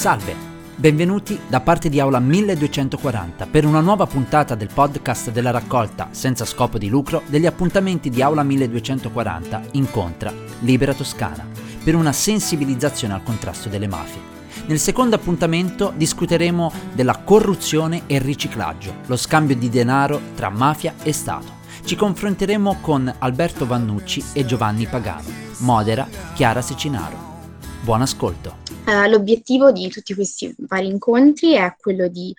[0.00, 0.34] Salve,
[0.76, 6.46] benvenuti da parte di Aula 1240 per una nuova puntata del podcast della raccolta senza
[6.46, 11.46] scopo di lucro degli appuntamenti di Aula 1240 Incontra Libera Toscana
[11.84, 14.22] per una sensibilizzazione al contrasto delle mafie.
[14.68, 20.94] Nel secondo appuntamento discuteremo della corruzione e il riciclaggio, lo scambio di denaro tra mafia
[21.02, 21.58] e Stato.
[21.84, 25.28] Ci confronteremo con Alberto Vannucci e Giovanni Pagano.
[25.58, 27.18] Modera Chiara Secinaro.
[27.82, 28.59] Buon ascolto.
[28.90, 32.34] Uh, l'obiettivo di tutti questi vari incontri è quello di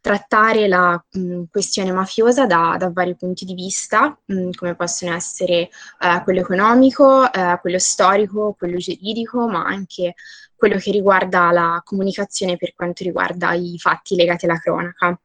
[0.00, 5.70] trattare la mh, questione mafiosa da, da, vari punti di vista, mh, come possono essere
[6.00, 10.14] uh, quello economico, uh, quello storico, quello giuridico, ma anche
[10.56, 15.16] quello che riguarda la comunicazione per quanto riguarda i fatti legati alla cronaca.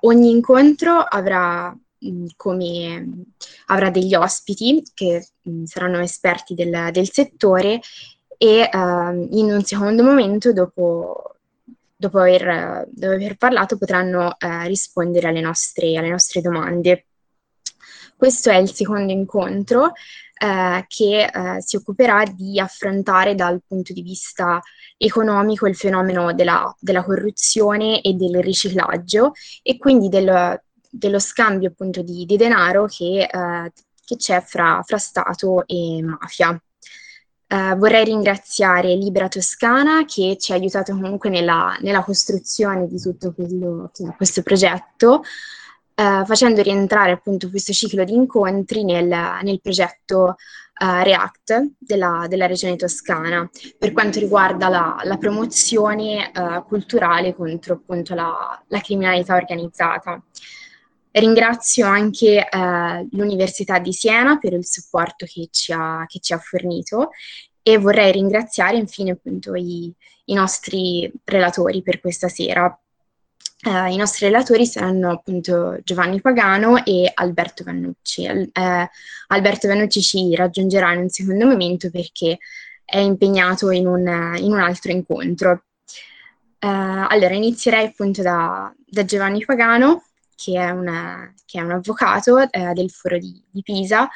[0.00, 1.76] ogni incontro avrà
[2.36, 3.24] come
[3.66, 7.80] avrà degli ospiti che mh, saranno esperti del, del settore
[8.38, 11.34] e uh, in un secondo momento, dopo,
[11.96, 17.06] dopo, aver, dopo aver, parlato, potranno uh, rispondere alle nostre, alle nostre, domande.
[18.16, 24.60] Questo è il secondo incontro uh, che si occuperà di affrontare dal punto di vista
[24.96, 32.02] economico il fenomeno della, della corruzione e del riciclaggio e quindi del, dello scambio appunto
[32.02, 33.28] di, di denaro che,
[34.04, 36.60] che c'è fra, fra Stato e mafia.
[37.50, 43.32] Uh, vorrei ringraziare Libera Toscana che ci ha aiutato comunque nella, nella costruzione di tutto
[43.32, 45.22] quello, questo progetto,
[45.94, 50.36] uh, facendo rientrare appunto questo ciclo di incontri nel, nel progetto
[50.78, 56.30] uh, REACT della, della, Regione Toscana per quanto riguarda la, la promozione
[56.66, 60.22] culturale contro appunto la, la criminalità organizzata.
[61.18, 66.38] Ringrazio anche eh, l'Università di Siena per il supporto che ci ha, che ci ha
[66.38, 67.10] fornito
[67.62, 69.92] e vorrei ringraziare infine appunto i,
[70.26, 72.66] i nostri relatori per questa sera.
[73.64, 78.26] Uh, I nostri relatori saranno appunto Giovanni Pagano e Alberto Vannucci.
[78.26, 78.88] Al, uh,
[79.26, 82.38] Alberto Vannucci ci raggiungerà in un secondo momento perché
[82.84, 85.64] è impegnato in un, in un altro incontro.
[86.60, 90.04] Uh, allora, inizierei appunto da, da Giovanni Pagano,
[90.38, 94.08] che è, una, che è un avvocato eh, del Foro di, di, Pisa,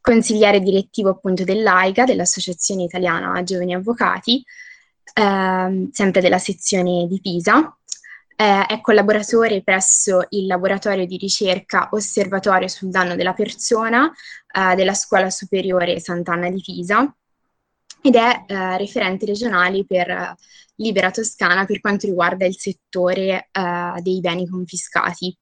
[0.00, 4.44] consigliere direttivo appunto dell'AIGA, dell'Associazione Italiana Giovani Avvocati,
[5.12, 7.76] eh, sempre della sezione di Pisa.
[8.36, 14.10] Eh, è collaboratore presso il laboratorio di ricerca Osservatorio sul danno della persona
[14.52, 17.12] eh, della Scuola Superiore Sant'Anna di Pisa
[18.00, 20.36] ed è eh, referente regionale per
[20.80, 25.36] Libera Toscana per quanto riguarda il settore uh, dei beni confiscati.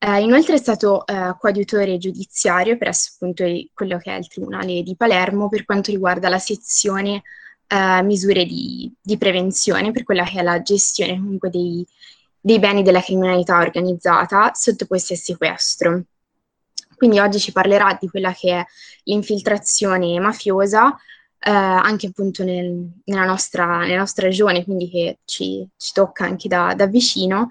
[0.00, 3.44] Uh, inoltre è stato uh, coadiutore giudiziario presso appunto
[3.74, 7.22] quello che è il Tribunale di Palermo per quanto riguarda la sezione
[8.02, 11.86] misure di, di, prevenzione per quella che è la gestione comunque dei,
[12.40, 16.02] dei beni della criminalità organizzata sottoposti a sequestro.
[16.96, 18.64] Quindi oggi ci parlerà di quella che è
[19.04, 20.98] l'infiltrazione mafiosa,
[21.40, 26.48] eh, anche appunto nel, nella, nostra, nella, nostra, regione, quindi che ci, ci tocca anche
[26.48, 27.48] da, da, vicino,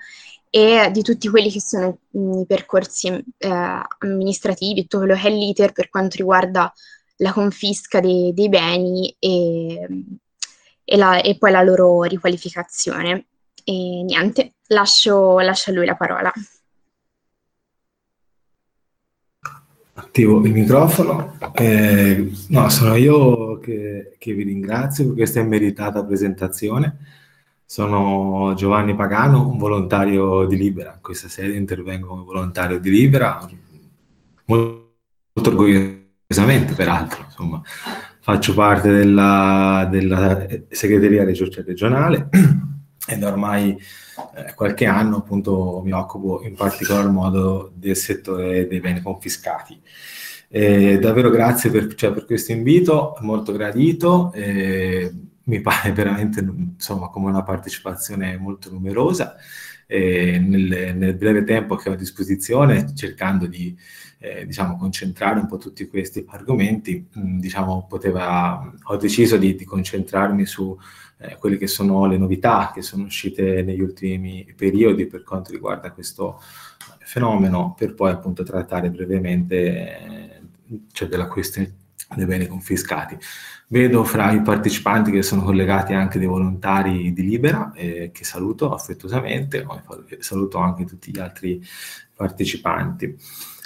[0.49, 5.71] e di tutti quelli che sono i percorsi eh, amministrativi, tutto quello che è l'iter
[5.71, 6.71] per quanto riguarda
[7.17, 9.87] la confisca dei, dei beni e,
[10.83, 13.27] e, la, e, poi la loro riqualificazione.
[13.63, 16.31] E niente, lascio, lascio a lui la parola.
[19.99, 21.37] Attivo il microfono.
[21.53, 26.97] Eh, no, sono io che, che, vi ringrazio per questa immeritata presentazione.
[27.65, 30.99] Sono Giovanni Pagano, un volontario di Libera.
[31.01, 33.39] Questa sera intervengo come volontario di Libera,
[34.45, 34.93] molto,
[35.33, 37.23] molto orgogliosamente peraltro.
[37.25, 37.59] Insomma,
[38.21, 42.29] faccio parte della, della segreteria regionale
[43.07, 43.71] ed ormai
[44.35, 49.79] eh, qualche anno appunto mi occupo in particolar modo del settore dei beni confiscati.
[50.49, 55.11] Eh, davvero grazie per, cioè, per, questo invito, molto gradito, eh,
[55.43, 59.35] mi pare veramente insomma, come una partecipazione molto numerosa.
[59.89, 63.73] Nel, nel, breve tempo che ho a disposizione, cercando di
[64.19, 69.65] eh, diciamo, concentrare un po' tutti questi argomenti, mh, diciamo, poteva, ho deciso di, di
[69.65, 70.77] concentrarmi su
[71.19, 75.91] eh, quelle che sono le novità che sono uscite negli ultimi periodi per quanto riguarda
[75.91, 76.41] questo
[76.99, 80.41] fenomeno, per poi appunto trattare brevemente eh,
[80.91, 81.73] cioè della questione
[82.15, 83.17] dei beni confiscati.
[83.69, 88.73] Vedo fra i partecipanti che sono collegati anche dei volontari di Libera, eh, che saluto
[88.73, 89.65] affettuosamente,
[90.19, 91.61] saluto anche tutti gli altri
[92.15, 93.17] partecipanti.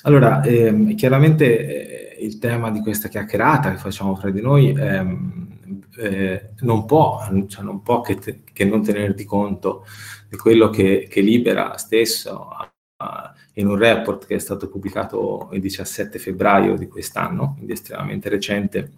[0.03, 5.50] Allora, ehm, chiaramente eh, il tema di questa chiacchierata che facciamo fra di noi ehm,
[5.97, 9.85] eh, non può, cioè non può che, te, che, non tenerti conto
[10.29, 15.61] di quello che, che Libera stesso ha, in un report che è stato pubblicato il
[15.61, 18.91] 17 febbraio di quest'anno, quindi estremamente recente,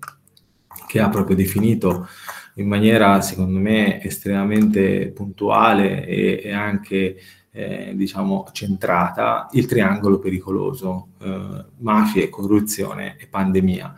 [0.87, 2.07] che ha proprio definito
[2.55, 7.17] in maniera, secondo me, estremamente puntuale e, e anche
[7.51, 13.95] eh, diciamo, centrata il triangolo pericoloso, eh, mafie, corruzione e pandemia.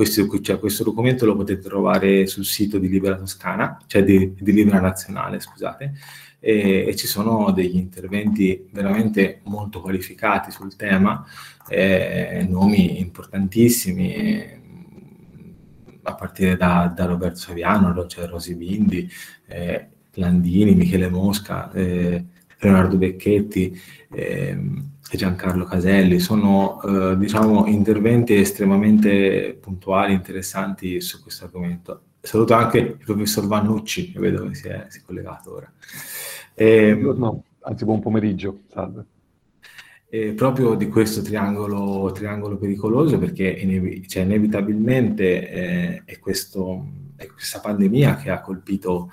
[0.00, 4.50] Questo, cioè, questo, documento lo potete trovare sul sito di Libera Toscana, cioè di, di
[4.50, 5.92] Libera Nazionale, scusate,
[6.38, 11.22] e, e, ci sono degli interventi veramente molto qualificati sul tema,
[11.68, 14.58] eh, nomi importantissimi,
[16.04, 19.06] a partire da, da Roberto Saviano, cioè Rosi Bindi,
[19.48, 22.24] eh, Landini, Michele Mosca, eh,
[22.58, 23.78] Leonardo Becchetti
[24.12, 26.20] ehm, e Giancarlo Caselli.
[26.20, 32.02] Sono eh, diciamo, interventi estremamente puntuali, interessanti su questo argomento.
[32.20, 35.72] Saluto anche il professor Vannucci, che vedo che si è, si è collegato ora.
[36.54, 39.04] E, no, anzi, buon pomeriggio, salve.
[40.08, 46.84] E proprio di questo triangolo, triangolo pericoloso, perché inev- cioè, inevitabilmente eh, è, questo,
[47.16, 49.10] è, questa pandemia che ha colpito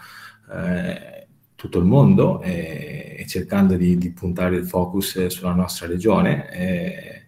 [0.51, 1.26] eh,
[1.57, 6.49] tutto il mondo e, e cercando di, di, puntare il focus sulla nostra regione.
[6.51, 7.21] E,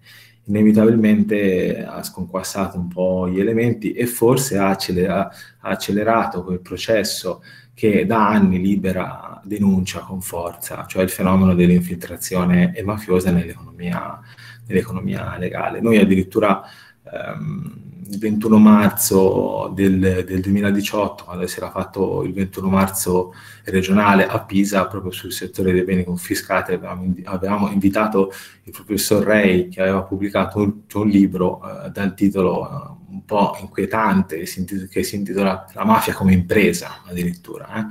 [0.45, 5.29] inevitabilmente ha sconquassato un po' gli elementi e forse ha, accelera,
[5.59, 7.41] ha accelerato quel processo
[7.73, 14.19] che da anni Libera denuncia con forza, cioè il fenomeno dell'infiltrazione mafiosa nell'economia,
[14.67, 15.79] nell'economia legale.
[15.81, 16.61] Noi addirittura
[17.03, 23.33] ehm, il 21 marzo del, del, 2018, quando si era fatto il 21 marzo
[23.65, 28.31] regionale a Pisa, proprio sul settore dei beni confiscati, avevamo, avevamo invitato
[28.63, 33.55] il professor Rey, che aveva pubblicato un, un libro eh, dal titolo eh, un po'
[33.61, 37.85] inquietante, che si, intitola La mafia come impresa, addirittura, eh,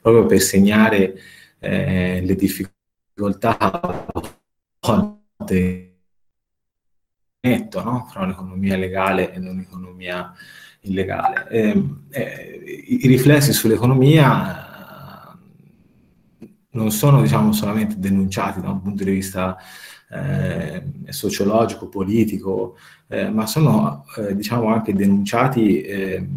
[0.00, 1.14] proprio per segnare
[1.58, 3.56] eh, le difficoltà
[7.46, 8.06] netto no?
[8.10, 10.32] fra un'economia legale e un'economia
[10.80, 11.48] illegale.
[11.48, 15.34] Eh, eh, I riflessi sull'economia
[16.40, 19.56] eh, non sono diciamo, solamente denunciati da un punto di vista
[20.08, 22.76] eh, sociologico, politico,
[23.08, 25.84] eh, ma sono eh, diciamo anche denunciati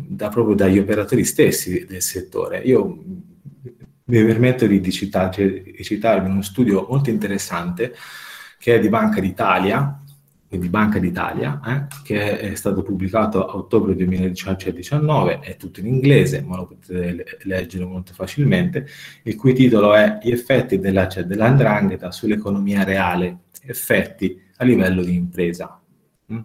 [0.07, 2.59] da, proprio dagli operatori stessi del settore.
[2.59, 3.03] Io
[4.09, 7.93] mi permetto di, di, di citarvi uno studio molto interessante
[8.57, 10.03] che è di Banca d'Italia,
[10.49, 16.41] quindi Banca d'Italia, eh, che è stato pubblicato a ottobre 2019, è tutto in inglese,
[16.41, 18.87] ma lo potete leggere molto facilmente,
[19.23, 25.13] il cui titolo è Gli effetti della, cioè, dell'andrangheta sull'economia reale, effetti a livello di
[25.13, 25.79] impresa.
[26.33, 26.39] Mm?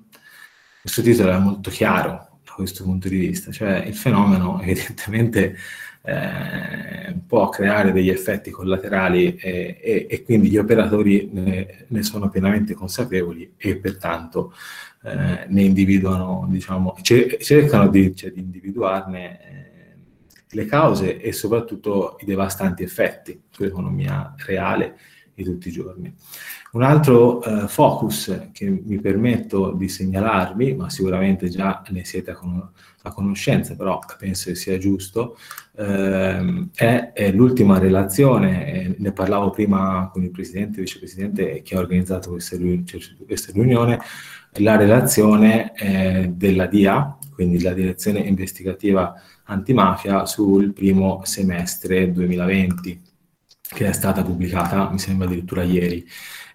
[0.83, 5.57] Questo titolo è molto chiaro da questo punto di vista, cioè il fenomeno evidentemente
[6.07, 12.29] eh, può creare degli effetti collaterali e, e, e quindi gli operatori ne, ne, sono
[12.29, 14.53] pienamente consapevoli e pertanto
[15.03, 19.97] eh, ne individuano, diciamo, cercano di, cioè, di individuarne eh,
[20.51, 24.99] le cause e soprattutto i devastanti effetti sull'economia reale
[25.33, 26.15] di tutti i giorni.
[26.75, 32.35] Un altro eh, focus che mi permetto di segnalarvi, ma sicuramente già ne siete a,
[32.35, 32.69] con-
[33.03, 35.39] a conoscenza, però penso che sia giusto,
[35.77, 41.77] ehm, è, è, l'ultima relazione, eh, ne parlavo prima con il Presidente e Vicepresidente che
[41.77, 42.57] ha organizzato questa,
[43.25, 44.01] questa riunione,
[44.55, 53.01] la relazione eh, della DIA, quindi la Direzione Investigativa Antimafia, sul primo semestre 2020,
[53.61, 56.05] che è stata pubblicata, mi sembra addirittura ieri.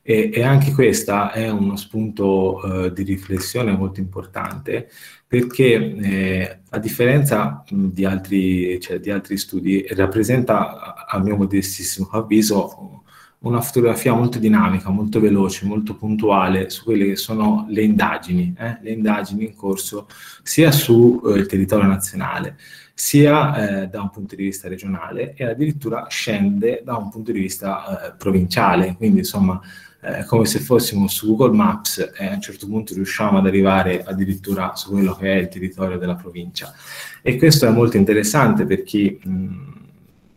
[0.10, 4.90] E, e anche questa è uno spunto eh, di riflessione molto importante
[5.28, 13.04] perché eh, a differenza di, altri, cioè, di, altri, studi rappresenta a mio modestissimo avviso
[13.42, 18.80] una fotografia molto dinamica, molto veloce, molto puntuale su quelle che sono le indagini, eh,
[18.82, 20.08] le indagini in corso
[20.42, 22.58] sia sul eh, territorio nazionale
[22.96, 27.40] sia eh, da un punto di vista regionale e addirittura scende da un punto di
[27.40, 29.62] vista eh, provinciale, quindi insomma
[30.02, 34.04] eh, come se fossimo su Google Maps e a un certo punto riusciamo ad arrivare
[34.04, 36.74] addirittura su quello che è il territorio della provincia.
[37.22, 39.20] E questo è molto interessante per chi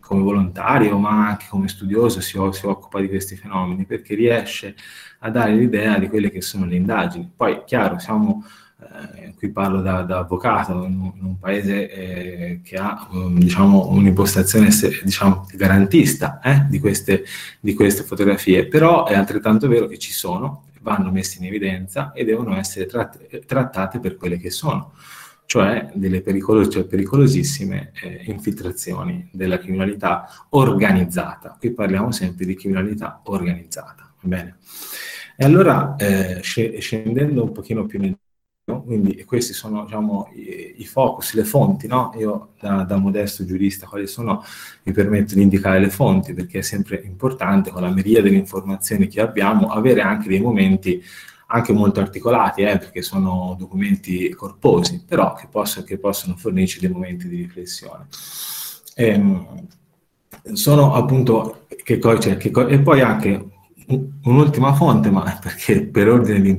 [0.01, 4.75] come volontario ma anche come studioso si, si, occupa di questi fenomeni perché riesce
[5.21, 7.31] a dare l'idea di quelle che sono le indagini.
[7.35, 8.45] Poi, chiaro, siamo
[9.17, 13.89] eh, qui parlo da, da avvocato, in, in, un paese eh, che ha um, diciamo,
[13.89, 14.69] un'impostazione
[15.03, 17.25] diciamo, garantista eh, di, queste,
[17.61, 22.25] di, queste, fotografie, però è altrettanto vero che ci sono, vanno messe in evidenza e
[22.25, 24.93] devono essere tratt- trattate per quelle che sono,
[25.47, 31.57] cioè delle pericolos- cioè pericolosissime eh, infiltrazioni della criminalità organizzata.
[31.59, 34.59] Qui parliamo sempre di criminalità organizzata, bene?
[35.37, 38.17] E allora, eh, scendendo un pochino più nel
[38.65, 42.13] quindi questi sono diciamo, i, i, focus, le fonti, no?
[42.17, 44.45] Io da, da, modesto giurista quali sono,
[44.85, 49.09] mi permetto di indicare le fonti perché è sempre importante con la miriade delle informazioni
[49.09, 51.03] che abbiamo avere anche dei momenti
[51.49, 56.89] anche molto articolati, eh, perché sono documenti corposi, però che, posso, che possono fornirci dei
[56.89, 58.07] momenti di riflessione.
[58.95, 59.67] Ehm,
[60.53, 63.51] sono appunto, che, cioè, che, e poi anche
[64.23, 66.51] un'ultima fonte, ma perché per ordine di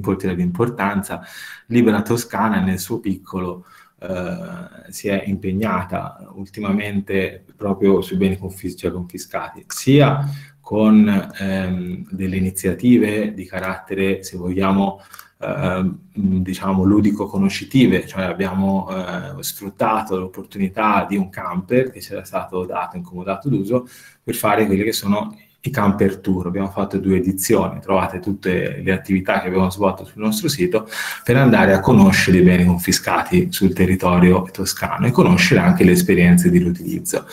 [0.42, 1.22] importanza,
[1.68, 3.66] Libera Toscana nel suo piccolo
[4.04, 10.28] eh, si è impegnata ultimamente proprio sui beni confis- cioè confiscati, sia
[10.60, 15.02] con ehm, delle iniziative di carattere, se vogliamo,
[15.40, 22.66] eh, diciamo ludico-conoscitive, cioè abbiamo eh, sfruttato l'opportunità di un camper che ci era stato
[22.66, 23.88] dato, incomodato d'uso,
[24.22, 26.48] per fare quelle che sono i camper tour.
[26.48, 30.88] Abbiamo fatto due edizioni, trovate tutte le attività che abbiamo svolto sul nostro sito
[31.24, 36.50] per andare a conoscere i beni confiscati sul territorio toscano e conoscere anche le esperienze
[36.50, 37.26] di riutilizzo.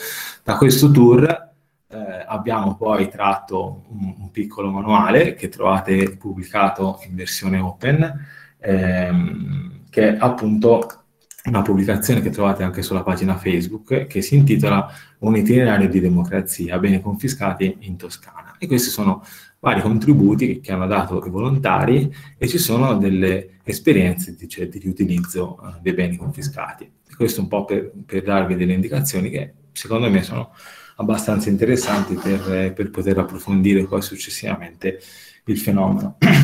[0.43, 1.49] Da questo tour
[1.89, 8.27] eh, abbiamo poi tratto un, un, piccolo manuale che trovate pubblicato in versione open,
[8.59, 11.00] ehm, che appunto
[11.45, 14.87] una pubblicazione che trovate anche sulla pagina Facebook che si intitola
[15.19, 18.55] Un itinerario di democrazia, beni confiscati in Toscana.
[18.59, 19.23] E questi sono
[19.59, 24.79] vari contributi che, hanno dato i volontari e ci sono delle esperienze di, cioè, di
[24.79, 26.83] riutilizzo uh, dei beni confiscati.
[26.83, 30.51] E questo un po' per, per darvi delle indicazioni che secondo me sono
[30.97, 34.99] abbastanza interessanti per, per poter approfondire poi successivamente
[35.45, 36.17] il fenomeno.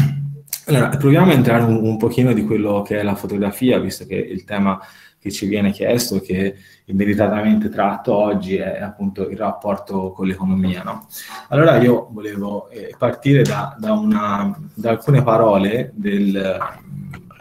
[0.69, 4.15] Allora, proviamo a entrare un, un pochino di quello che è la fotografia, visto che
[4.15, 4.77] il tema
[5.17, 6.55] che ci viene chiesto, che
[6.85, 10.83] immediatamente tratto oggi, è appunto il rapporto con l'economia.
[10.83, 11.07] No?
[11.49, 16.59] Allora io volevo eh, partire da, da, una, da, alcune parole del,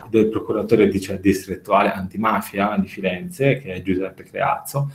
[0.08, 4.92] del procuratore distrettuale antimafia di Firenze, che è Giuseppe Creazzo,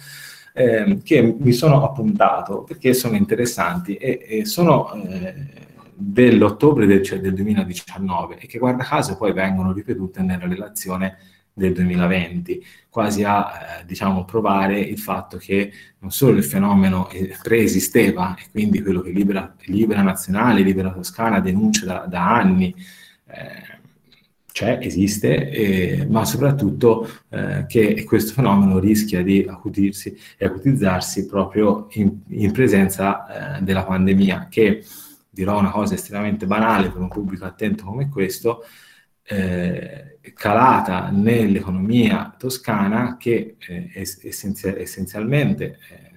[0.54, 5.70] eh, che mi sono appuntato perché sono interessanti e, e sono eh,
[6.02, 11.18] dell'ottobre del, cioè del 2019 e che guarda caso poi vengono ripetute nella relazione
[11.54, 17.36] del 2020, quasi a eh, diciamo, provare il fatto che non solo il fenomeno eh,
[17.42, 22.74] preesisteva e quindi quello che Libera, Libera Nazionale, Libera Toscana denuncia da, da anni,
[23.28, 23.80] eh,
[24.52, 31.88] c'è, esiste, eh, ma soprattutto eh, che questo fenomeno rischia di acutirsi e acutizzarsi proprio
[31.92, 34.84] in, in presenza eh, della pandemia, che
[35.32, 38.66] dirò una cosa estremamente banale per un pubblico attento come questo,
[39.24, 46.10] eh, calata nell'economia toscana che eh, essenzi- essenzialmente, eh,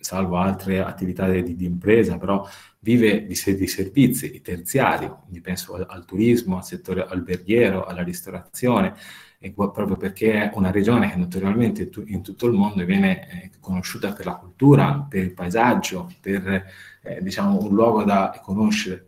[0.00, 2.46] salvo altre attività di, di impresa, però
[2.80, 8.94] vive di, di servizi terziari, quindi penso al, al, turismo, al settore alberghiero, alla ristorazione,
[9.40, 14.12] e proprio perché è una regione che naturalmente in tutto il mondo viene eh, conosciuta
[14.12, 16.66] per la cultura, per il paesaggio, per
[17.08, 19.06] eh, diciamo un luogo da conoscere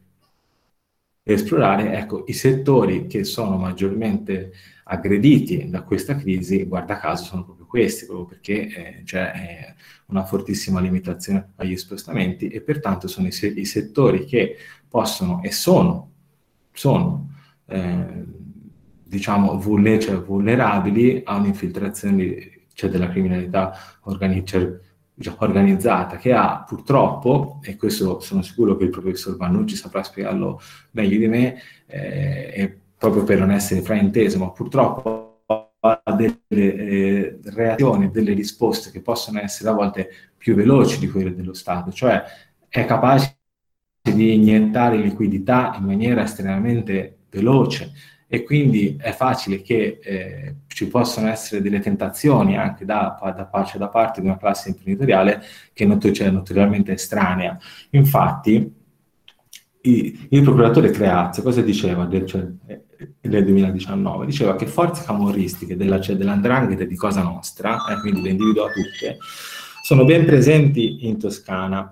[1.23, 4.53] e esplorare, ecco, i settori che sono maggiormente
[4.85, 9.75] aggrediti da questa crisi, guarda caso, sono proprio questi, proprio perché eh, c'è eh,
[10.07, 14.57] una fortissima limitazione agli spostamenti e pertanto sono i, i settori che
[14.89, 16.11] possono e sono,
[16.73, 17.31] sono
[17.67, 18.25] eh,
[19.05, 24.69] diciamo, vulner- cioè, vulnerabili a un'infiltrazione cioè, della criminalità organi- cioè,
[25.39, 30.61] organizzata che ha purtroppo, e questo sono sicuro che il professor Vannucci saprà spiegarlo
[30.93, 35.43] meglio di me, eh, proprio per non essere frainteso, ma purtroppo
[35.81, 41.35] ha delle eh, reazioni, delle risposte che possono essere a volte più veloci di quelle
[41.35, 42.23] dello Stato, cioè
[42.69, 43.37] è capace
[44.03, 47.93] di iniettare liquidità in maniera estremamente veloce
[48.33, 53.77] e quindi è facile che eh, ci possano essere delle tentazioni anche da, da, parte,
[53.77, 57.59] da parte di una classe imprenditoriale che not- cioè, notoriamente estranea.
[57.91, 58.73] Infatti,
[59.83, 62.47] i, il procuratore Creazio cosa diceva del, cioè,
[63.21, 64.27] del 2019?
[64.27, 69.19] Diceva che forze camorristiche della, cioè, dell'andrangheta di Cosa Nostra, eh, quindi le individuò tutte,
[69.83, 71.91] sono ben presenti in Toscana,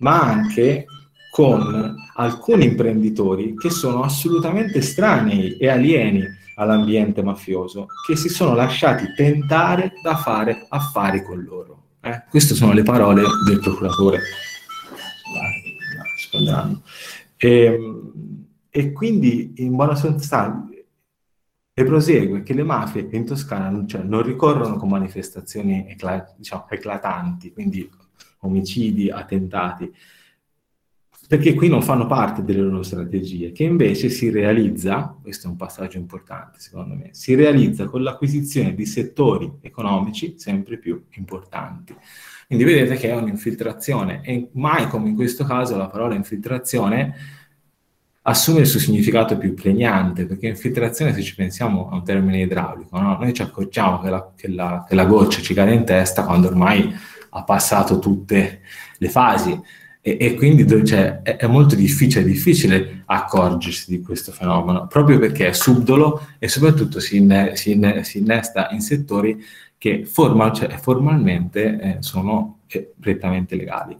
[0.00, 0.84] ma anche
[1.32, 6.22] con alcuni imprenditori che sono assolutamente estranei e alieni
[6.56, 11.84] all'ambiente mafioso, che si sono lasciati tentare da fare affari con loro.
[12.02, 12.24] Eh?
[12.28, 14.20] Queste sono le parole del procuratore.
[17.38, 18.12] E, ehm,
[18.68, 20.68] e quindi in buona sostanza
[21.72, 27.54] E prosegue che le mafie in Toscana cioè, non ricorrono con manifestazioni ecla- diciamo, eclatanti,
[27.54, 27.88] quindi
[28.40, 29.90] omicidi, attentati,
[31.32, 35.56] perché qui non fanno parte delle loro strategie, che invece si realizza, questo è un
[35.56, 41.96] passaggio importante secondo me, si realizza con l'acquisizione di settori economici sempre più importanti.
[42.46, 47.14] Quindi vedete che è un'infiltrazione e mai come in questo caso la parola infiltrazione
[48.20, 53.00] assume il suo significato più pregnante, perché infiltrazione, se ci pensiamo, è un termine idraulico,
[53.00, 53.16] no?
[53.18, 56.48] noi ci accorgiamo che la, che, la, che la, goccia ci cade in testa quando
[56.48, 56.94] ormai
[57.30, 58.60] ha passato tutte
[58.98, 59.58] le fasi
[60.04, 65.46] e, e quindi cioè, è, è, molto difficile, difficile accorgersi di questo fenomeno, proprio perché
[65.46, 69.40] è subdolo e soprattutto si, inne, si, inne, si innesta in settori
[69.78, 73.96] che formal, cioè, formalmente eh, sono eh, prettamente legali.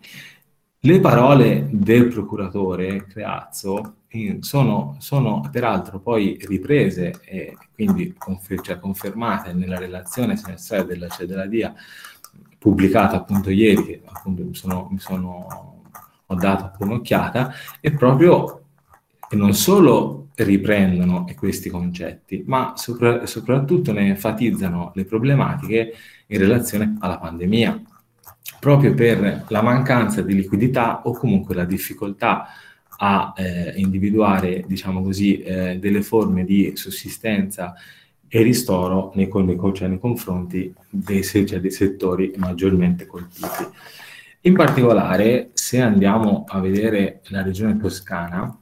[0.85, 8.81] Le parole del procuratore Creazzo eh, sono, sono, peraltro poi riprese e quindi confer- cioè
[8.81, 11.73] confermate nella relazione semestrale della, cioè della DIA
[12.59, 15.72] pubblicata appunto ieri, che appunto mi sono, mi sono
[16.35, 18.61] dato un'occhiata, e proprio
[19.31, 25.95] non solo riprendono questi concetti, ma sopra, soprattutto ne enfatizzano le problematiche
[26.27, 27.81] in relazione alla pandemia,
[28.59, 32.47] proprio per la mancanza di liquidità o comunque la difficoltà
[33.05, 37.75] a eh, individuare, diciamo così, eh, delle forme di sussistenza
[38.29, 43.67] e ristoro nei, nei, cioè nei confronti dei, cioè dei settori maggiormente colpiti.
[44.45, 48.57] In particolare, se andiamo a vedere la regione toscana,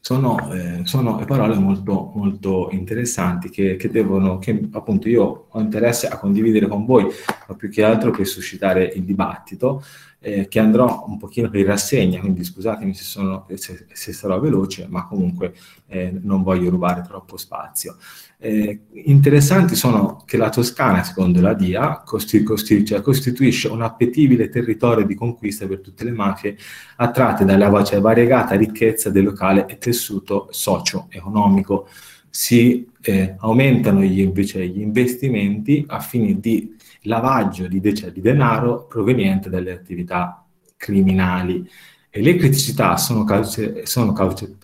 [0.00, 6.08] sono, eh, sono parole molto, molto interessanti che, che, devono, che appunto io ho interesse
[6.08, 7.06] a condividere con voi,
[7.46, 9.84] ma più che altro per suscitare il dibattito,
[10.20, 14.86] eh, che andrò un pochino per rassegna, quindi scusatemi se, sono, se, se sarò veloce,
[14.88, 15.54] ma comunque
[15.86, 17.96] eh, non voglio rubare troppo spazio.
[18.40, 24.48] Eh, interessanti sono che la Toscana, secondo la DIA, costi- costi- cioè costituisce un appetibile
[24.48, 26.56] territorio di conquista per tutte le mafie
[26.96, 31.88] attratte dalla variegata ricchezza del locale e tessuto socio-economico.
[32.30, 38.20] Si eh, aumentano gli, invece, gli investimenti a fini di lavaggio di, de- cioè, di
[38.20, 40.44] denaro proveniente dalle attività
[40.76, 41.66] criminali.
[42.10, 44.56] E le criticità sono, cause, sono cause,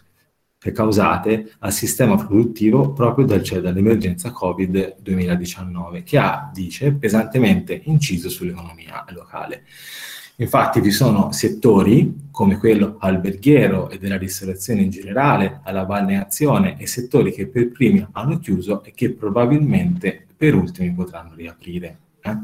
[0.59, 8.29] causate al sistema produttivo proprio dal, cioè, dall'emergenza Covid 2019, che ha, dice, pesantemente inciso
[8.29, 9.65] sull'economia locale.
[10.37, 16.89] Infatti vi sono settori come quello alberghiero e della ristorazione in generale, alla balneazione e
[16.89, 21.99] settori che per primi hanno chiuso e che probabilmente per ultimi potranno riaprire.
[22.21, 22.37] Eh?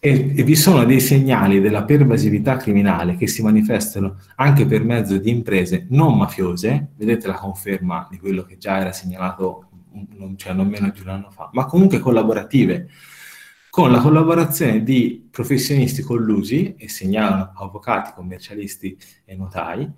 [0.00, 5.18] E, e, vi sono dei segnali della pervasività criminale che si manifestano anche per mezzo
[5.18, 9.68] di imprese non mafiose, vedete la conferma di quello che già era segnalato
[10.16, 12.88] non, cioè non meno di un anno fa, ma comunque collaborative,
[13.78, 19.88] con la collaborazione di professionisti collusi, e segnalano avvocati, commercialisti e notai,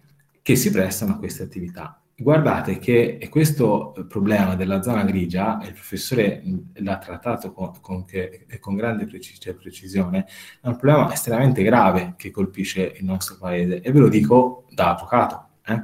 [0.42, 1.98] che si prestano a queste attività.
[2.14, 6.42] Guardate che questo problema della zona grigia, il professore
[6.74, 10.26] l'ha trattato con, con, che, con grande precis- cioè precisione,
[10.60, 14.90] è un problema estremamente grave che colpisce il nostro paese e ve lo dico da
[14.90, 15.46] avvocato.
[15.64, 15.80] Eh?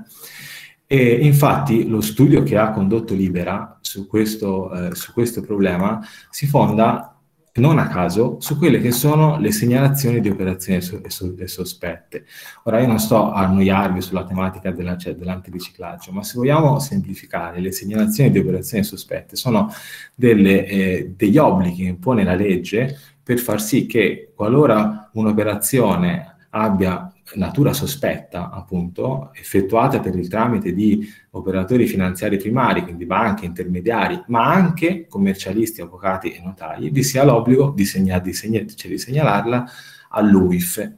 [0.87, 6.47] E infatti lo studio che ha condotto Libera su questo, eh, su questo problema si
[6.47, 7.16] fonda
[7.61, 12.25] non a caso, su quelle che sono le segnalazioni di operazioni so- so- sospette.
[12.65, 17.61] Ora io non sto a annoiarvi sulla tematica della, cioè, dell'antiriciclaggio, ma se vogliamo semplificare,
[17.61, 19.71] le segnalazioni di operazioni sospette sono
[20.15, 27.11] delle, eh, degli obblighi che impone la legge per far sì che qualora un'operazione abbia
[27.35, 34.53] natura sospetta, appunto, effettuata per il tramite di operatori finanziari primari, quindi banche, intermediari, ma
[34.53, 39.65] anche commercialisti, avvocati e notai, vi sia l'obbligo di, segna- di, segna- cioè di segnalarla
[40.11, 40.93] all'UIF,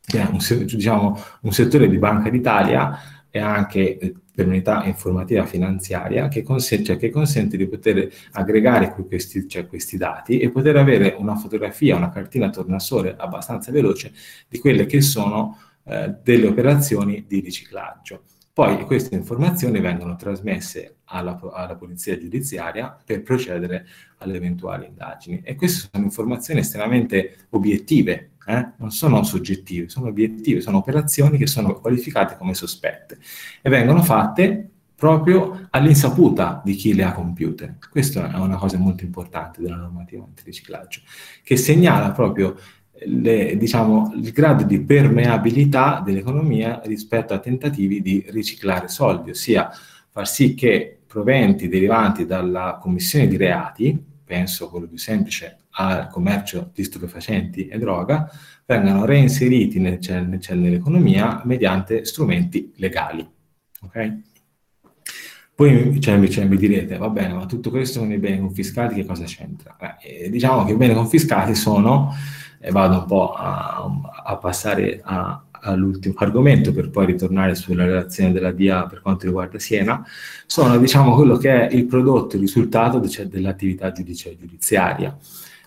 [0.00, 2.98] che è un, diciamo, un settore di Banca d'Italia
[3.30, 8.94] e anche eh, per unità informativa finanziaria che, consente, cioè che consente di poter aggregare
[9.08, 14.12] questi, cioè questi, dati e poter avere una fotografia, una cartina tornasole abbastanza veloce
[14.48, 18.24] di quelle che sono eh, delle operazioni di riciclaggio.
[18.54, 23.84] Poi queste informazioni vengono trasmesse alla, alla, polizia giudiziaria per procedere
[24.18, 25.40] alle eventuali indagini.
[25.42, 28.68] E queste sono informazioni estremamente obiettive, eh?
[28.76, 33.18] non sono soggettive, sono obiettive, sono operazioni che sono qualificate come sospette
[33.60, 37.78] e vengono fatte proprio all'insaputa di chi le ha compiute.
[37.90, 41.00] Questa è una cosa molto importante della normativa antiriciclaggio,
[41.42, 42.56] che segnala proprio
[43.06, 49.70] le, diciamo, il grado di permeabilità dell'economia rispetto a tentativi di riciclare soldi, ossia
[50.10, 56.70] far sì che proventi derivanti dalla commissione di reati, penso quello più semplice al commercio
[56.74, 58.30] di stupefacenti e droga,
[58.66, 63.28] vengano reinseriti nel, nel, nell'economia mediante strumenti legali.
[63.82, 64.22] Okay?
[65.54, 69.06] Poi cioè, cioè, mi direte, va bene, ma tutto questo con i beni confiscati che
[69.06, 69.76] cosa c'entra?
[70.00, 72.12] Eh, diciamo che i beni confiscati sono,
[72.58, 73.88] e vado un po' a,
[74.24, 79.58] a passare a, all'ultimo argomento per poi ritornare sulla relazione della DIA per quanto riguarda
[79.58, 80.04] Siena,
[80.46, 85.16] sono diciamo quello che è il prodotto, il risultato cioè, dell'attività giudiziaria,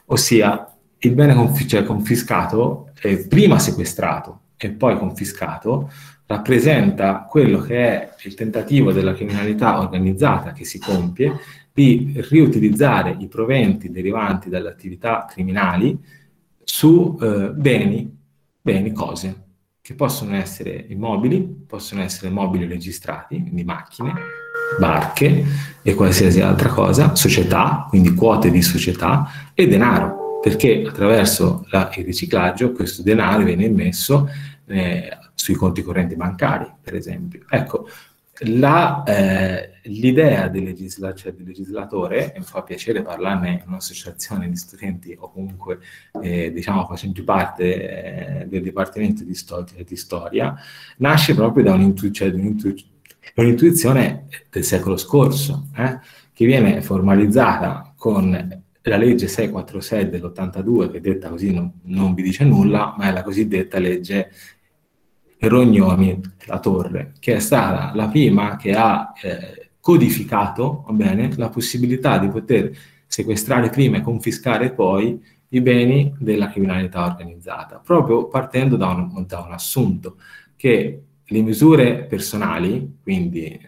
[0.06, 0.69] ossia
[1.00, 5.91] il bene conf- cioè, confiscato, eh, prima sequestrato e poi confiscato,
[6.28, 11.40] rappresenta quello che è il tentativo della criminalità organizzata che si compie
[11.74, 15.98] di riutilizzare i proventi derivanti dalle attività criminali
[16.63, 18.13] su eh, beni,
[18.62, 19.46] beni, cose,
[19.82, 24.13] che possono essere immobili, possono essere mobili registrati, quindi macchine,
[24.78, 25.46] barche
[25.82, 32.04] e qualsiasi altra cosa, società, quindi quote di società e denaro, perché attraverso la, il
[32.04, 34.28] riciclaggio questo denaro viene immesso
[34.66, 37.45] eh, sui conti correnti bancari, per esempio.
[37.47, 37.88] Ecco,
[38.41, 44.50] la, eh, l'idea del, legisla- cioè del, legislatore, e mi fa piacere parlarne in un'associazione
[44.50, 45.80] di studenti o comunque
[46.21, 50.56] eh, diciamo facendo parte eh, del Dipartimento di, Sto- di, Storia,
[50.97, 52.76] nasce proprio da, un'intu- cioè, un'intu-
[53.36, 56.00] un'intuizione del secolo scorso, eh,
[56.34, 62.43] che viene formalizzata con la legge 646 dell'82, che detta così non, non vi dice
[62.43, 64.32] nulla, ma è la cosiddetta legge
[65.39, 72.17] Rognoni La Torre, che è stata la prima che ha eh, codificato bene, la possibilità
[72.17, 72.71] di poter
[73.06, 79.39] sequestrare prima e confiscare poi i beni della criminalità organizzata, proprio partendo da un, da
[79.39, 80.17] un assunto
[80.56, 83.62] che le misure personali, quindi eh,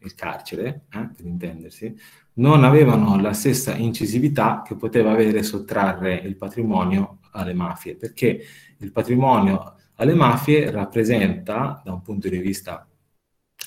[0.00, 1.94] il carcere, eh, per intendersi,
[2.34, 8.40] non avevano la stessa incisività che poteva avere sottrarre il patrimonio alle mafie, perché
[8.78, 12.86] il patrimonio alle mafie rappresenta, da un punto di vista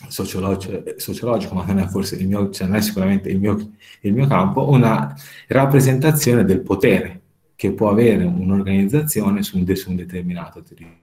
[0.07, 4.27] sociologico, sociologico ma non è forse mio, cioè non è sicuramente il mio, il mio
[4.27, 5.13] campo, una
[5.47, 7.21] rappresentazione del potere
[7.55, 10.99] che può avere un'organizzazione su un, su un determinato territorio.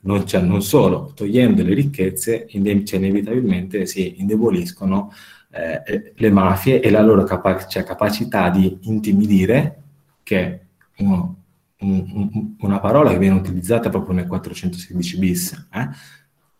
[0.00, 5.12] Non, cioè, non, solo, togliendo le ricchezze, cioè, inevitabilmente si indeboliscono
[5.50, 9.82] eh, le mafie e la loro capa- cioè, capacità di intimidire,
[10.22, 10.60] che
[10.98, 11.45] uno
[11.80, 15.88] un, una parola che viene utilizzata proprio nel 416 bis, eh?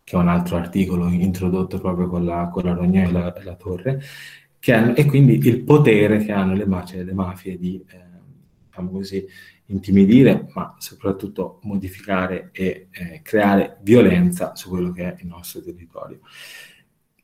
[0.04, 3.54] che è un altro articolo introdotto proprio con la, con la Rognè e la, la
[3.56, 4.00] Torre,
[4.66, 8.04] hanno, e quindi il potere che hanno le mafie, le mafie di, eh,
[8.66, 9.26] diciamo così,
[9.66, 16.20] intimidire, ma soprattutto modificare e eh, creare violenza su quello che è il nostro territorio.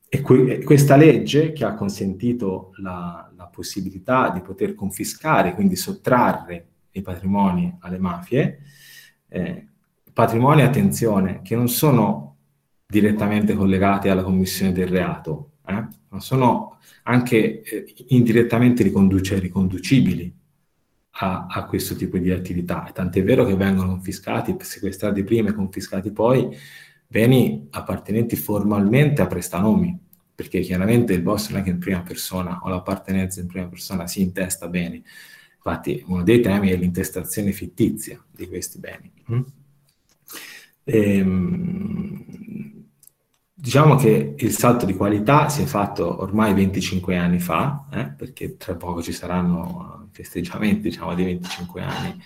[0.08, 6.71] E que- questa legge che ha consentito la, la possibilità di poter confiscare, quindi sottrarre
[6.92, 8.60] i patrimoni alle mafie,
[9.28, 9.66] eh,
[10.12, 12.36] patrimoni, attenzione, che non sono
[12.86, 20.32] direttamente collegati alla commissione del reato, eh, ma sono anche eh, indirettamente riconduce, riconducibili
[21.12, 22.90] a, a, questo tipo di attività.
[22.92, 26.54] Tant'è vero che vengono confiscati, sequestrati prima e confiscati poi,
[27.06, 29.98] beni appartenenti formalmente a prestanomi,
[30.34, 34.06] perché chiaramente il boss non è che in prima persona o l'appartenenza in prima persona
[34.06, 35.02] si intesta beni,
[35.64, 39.12] Infatti uno dei temi è l'intestazione fittizia di questi beni.
[39.30, 39.40] Mm?
[40.82, 42.24] E, ehm,
[43.54, 48.56] diciamo che il salto di qualità si è fatto ormai 25 anni fa, eh, perché
[48.56, 52.20] tra poco ci saranno festeggiamenti diciamo, di 25 anni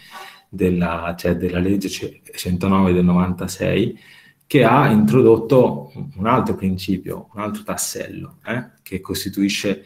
[0.49, 3.99] della, cioè della legge 109 del 96,
[4.46, 9.85] che ha introdotto un altro principio, un altro tassello, eh, che costituisce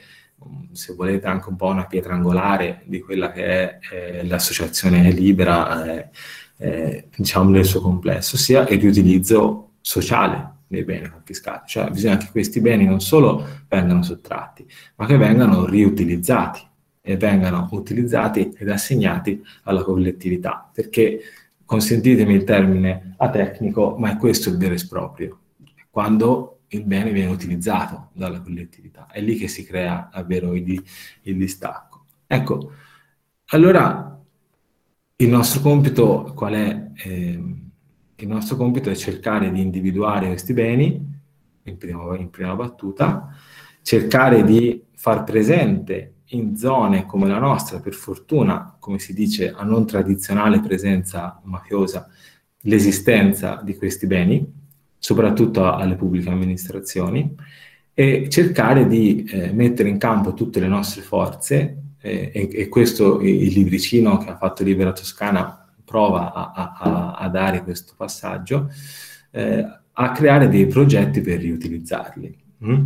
[0.72, 5.84] se volete anche un po' una pietra angolare di quella che è eh, l'associazione libera,
[5.84, 6.08] eh,
[6.58, 12.28] eh, diciamo nel suo complesso, sia il riutilizzo sociale dei beni confiscati, cioè bisogna che
[12.30, 16.60] questi beni non solo vengano sottratti, ma che vengano riutilizzati
[17.02, 21.20] e vengano utilizzati ed assegnati alla collettività, perché
[21.64, 25.38] consentitemi il termine atecnico, ma è questo il vero esproprio,
[25.90, 29.06] quando il bene viene utilizzato dalla collettività.
[29.10, 30.82] È lì che si crea davvero il,
[31.22, 32.04] il distacco.
[32.26, 32.72] Ecco,
[33.46, 34.20] allora
[35.16, 36.90] il nostro compito qual è?
[36.94, 37.54] Eh,
[38.16, 41.18] il nostro compito è cercare di individuare questi beni
[41.64, 43.34] in prima, in prima battuta,
[43.82, 49.64] cercare di far presente in zone come la nostra, per fortuna, come si dice, a
[49.64, 52.08] non tradizionale presenza mafiosa,
[52.60, 54.59] l'esistenza di questi beni,
[55.00, 57.34] soprattutto alle pubbliche amministrazioni,
[57.92, 63.20] e cercare di eh, mettere in campo tutte le nostre forze eh, e, e, questo
[63.20, 68.70] il libricino che ha fatto Libera Toscana prova a, a, a dare questo passaggio,
[69.32, 72.38] eh, a creare dei progetti per riutilizzarli.
[72.64, 72.82] Mm?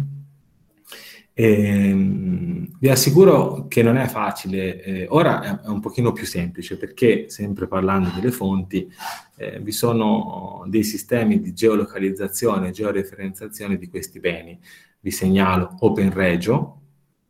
[1.37, 7.29] Ehm, vi assicuro che non è facile, eh, ora è un pochino più semplice perché,
[7.29, 8.89] sempre parlando delle fonti,
[9.37, 14.59] eh, vi sono dei sistemi di geolocalizzazione e georeferenziazione di questi beni.
[15.01, 16.81] Vi segnalo OpenRegio,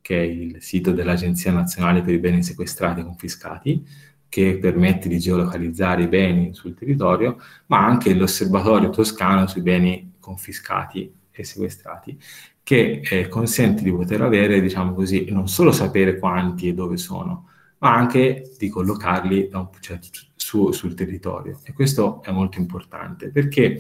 [0.03, 3.87] che è il sito dell'Agenzia Nazionale per i Beni Sequestrati e Confiscati,
[4.29, 11.11] che permette di geolocalizzare i beni sul territorio, ma anche l'Osservatorio Toscano sui beni confiscati
[11.31, 12.19] e sequestrati,
[12.65, 17.51] che eh, consente di poter avere, diciamo così, non solo sapere quanti e dove sono,
[17.79, 19.99] ma anche di collocarli un, cioè,
[20.35, 21.61] su, sul territorio.
[21.63, 23.79] E questo è molto importante perché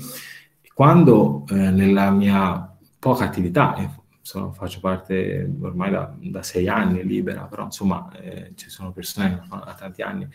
[0.74, 7.42] quando eh, nella mia poca attività, sono, faccio parte ormai da, da, sei anni libera,
[7.42, 10.26] però insomma eh, ci sono persone che fanno da tanti anni,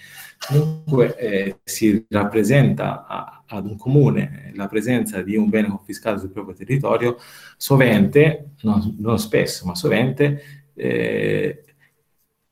[0.47, 6.30] comunque eh, si rappresenta a, ad un comune la presenza di un bene confiscato sul
[6.30, 7.17] proprio territorio,
[7.58, 11.63] sovente, non, non spesso, ma sovente, eh,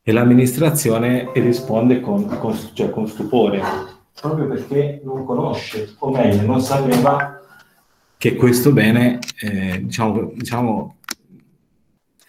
[0.01, 3.61] e l'amministrazione risponde con, con, cioè con stupore,
[4.19, 7.39] proprio perché non conosce, o meglio, non sapeva
[8.17, 10.95] che questo bene, eh, diciamo, diciamo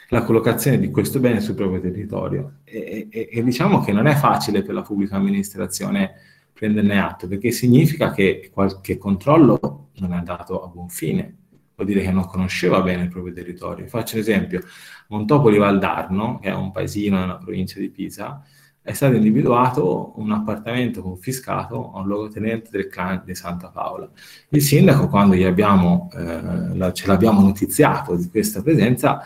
[0.09, 2.61] la collocazione di questo bene sul proprio territorio.
[2.65, 6.13] E, e, e, diciamo che non è facile per la pubblica amministrazione
[6.53, 11.37] prenderne atto, perché significa che qualche controllo non è andato a buon fine,
[11.75, 13.87] vuol dire che non conosceva bene il proprio territorio.
[13.87, 14.63] Faccio un esempio,
[15.09, 18.43] Montopoli Valdarno, che è un paesino nella provincia di Pisa,
[18.83, 24.11] è stato individuato un appartamento confiscato a un luogotenente del clan di Santa Paola.
[24.49, 29.23] Il sindaco, quando abbiamo, eh, la, ce l'abbiamo notiziato di questa presenza,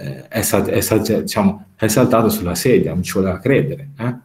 [0.00, 3.90] eh, è, sal- è, sal- diciamo, è, saltato sulla sedia, non ci voleva credere.
[3.98, 4.16] Eh?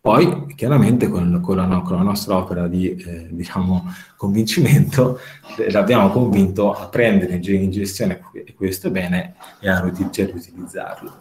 [0.00, 5.18] Poi, chiaramente, con, con, la, con, la, nostra opera di eh, diciamo, convincimento,
[5.58, 8.20] eh, l'abbiamo convinto a prendere in gestione
[8.54, 11.16] questo bene e a riutilizzarlo.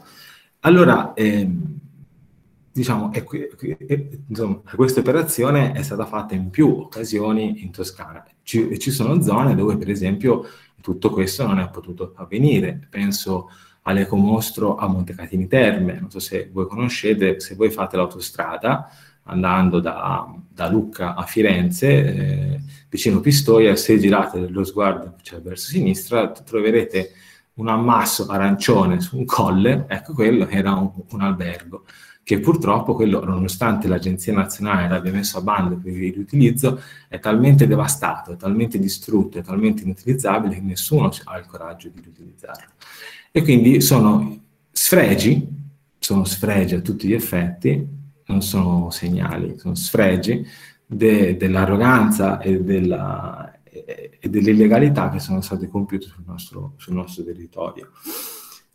[0.62, 1.79] Allora, ehm,
[2.71, 8.23] diciamo, è, è, insomma, questa operazione è stata fatta in più occasioni in Toscana.
[8.47, 10.47] Ci, ci sono zone dove, per esempio,
[10.79, 12.88] tutto questo non è potuto avvenire.
[12.89, 13.49] Penso
[13.81, 18.89] all'Ecomostro a Montecatini Terme, non so se voi conoscete, se voi fate l'autostrada
[19.23, 25.67] andando da, da Lucca a Firenze, eh, vicino Pistoia, se girate lo sguardo cioè verso
[25.67, 27.12] sinistra, troverete
[27.55, 31.83] un ammasso arancione su un colle, ecco quello era un, un albergo
[32.27, 37.67] che purtroppo quello, nonostante l'Agenzia Nazionale l'abbia messo a bando per il riutilizzo, è talmente
[37.67, 42.73] devastato, è talmente distrutto, è talmente inutilizzabile che nessuno ha il coraggio di riutilizzarlo.
[43.31, 45.47] E quindi sono sfregi,
[45.99, 47.87] sono sfregi a tutti gli effetti,
[48.25, 50.45] non sono segnali, sono sfregi
[50.85, 57.23] de, dell'arroganza e, della, e, e, dell'illegalità che sono state compiute sul nostro, sul nostro
[57.23, 57.91] territorio.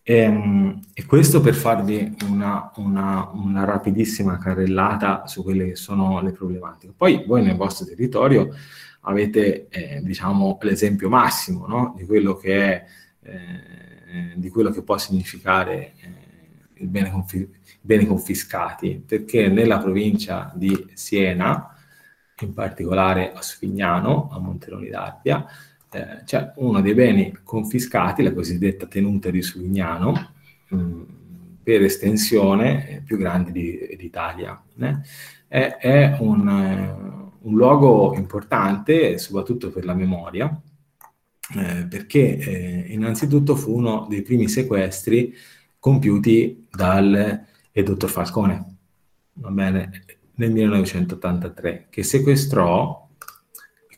[0.05, 6.21] E, ehm, e, questo per farvi una, una, una, rapidissima carrellata su quelle che sono
[6.21, 6.93] le problematiche.
[6.97, 8.53] Poi voi nel vostro territorio
[9.03, 11.95] avete, eh, diciamo, l'esempio massimo no?
[11.97, 12.85] di, quello che è,
[13.23, 16.23] eh, di quello che può significare eh,
[16.75, 17.49] il bene, confi-
[17.81, 21.69] beni confiscati, perché nella provincia di Siena,
[22.41, 25.47] in particolare a Sfignano, a Monteroni d'Arbia,
[25.93, 30.35] eh, c'è uno dei beni confiscati, la cosiddetta tenuta di Suvignano,
[30.69, 31.03] mh, mm,
[31.63, 34.61] per estensione eh, più grande di, d'Italia.
[34.79, 34.99] Eh?
[35.47, 40.61] È, è un, eh, un, luogo importante, soprattutto per la memoria,
[41.57, 45.35] eh, perché eh, innanzitutto fu uno dei primi sequestri
[45.79, 48.77] compiuti dal dottor Falcone,
[49.35, 53.02] nel 1983, che sequestrò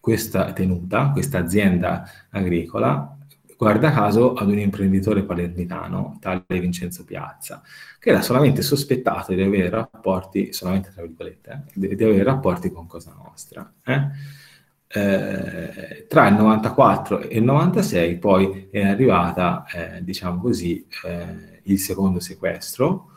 [0.04, 3.16] questa tenuta, questa azienda agricola,
[3.56, 7.62] guarda caso ad un imprenditore palermitano, tale Vincenzo Piazza,
[7.98, 12.86] che era solamente sospettato di avere rapporti, solamente tra virgolette, eh, di avere rapporti con
[12.86, 13.72] Cosa Nostra.
[13.82, 14.08] Eh?
[14.88, 21.78] Eh, tra il 94 e il 96 poi è arrivata, eh, diciamo così, eh, il
[21.78, 23.08] secondo sequestro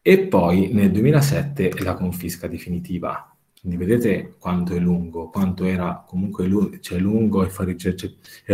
[0.00, 3.35] e poi nel 2007 la confisca definitiva
[3.66, 7.48] quindi vedete quanto è lungo, quanto era comunque lungo, cioè lungo e,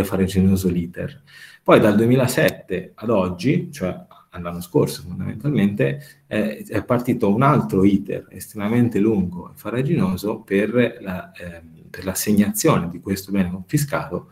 [0.03, 1.21] farraginoso l'iter.
[1.61, 3.95] Poi dal 2007 ad oggi, cioè
[4.31, 11.31] all'anno scorso fondamentalmente, è, è partito un altro iter estremamente lungo e farraginoso per, la,
[11.31, 14.31] eh, per l'assegnazione di questo bene confiscato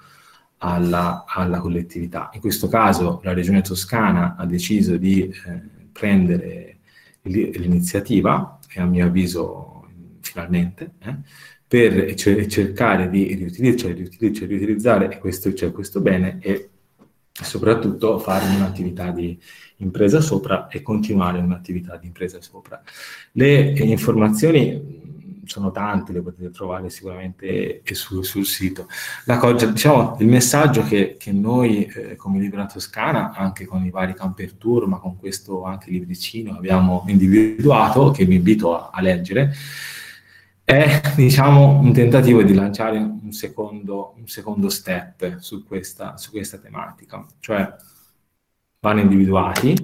[0.57, 2.31] alla, alla, collettività.
[2.33, 6.77] In questo caso la Regione Toscana ha deciso di eh, prendere
[7.21, 9.80] l'iniziativa, e a mio avviso
[10.31, 11.15] finalmente, eh,
[11.67, 16.69] per cercare di riutilizzare, riutilizzare, riutilizzare questo, cioè questo bene e
[17.31, 19.39] soprattutto fare un'attività di
[19.77, 22.81] impresa sopra e continuare un'attività di impresa sopra.
[23.33, 24.99] Le informazioni
[25.45, 28.87] sono tante, le potete trovare sicuramente sul, sul sito.
[29.25, 33.89] La cosa, diciamo, il messaggio che, che noi eh, come Libera Toscana, anche con i
[33.89, 39.01] vari camper tour, ma con questo anche libricino abbiamo individuato, che vi invito a, a
[39.01, 39.53] leggere,
[40.71, 46.57] è diciamo, un tentativo di lanciare un secondo, un secondo step su questa, su questa
[46.57, 47.75] tematica, cioè
[48.79, 49.75] vanno individuati,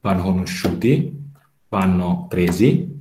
[0.00, 1.24] vanno conosciuti,
[1.68, 2.94] vanno presi,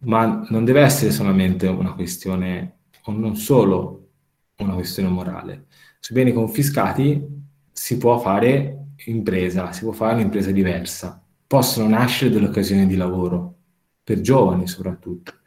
[0.00, 4.08] ma non deve essere solamente una questione, o non solo
[4.58, 5.66] una questione morale.
[5.98, 7.22] Sui beni confiscati
[7.72, 13.56] si può fare impresa, si può fare un'impresa diversa, possono nascere delle occasioni di lavoro,
[14.04, 15.42] per giovani soprattutto.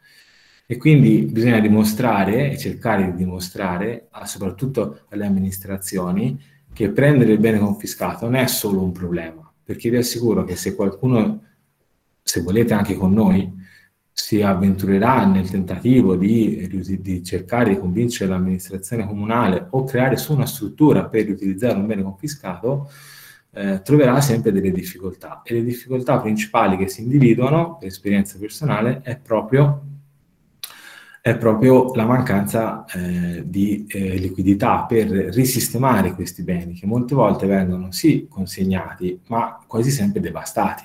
[0.70, 6.38] E quindi bisogna dimostrare e cercare di dimostrare, soprattutto alle amministrazioni,
[6.74, 10.74] che prendere il bene confiscato non è solo un problema, perché vi assicuro che se
[10.74, 11.42] qualcuno,
[12.22, 13.50] se volete anche con noi,
[14.12, 16.68] si avventurerà nel tentativo di,
[17.00, 22.02] di, cercare di convincere l'amministrazione comunale o creare su una struttura per utilizzare un bene
[22.02, 22.90] confiscato,
[23.52, 25.40] eh, troverà sempre delle difficoltà.
[25.46, 29.96] E le difficoltà principali che si individuano, per esperienza personale, è proprio
[31.20, 37.46] è proprio la mancanza eh, di eh, liquidità per risistemare questi beni che molte volte
[37.46, 40.84] vengono sì consegnati ma quasi sempre devastati.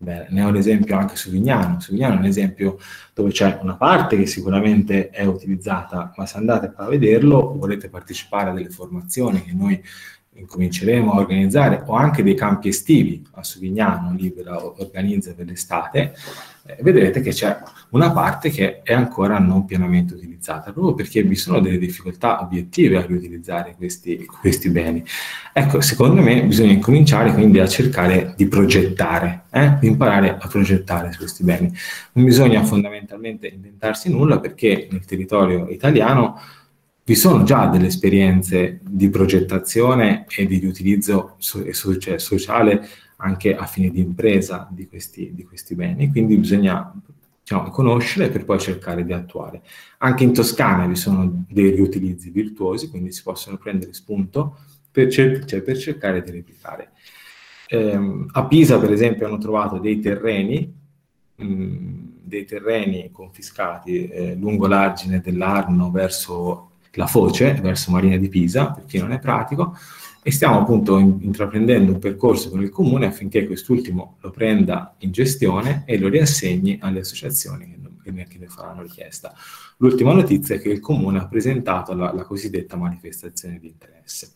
[0.00, 1.80] Beh, ne ho un esempio anche su Vignano.
[1.80, 2.78] Su Vignano è un esempio
[3.12, 7.88] dove c'è una parte che sicuramente è utilizzata, ma se andate a vederlo o volete
[7.88, 9.82] partecipare a delle formazioni che noi
[10.38, 16.14] incominceremo a organizzare o anche dei campi estivi a Suvignano Libera organizza per l'estate,
[16.66, 17.56] eh, vedrete che c'è
[17.90, 22.98] una parte che è ancora non pienamente utilizzata, proprio perché vi sono delle difficoltà obiettive
[22.98, 25.02] a riutilizzare questi, questi beni.
[25.52, 31.14] Ecco, secondo me bisogna incominciare quindi a cercare di progettare, eh, di imparare a progettare
[31.16, 31.72] questi beni.
[32.12, 36.38] Non bisogna fondamentalmente inventarsi nulla perché nel territorio italiano
[37.08, 41.64] vi sono già delle esperienze di progettazione e di utilizzo so-
[41.98, 46.92] cioè sociale anche a fine di impresa di questi, di questi beni, quindi bisogna
[47.40, 49.62] diciamo, conoscere per poi cercare di attuare.
[49.98, 54.58] Anche in Toscana vi sono degli utilizzi virtuosi, quindi si possono prendere spunto
[54.90, 56.90] per, cer- cioè per cercare di replicare.
[57.68, 60.70] Eh, a Pisa, per esempio, hanno trovato dei terreni,
[61.36, 66.67] mh, dei terreni confiscati eh, lungo l'argine dell'Arno verso
[66.98, 69.76] la Foce verso Marina di Pisa, per chi non è pratico,
[70.20, 75.12] e stiamo appunto in, intraprendendo un percorso con il comune affinché quest'ultimo lo prenda in
[75.12, 79.32] gestione e lo riassegni alle associazioni che, ne, che ne, faranno richiesta.
[79.76, 84.32] L'ultima notizia è che il comune ha presentato la, la cosiddetta manifestazione di interesse.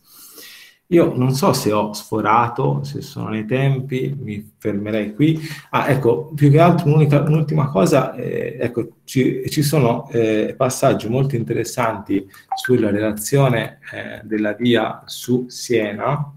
[0.93, 5.39] Io non so se ho sforato, se sono nei tempi, mi fermerei qui.
[5.71, 11.35] Ah, ecco, più che altro un'ultima cosa, eh, ecco, ci, ci sono eh, passaggi molto
[11.35, 16.31] interessanti sulla relazione eh, della via su Siena,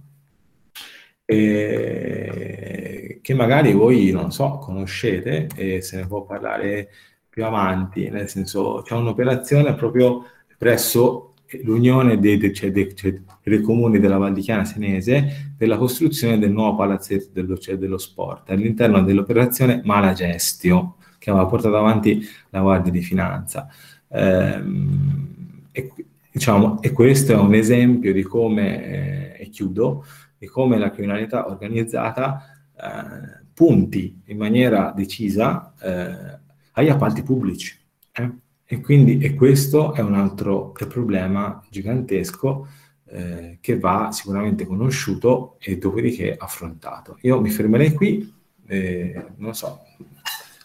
[1.26, 6.88] eh, che magari voi, non so, conoscete e se ne può parlare
[7.28, 10.24] più avanti, nel senso c'è un'operazione proprio
[10.56, 15.76] presso l'unione dei, cioè, dei, cioè, dei, comuni della Val di Chiana Senese per la
[15.76, 22.26] costruzione del nuovo palazzetto dello, cioè, dello sport all'interno dell'operazione Malagestio che aveva portato avanti
[22.50, 23.68] la Guardia di Finanza.
[24.08, 25.28] Ehm,
[25.70, 25.92] e,
[26.30, 30.04] diciamo, e, questo è un esempio di come, eh, e chiudo,
[30.36, 32.42] di come la criminalità organizzata
[32.76, 36.38] eh, punti in maniera decisa eh,
[36.72, 37.76] agli appalti pubblici.
[38.12, 38.30] Eh.
[38.64, 42.66] E quindi e questo è un altro problema gigantesco
[43.08, 47.18] eh, che va sicuramente conosciuto e dopodiché affrontato.
[47.22, 48.34] Io mi fermerei qui,
[48.66, 49.80] e, non so,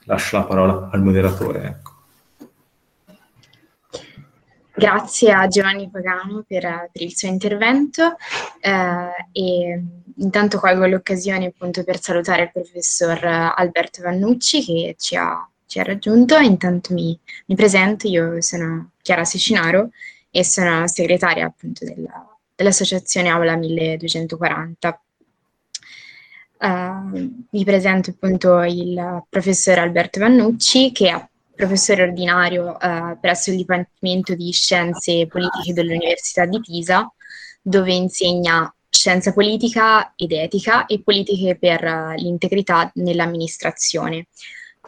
[0.05, 1.63] lascio la parola al moderatore.
[1.65, 1.89] Ecco.
[4.73, 8.15] Grazie a Giovanni Pagano per, per il suo intervento
[8.59, 9.83] eh, e
[10.15, 15.83] intanto colgo l'occasione appunto per salutare il professor Alberto Vannucci che ci ha ci ha
[15.83, 16.37] raggiunto.
[16.37, 19.91] Intanto mi, mi presento, io sono Chiara Secinaro
[20.29, 22.30] e sono segretaria appunto della,
[22.61, 25.01] dell'associazione Aula 1240.
[26.57, 26.65] Uh,
[27.17, 33.57] eh, vi presento appunto il professor Alberto Vannucci che è professore ordinario uh, presso il
[33.57, 37.11] Dipartimento di Scienze Politiche dell'Università di Pisa
[37.61, 41.81] dove insegna scienza politica ed etica e politiche per
[42.17, 44.27] l'integrità nell'amministrazione.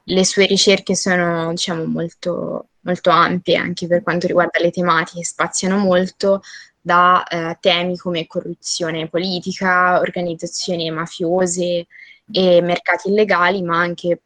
[0.06, 5.78] Le sue ricerche sono diciamo, molto, molto ampie anche per quanto riguarda le tematiche, spaziano
[5.78, 6.42] molto
[6.86, 11.88] da eh, temi come corruzione politica, organizzazioni mafiose
[12.30, 14.22] e mercati illegali, ma anche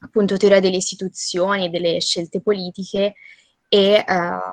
[0.00, 3.14] appunto teoria delle istituzioni, delle scelte politiche
[3.68, 4.06] e eh,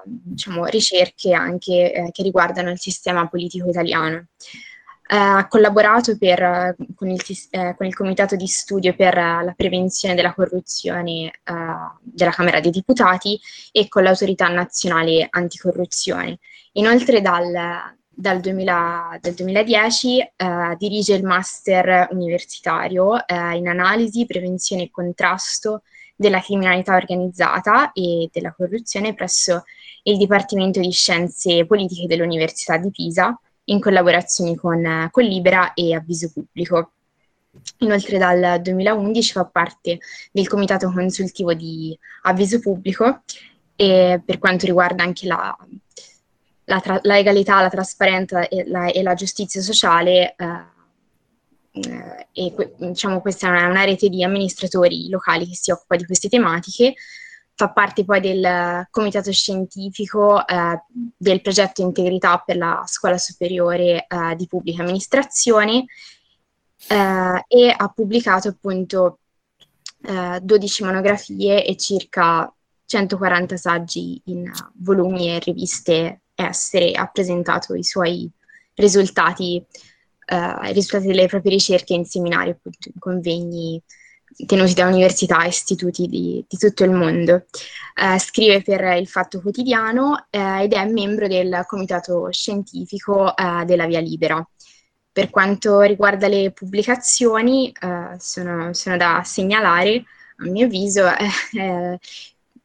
[0.06, 4.28] diciamo, ricerche anche eh, che riguardano il sistema politico italiano.
[5.12, 10.16] Eh, ha collaborato per, con, il, eh, con, il, Comitato di Studio per la Prevenzione
[10.16, 11.32] della Corruzione eh,
[12.02, 13.38] della Camera dei Deputati
[13.74, 16.40] e con l'Autorità Nazionale Anticorruzione.
[16.80, 17.52] Inoltre dal,
[18.10, 25.82] dal, 2000, dal 2010 eh, dirige il master universitario eh, in analisi, prevenzione e contrasto
[26.16, 29.64] della criminalità organizzata e della corruzione presso
[30.04, 36.32] il Dipartimento di Scienze Politiche dell'Università di Pisa, in collaborazione con, con Libera e Avviso
[36.32, 36.92] Pubblico.
[37.80, 40.00] Inoltre dal 2011 fa parte
[40.32, 43.24] del comitato consultivo di Avviso Pubblico
[43.76, 45.58] e per quanto riguarda anche la,
[46.70, 50.78] la, tra- la legalità, la trasparenza e la, e la giustizia sociale, eh,
[51.72, 56.06] eh, e que- diciamo questa è una, rete di amministratori locali che si occupa di
[56.06, 56.94] queste tematiche,
[57.56, 60.82] fa parte poi del comitato scientifico eh,
[61.18, 65.86] del progetto Integrità per la Scuola Superiore eh, di Pubblica Amministrazione
[66.88, 69.20] eh, e ha pubblicato appunto
[70.02, 72.50] 12 monografie e circa
[72.86, 78.30] 140 saggi in volumi e riviste estere, ha presentato i suoi
[78.76, 79.66] risultati
[80.30, 83.82] eh, i risultati delle proprie ricerche in seminari, appunto, in convegni
[84.46, 87.46] tenuti da università e istituti di, di tutto il mondo.
[87.96, 93.88] Eh, scrive per il Fatto Quotidiano eh, ed è membro del comitato scientifico eh, della
[93.88, 94.48] Via Libera.
[95.12, 100.04] Per quanto riguarda le pubblicazioni, eh, sono, sono, da segnalare,
[100.38, 101.06] a mio avviso,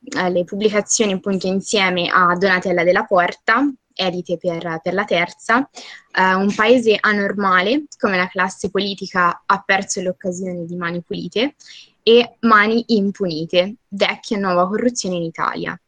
[0.04, 6.38] eh, le pubblicazioni appunto insieme a Donatella della Porta, edite per, per la terza, uh,
[6.38, 11.54] un paese anormale come la classe politica ha perso le occasioni di mani pulite
[12.02, 15.80] e mani impunite, vecchia e nuova corruzione in Italia.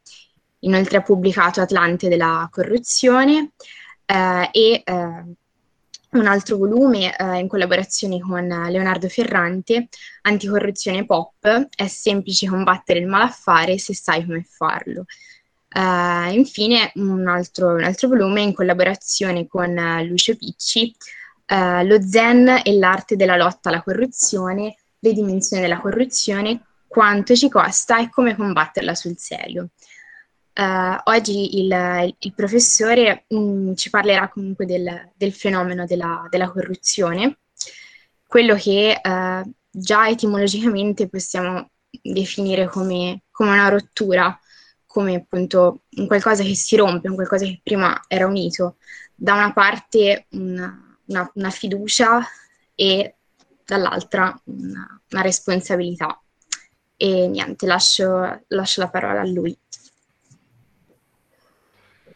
[0.60, 3.52] Inoltre ha pubblicato Atlante della corruzione
[4.06, 5.34] uh, e uh,
[6.20, 9.88] un altro volume in collaborazione con Leonardo Ferrante,
[10.22, 15.04] Anticorruzione Pop, è semplice combattere il malaffare se sai come farlo.
[15.76, 20.94] Uh, infine un altro, un altro, volume in collaborazione con uh, Lucio Picci,
[21.48, 27.50] uh, Lo Zen e l'arte della lotta alla corruzione, le dimensioni della corruzione, quanto ci
[27.50, 29.68] costa e come combatterla sul serio.
[31.04, 37.38] Oggi il, il professore um, ci parlerà comunque del, del fenomeno della, della, corruzione,
[38.26, 39.00] quello che
[39.70, 41.70] già etimologicamente possiamo
[42.02, 44.38] definire come, come una rottura
[44.96, 48.76] come appunto un qualcosa che si rompe, un qualcosa che prima era unito.
[49.14, 52.26] Da una parte una, una, una fiducia
[52.74, 53.16] e
[53.62, 56.18] dall'altra una, una, responsabilità.
[56.96, 59.54] E niente, lascio, lascio la parola a lui.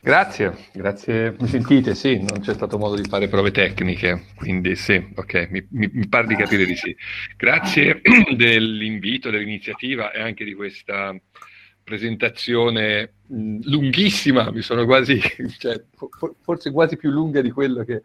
[0.03, 1.37] Grazie, grazie.
[1.39, 1.95] Mi sentite?
[1.95, 6.09] Sì, non c'è stato modo di fare prove tecniche, quindi sì, ok, mi, mi, mi
[6.09, 6.97] pare di capire di sì.
[7.37, 8.01] Grazie
[8.35, 11.15] dell'invito, dell'iniziativa e anche di questa
[11.85, 15.21] presentazione lunghissima, mi sono quasi,
[15.59, 18.03] cioè, for, forse quasi più lunga di quello che...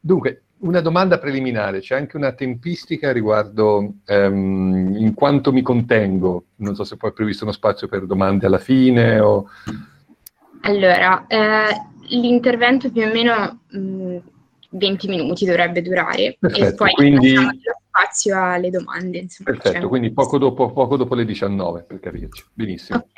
[0.00, 6.74] Dunque, una domanda preliminare, c'è anche una tempistica riguardo um, in quanto mi contengo, non
[6.74, 9.50] so se poi è previsto uno spazio per domande alla fine o...
[10.62, 11.68] Allora, eh,
[12.08, 14.16] l'intervento più o meno mh,
[14.70, 17.34] 20 minuti dovrebbe durare Perfetto, e poi quindi...
[17.88, 19.18] spazio alle domande.
[19.18, 19.88] Insomma, Perfetto, cioè...
[19.88, 22.44] quindi poco dopo, poco dopo, le 19 per capirci.
[22.52, 22.98] Benissimo.
[22.98, 23.12] Ok,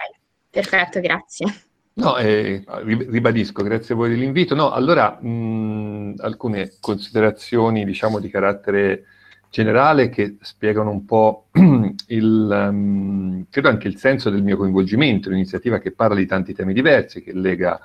[0.51, 1.47] perfetto, grazie.
[1.95, 4.55] No, eh, ribadisco, grazie a voi dell'invito.
[4.55, 9.05] No, allora, mh, alcune considerazioni, diciamo, di carattere
[9.51, 11.46] generale che spiegano un po'
[12.09, 16.72] il, um, credo anche il senso del mio coinvolgimento, l'iniziativa che parla di tanti temi
[16.72, 17.80] diversi, che lega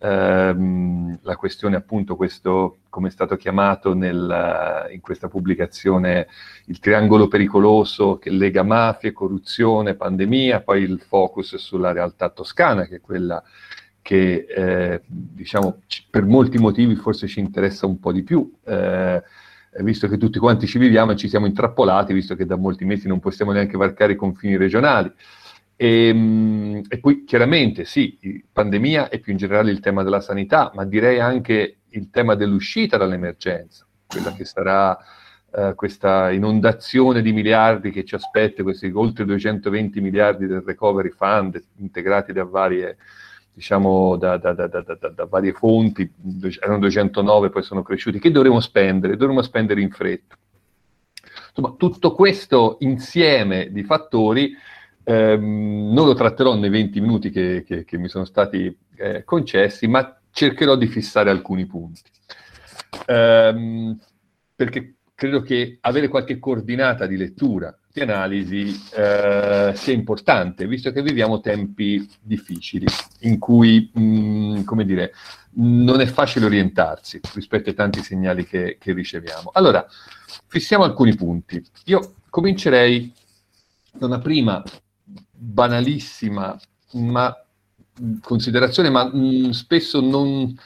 [0.00, 6.28] ehm, la questione appunto questo, come è stato chiamato nel, in questa pubblicazione,
[6.66, 12.96] il triangolo pericoloso che lega mafie, corruzione, pandemia, poi il focus sulla realtà toscana, che
[12.96, 13.42] è quella
[14.02, 18.50] che eh, diciamo per molti motivi forse ci interessa un po' di più.
[18.64, 19.22] Eh,
[19.78, 23.06] visto che tutti quanti ci viviamo e ci siamo intrappolati, visto che da molti mesi
[23.08, 25.12] non possiamo neanche varcare i confini regionali.
[25.76, 30.70] E, ehm, e, poi chiaramente sì, pandemia e più in generale il tema della sanità,
[30.74, 34.98] ma direi anche il tema dell'uscita dall'emergenza, quella che sarà
[35.52, 41.60] eh, questa inondazione di miliardi che ci aspetta, questi oltre 220 miliardi del recovery fund
[41.78, 42.96] integrati da varie,
[43.52, 46.10] diciamo, da, da, da, da, varie fonti,
[46.60, 49.16] erano 209, poi sono cresciuti, che dovremo spendere?
[49.16, 50.36] Dovremo spendere in fretta.
[51.48, 54.52] Insomma, tutto questo insieme di fattori
[55.02, 59.86] ehm, non lo tratterò nei 20 minuti che, che, che mi sono stati eh, concessi,
[59.86, 62.02] ma cercherò di fissare alcuni punti.
[63.06, 63.98] Ehm,
[64.54, 71.02] perché credo che avere qualche coordinata di lettura, di analisi, eh, sia importante, visto che
[71.02, 72.86] viviamo tempi difficili,
[73.20, 75.12] in cui, mh, mm, come dire,
[75.56, 79.50] non è facile orientarsi rispetto ai tanti segnali che, che riceviamo.
[79.52, 79.86] Allora,
[80.46, 81.62] fissiamo alcuni punti.
[81.84, 83.12] Io comincerei
[83.92, 84.62] da una prima
[85.32, 86.58] banalissima
[86.92, 87.44] ma,
[88.22, 90.58] considerazione, ma mh, spesso non,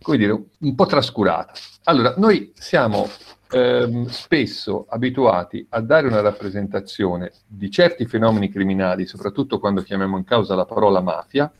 [0.00, 1.54] come dire, un po' trascurata.
[1.82, 3.08] Allora, noi siamo
[3.50, 10.24] ehm, spesso abituati a dare una rappresentazione di certi fenomeni criminali, soprattutto quando chiamiamo in
[10.24, 11.52] causa la parola mafia,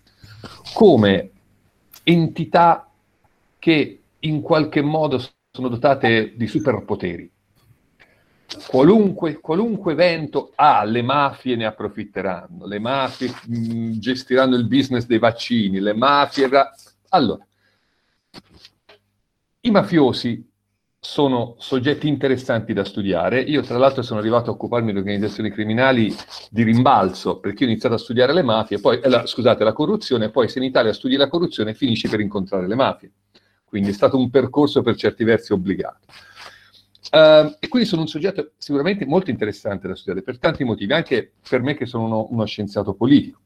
[0.75, 1.31] come
[2.03, 2.89] entità
[3.59, 7.31] che in qualche modo sono dotate di superpoteri.
[8.69, 15.05] Qualunque, qualunque evento ha, ah, le mafie ne approfitteranno, le mafie mh, gestiranno il business
[15.05, 16.49] dei vaccini, le mafie...
[17.09, 17.45] Allora,
[19.61, 20.46] i mafiosi
[21.07, 23.41] sono soggetti interessanti da studiare.
[23.41, 26.13] Io, tra l'altro, sono arrivato a occuparmi di organizzazioni criminali
[26.51, 30.31] di rimbalzo, perché ho iniziato a studiare le mafie, poi, eh, la, scusate, la corruzione,
[30.31, 33.13] poi se in Italia studi la corruzione finisci per incontrare le mafie.
[33.65, 36.01] Quindi è stato un percorso per certi versi obbligato.
[37.13, 41.35] Uh, e quindi sono un soggetto sicuramente molto interessante da studiare per tanti motivi, anche
[41.49, 43.39] per me che sono uno, uno scienziato politico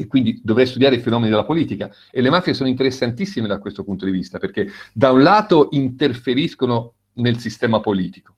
[0.00, 1.90] e quindi dovrei studiare i fenomeni della politica.
[2.10, 6.94] E le mafie sono interessantissime da questo punto di vista, perché da un lato interferiscono
[7.14, 8.34] nel sistema politico,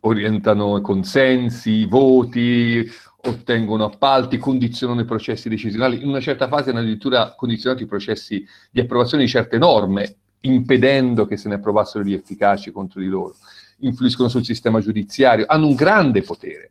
[0.00, 2.82] orientano consensi, voti,
[3.26, 6.00] ottengono appalti, condizionano i processi decisionali.
[6.00, 11.26] In una certa fase hanno addirittura condizionato i processi di approvazione di certe norme, impedendo
[11.26, 13.36] che se ne approvassero di efficaci contro di loro.
[13.80, 16.70] Influiscono sul sistema giudiziario, hanno un grande potere.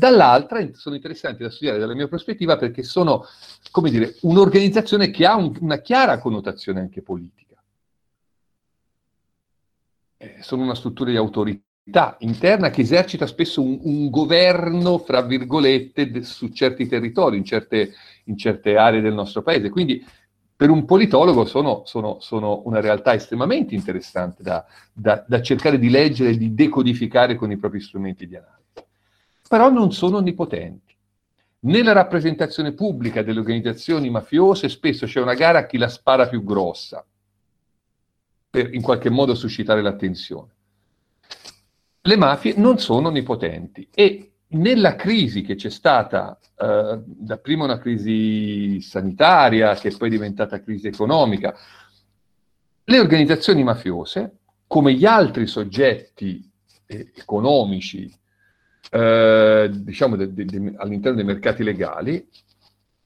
[0.00, 3.26] Dall'altra sono interessanti da studiare dalla mia prospettiva perché sono,
[3.70, 7.62] come dire, un'organizzazione che ha un, una chiara connotazione anche politica.
[10.16, 16.10] Eh, sono una struttura di autorità interna che esercita spesso un, un governo, fra virgolette,
[16.10, 17.92] de, su certi territori, in certe,
[18.24, 19.68] in certe, aree del nostro paese.
[19.68, 20.02] Quindi
[20.56, 25.90] per un politologo sono, sono, sono una realtà estremamente interessante da, da, da cercare di
[25.90, 28.59] leggere e di decodificare con i propri strumenti di analisi
[29.50, 30.94] però non sono onnipotenti.
[31.62, 36.44] Nella rappresentazione pubblica delle organizzazioni mafiose spesso c'è una gara a chi la spara più
[36.44, 37.04] grossa,
[38.48, 40.52] per in qualche modo suscitare l'attenzione.
[42.00, 48.80] Le mafie non sono onnipotenti e nella crisi che c'è stata, eh, dapprima una crisi
[48.80, 51.58] sanitaria, che poi è diventata crisi economica,
[52.84, 54.36] le organizzazioni mafiose,
[54.68, 56.48] come gli altri soggetti
[56.86, 58.16] eh, economici
[58.90, 62.26] eh, diciamo de, de, de, all'interno dei mercati legali,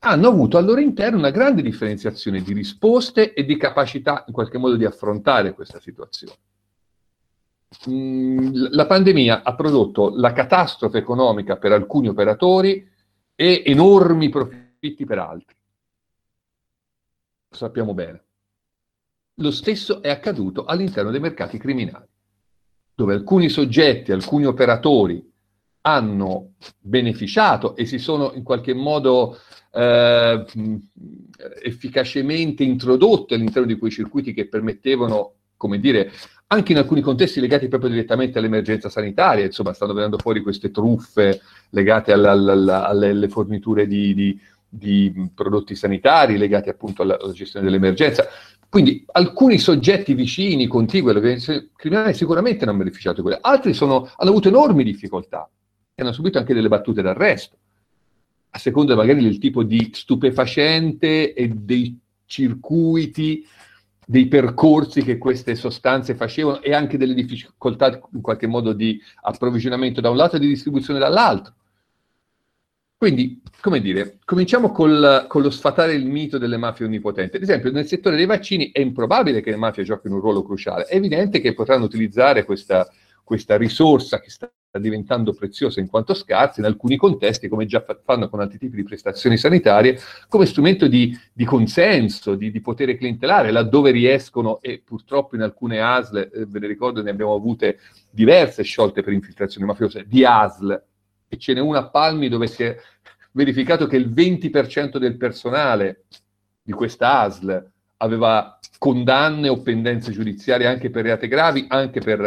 [0.06, 4.58] hanno avuto al loro interno una grande differenziazione di risposte e di capacità in qualche
[4.58, 6.36] modo di affrontare questa situazione.
[7.88, 12.88] Mm, la pandemia ha prodotto la catastrofe economica per alcuni operatori
[13.34, 15.56] e enormi profitti per altri.
[17.48, 18.22] Lo sappiamo bene.
[19.38, 22.06] Lo stesso è accaduto all'interno dei mercati criminali,
[22.94, 25.32] dove alcuni soggetti, alcuni operatori
[25.87, 29.39] hanno beneficiato e si sono in qualche modo
[29.70, 30.45] eh,
[31.62, 36.11] efficacemente introdotti all'interno di quei circuiti che permettevano, come dire,
[36.47, 41.43] anche in alcuni contesti legati proprio direttamente all'emergenza sanitaria, insomma, stanno venendo fuori queste truffe
[41.70, 47.66] legate alla, alla, alle forniture di, di, di, prodotti sanitari, legati appunto alla, alla gestione
[47.66, 48.26] dell'emergenza.
[48.70, 54.30] Quindi alcuni soggetti vicini, contigui all'organizzazione criminale sicuramente hanno beneficiato di quello, altri sono, hanno
[54.30, 55.49] avuto enormi difficoltà
[56.03, 57.57] hanno subito anche delle battute d'arresto,
[58.51, 63.47] a seconda magari del tipo di stupefacente e dei circuiti,
[64.07, 70.01] dei percorsi che queste sostanze facevano e anche delle difficoltà in qualche modo di approvvigionamento
[70.01, 71.55] da un lato e di distribuzione dall'altro.
[72.97, 77.36] Quindi, come dire, cominciamo col, con lo sfatare il mito delle mafie onnipotenti.
[77.36, 80.84] Ad esempio, nel settore dei vaccini è improbabile che le mafie giochino un ruolo cruciale.
[80.84, 82.88] È evidente che potranno utilizzare questa,
[83.24, 88.28] questa risorsa che sta diventando preziosa in quanto scarsa, in alcuni contesti, come già fanno
[88.28, 89.98] con altri tipi di prestazioni sanitarie,
[90.28, 95.80] come strumento di, di consenso, di, di, potere clientelare, laddove riescono, e purtroppo in alcune
[95.80, 97.78] ASL, eh, ve ne ricordo, ne abbiamo avute
[98.10, 100.82] diverse sciolte per infiltrazioni mafiose, di ASL,
[101.28, 102.76] e ce n'è una a Palmi dove si è
[103.32, 106.04] verificato che il 20% del personale
[106.62, 107.72] di questa ASL
[108.05, 112.20] aveva condanne o pendenze giudiziarie anche per reati gravi, anche per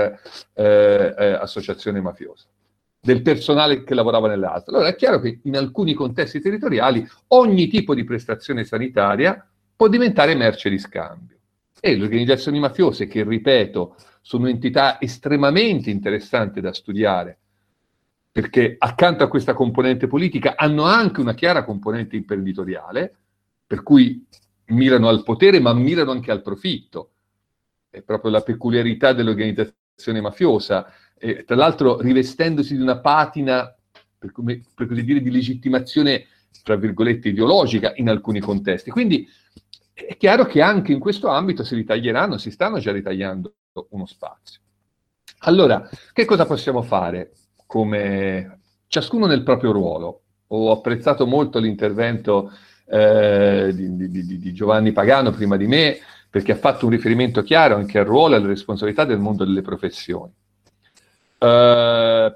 [0.53, 2.47] eh, eh, associazione mafiosa,
[2.99, 4.73] del personale che lavorava nell'ASL.
[4.73, 10.35] Allora è chiaro che in alcuni contesti territoriali ogni tipo di prestazione sanitaria può diventare
[10.35, 11.35] merce di scambio.
[11.79, 17.37] E le organizzazioni mafiose, che ripeto, sono entità estremamente interessanti da studiare,
[18.31, 23.15] perché accanto a questa componente politica hanno anche una chiara componente imprenditoriale,
[23.67, 24.25] per cui
[24.67, 27.11] mirano al potere, ma mirano anche al profitto.
[27.89, 30.91] È proprio la peculiarità dell'organizzazione mafiosa.
[31.17, 33.73] E, tra l'altro, rivestendosi di una patina,
[34.17, 36.25] per, come, per così dire, di legittimazione,
[36.63, 38.89] tra virgolette, ideologica in alcuni contesti.
[38.89, 39.27] Quindi
[39.93, 43.55] è chiaro che anche in questo ambito si ritaglieranno, si stanno già ritagliando
[43.89, 44.61] uno spazio.
[45.39, 47.31] Allora, che cosa possiamo fare
[47.65, 50.21] come ciascuno nel proprio ruolo?
[50.47, 52.51] Ho apprezzato molto l'intervento
[52.89, 55.97] eh, di, di, di, Giovanni Pagano prima di me,
[56.29, 59.61] perché ha fatto un riferimento chiaro anche al ruolo e alle responsabilità del mondo delle
[59.61, 60.31] professioni.
[61.39, 62.33] Uh,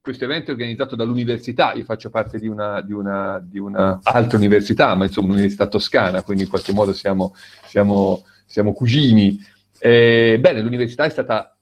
[0.00, 4.36] questo evento è organizzato dall'università, io faccio parte di una, di una, di una altra
[4.36, 7.34] università, ma insomma un'università toscana, quindi in qualche modo siamo,
[7.66, 9.38] siamo, siamo cugini.
[9.78, 11.56] Eh, bene, l'università è stata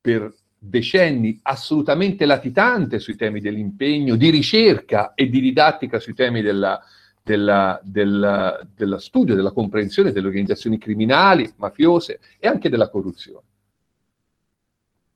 [0.00, 6.80] per decenni assolutamente latitante sui temi dell'impegno di ricerca e di didattica sui temi della,
[7.22, 13.46] della, della, della studio, della comprensione delle organizzazioni criminali, mafiose e anche della corruzione.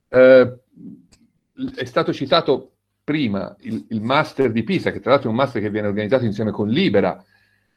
[0.08, 0.58] Eh,
[1.74, 5.62] è stato citato prima il, il, master di Pisa, che tra l'altro è un master
[5.62, 7.22] che viene organizzato insieme con Libera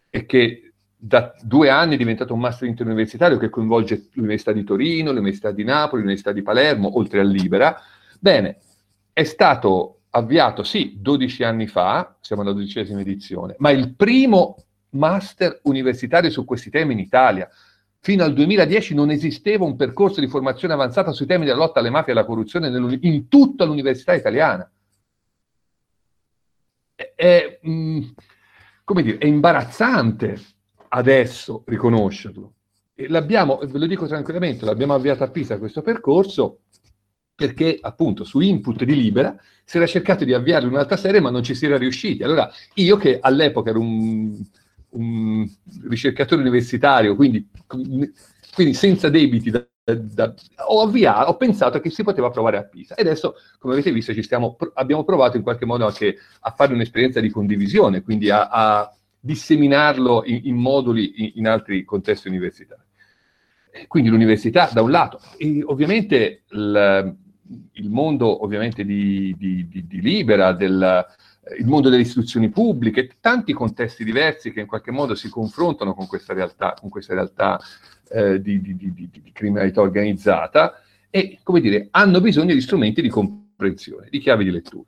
[0.09, 5.11] e che da due anni è diventato un master interuniversitario che coinvolge l'Università di Torino,
[5.11, 7.79] l'Università di Napoli, l'Università di Palermo, oltre a Libera.
[8.19, 8.57] Bene,
[9.13, 15.59] è stato avviato, sì, 12 anni fa, siamo alla dodicesima edizione, ma il primo master
[15.63, 17.47] universitario su questi temi in Italia.
[18.01, 21.89] Fino al 2010 non esisteva un percorso di formazione avanzata sui temi della lotta alle
[21.89, 22.69] mafie e alla corruzione
[23.01, 24.69] in tutta l'università italiana.
[26.95, 28.01] È, è, mm,
[28.83, 30.39] come dire, è imbarazzante
[30.89, 32.53] adesso riconoscerlo.
[32.95, 36.61] E l'abbiamo, ve lo dico tranquillamente, l'abbiamo avviato a Pisa questo percorso
[37.39, 39.33] perché appunto su input di Libera
[39.63, 42.21] si era cercato di avviare un'altra serie ma non ci si era riusciti.
[42.21, 44.37] Allora io che all'epoca ero un,
[44.89, 45.49] un
[45.87, 47.47] ricercatore universitario, quindi,
[48.53, 49.65] quindi senza debiti da,
[49.95, 50.33] da,
[50.67, 54.13] ho, avviato, ho pensato che si poteva provare a Pisa e adesso, come avete visto,
[54.21, 58.93] stiamo, abbiamo provato in qualche modo anche a fare un'esperienza di condivisione, quindi a, a
[59.17, 62.81] disseminarlo in, in moduli in, in, altri contesti universitari.
[63.87, 66.43] Quindi l'università da un lato, e ovviamente
[67.73, 71.05] il mondo ovviamente di, di, di, di Libera, del,
[71.57, 76.07] il mondo delle istituzioni pubbliche, tanti contesti diversi che in qualche modo si confrontano con
[76.07, 77.59] questa realtà, con questa realtà
[78.09, 84.19] eh, di, di, criminalità organizzata e, come dire, hanno bisogno di strumenti di comprensione, di
[84.19, 84.87] chiavi di lettura.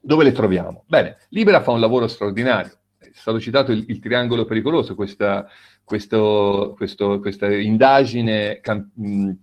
[0.00, 0.84] Dove le troviamo?
[0.86, 2.78] Bene, Libera fa un lavoro straordinario.
[2.98, 5.46] È stato citato il, il triangolo pericoloso, questa
[5.92, 8.90] questo, questo, questa indagine cam,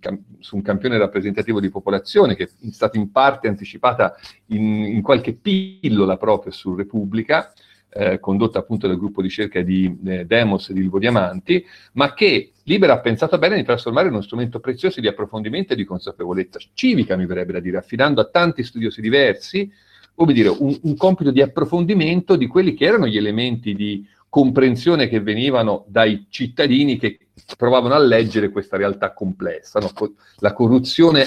[0.00, 5.00] cam, su un campione rappresentativo di popolazione che è stata in parte anticipata in, in
[5.00, 7.52] qualche pillola proprio su Repubblica,
[7.88, 12.14] eh, condotta appunto dal gruppo di ricerca di eh, Demos e di Ilvo Diamanti, ma
[12.14, 15.84] che Libera ha pensato bene di trasformare in uno strumento prezioso di approfondimento e di
[15.84, 16.58] consapevolezza.
[16.74, 19.70] Civica, mi verrebbe da dire, affidando a tanti studiosi diversi,
[20.16, 25.08] come dire, un, un compito di approfondimento di quelli che erano gli elementi di comprensione
[25.08, 27.18] che venivano dai cittadini che
[27.56, 29.90] provavano a leggere questa realtà complessa, no?
[30.38, 31.26] la corruzione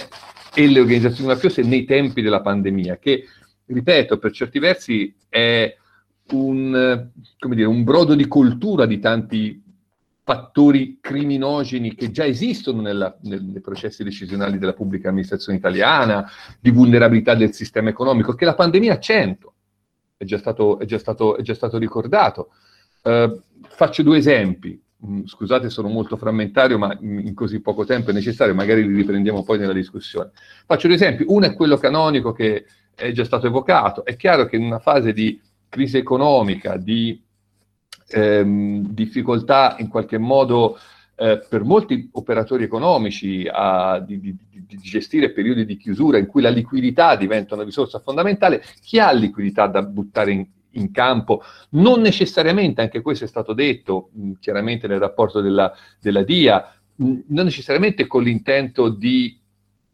[0.56, 3.26] e le organizzazioni mafiose nei tempi della pandemia, che,
[3.66, 5.76] ripeto, per certi versi è
[6.32, 7.10] un,
[7.50, 9.62] dire, un brodo di cultura di tanti
[10.26, 16.72] fattori criminogeni che già esistono nella, nel, nei processi decisionali della pubblica amministrazione italiana, di
[16.72, 19.54] vulnerabilità del sistema economico, che la pandemia accento,
[20.16, 20.86] è è
[21.36, 22.52] è già stato ricordato.
[23.04, 24.82] Uh, faccio due esempi.
[25.06, 29.44] Mm, scusate, sono molto frammentario, ma in così poco tempo è necessario, magari li riprendiamo
[29.44, 30.32] poi nella discussione.
[30.66, 31.26] Faccio due esempi.
[31.28, 34.06] Uno è quello canonico che è già stato evocato.
[34.06, 37.22] È chiaro che in una fase di crisi economica, di
[38.08, 40.78] ehm, difficoltà in qualche modo
[41.16, 46.42] eh, per molti operatori economici a, di, di, di, gestire periodi di chiusura in cui
[46.42, 52.02] la liquidità diventa una risorsa fondamentale, chi ha liquidità da buttare in, in campo, non
[52.02, 57.46] necessariamente, anche questo è stato detto mh, chiaramente nel rapporto della, della DIA, mh, non
[57.46, 59.40] necessariamente con l'intento di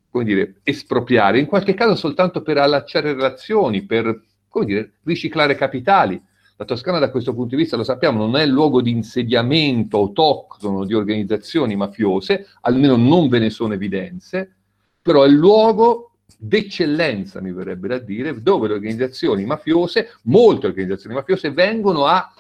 [0.10, 6.22] come dire, espropriare, in qualche caso soltanto per allacciare relazioni, per come dire, riciclare capitali.
[6.58, 10.84] La Toscana da questo punto di vista, lo sappiamo, non è luogo di insediamento autoctono
[10.84, 14.56] di organizzazioni mafiose, almeno non ve ne sono evidenze,
[15.02, 16.09] però è il luogo
[16.42, 22.34] d'eccellenza, mi verrebbe da dire, dove le organizzazioni mafiose, molte organizzazioni mafiose, vengono a?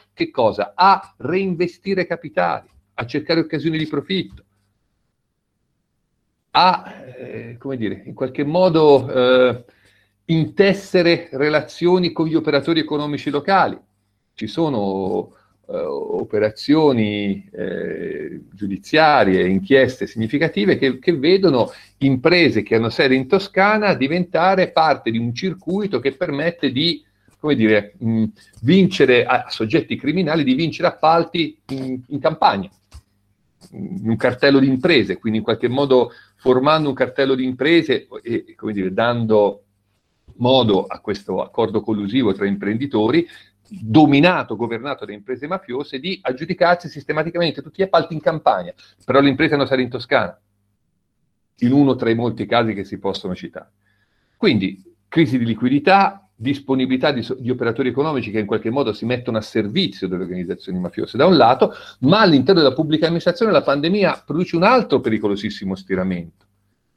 [0.75, 4.43] A reinvestire capitali, a cercare occasioni di profitto,
[6.51, 9.63] a, eh, come dire, in qualche modo eh,
[10.25, 13.79] intessere relazioni con gli operatori economici locali
[14.33, 15.33] ci sono
[15.77, 24.71] operazioni eh, giudiziarie, inchieste significative che, che, vedono imprese che hanno sede in Toscana diventare
[24.71, 27.03] parte di un circuito che permette di
[27.39, 28.25] come dire, mh,
[28.61, 32.69] vincere a, a, soggetti criminali di vincere appalti in, in campagna,
[33.71, 38.55] in un cartello di imprese, quindi in qualche modo formando un cartello di imprese e
[38.55, 39.63] come dire, dando
[40.39, 43.25] modo a questo accordo collusivo tra imprenditori
[43.69, 48.73] dominato, governato da imprese mafiose, di aggiudicarsi sistematicamente tutti gli appalti in campagna,
[49.05, 50.39] però le imprese hanno sede in Toscana,
[51.59, 53.71] in uno tra i molti casi che si possono citare.
[54.37, 59.37] Quindi crisi di liquidità, disponibilità di, di, operatori economici che in qualche modo si mettono
[59.37, 64.23] a servizio delle organizzazioni mafiose da un lato, ma all'interno della pubblica amministrazione la pandemia
[64.25, 66.45] produce un altro pericolosissimo stiramento,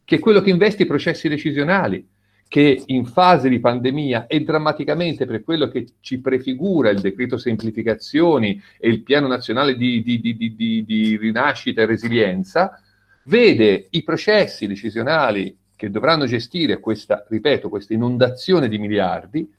[0.04, 2.06] che è quello che investe i processi decisionali,
[2.52, 8.62] che in fase di pandemia e drammaticamente per quello che ci prefigura il decreto semplificazioni
[8.78, 12.78] e il piano nazionale di, di, di, di rinascita e resilienza,
[13.24, 19.50] vede i processi decisionali che dovranno gestire questa, ripeto, questa inondazione di miliardi,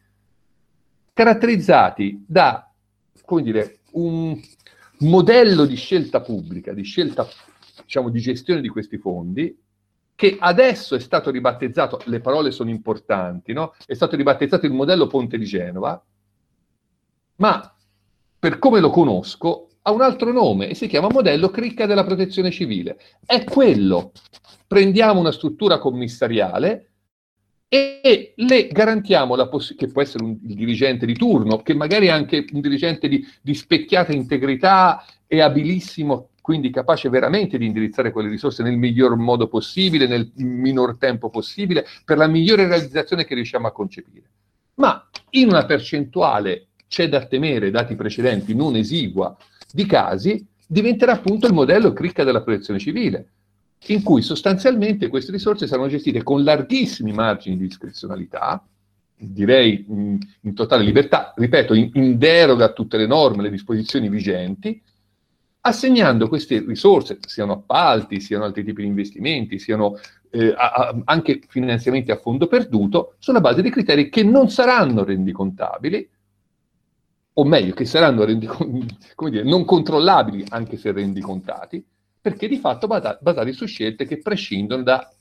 [1.14, 2.72] caratterizzati da,
[3.26, 4.39] come dire, un
[5.00, 7.28] modello di scelta pubblica, di scelta,
[7.82, 9.62] diciamo, di gestione di questi fondi,
[10.24, 13.74] che adesso è stato ribattezzato, le parole sono importanti, no?
[13.86, 16.01] è stato ribattezzato il modello Ponte di Genova,
[17.36, 17.76] ma
[18.39, 22.51] per come lo conosco ha un altro nome e si chiama modello cricca della protezione
[22.51, 22.97] civile.
[23.26, 24.13] È quello.
[24.65, 26.91] Prendiamo una struttura commissariale
[27.67, 32.07] e le garantiamo la possibilità, che può essere un, il dirigente di turno, che magari
[32.07, 38.12] è anche un dirigente di, di specchiata integrità e abilissimo quindi capace veramente di indirizzare
[38.12, 43.34] quelle risorse nel miglior modo possibile, nel minor tempo possibile, per la migliore realizzazione che
[43.34, 44.30] riusciamo a concepire.
[44.74, 49.34] Ma in una percentuale, c'è da temere, dati precedenti, non esigua,
[49.72, 53.28] di casi, diventerà appunto il modello cricca della protezione civile,
[53.88, 58.62] in cui sostanzialmente queste risorse saranno gestite con larghissimi margini di discrezionalità,
[59.16, 64.82] direi in, totale libertà, ripeto, in, in deroga a tutte le norme, le disposizioni vigenti,
[65.66, 69.97] assegnando queste risorse, siano appalti, siano altri tipi di investimenti, siano
[70.30, 75.03] eh, a, a, anche finanziamenti a fondo perduto, sulla base di criteri che non saranno
[75.03, 76.09] rendicontabili,
[77.36, 81.84] o meglio, che saranno dire, non controllabili anche se rendicontati,
[82.20, 85.14] perché di fatto basati su scelte che prescindono da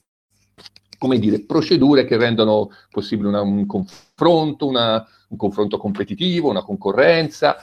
[0.99, 7.57] come dire, procedure che rendono possibile una, un confronto, una, un confronto competitivo, una concorrenza,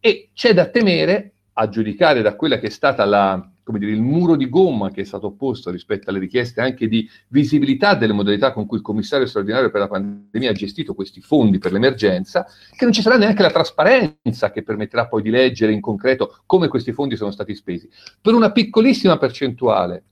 [0.00, 4.36] e c'è da temere a giudicare da quella che è stata la, dire, il muro
[4.36, 8.66] di gomma che è stato opposto rispetto alle richieste anche di visibilità delle modalità con
[8.66, 12.46] cui il commissario straordinario per la pandemia ha gestito questi fondi per l'emergenza,
[12.76, 16.68] che non ci sarà neanche la trasparenza che permetterà poi di leggere in concreto come
[16.68, 17.88] questi fondi sono stati spesi.
[18.20, 20.04] Per una piccolissima percentuale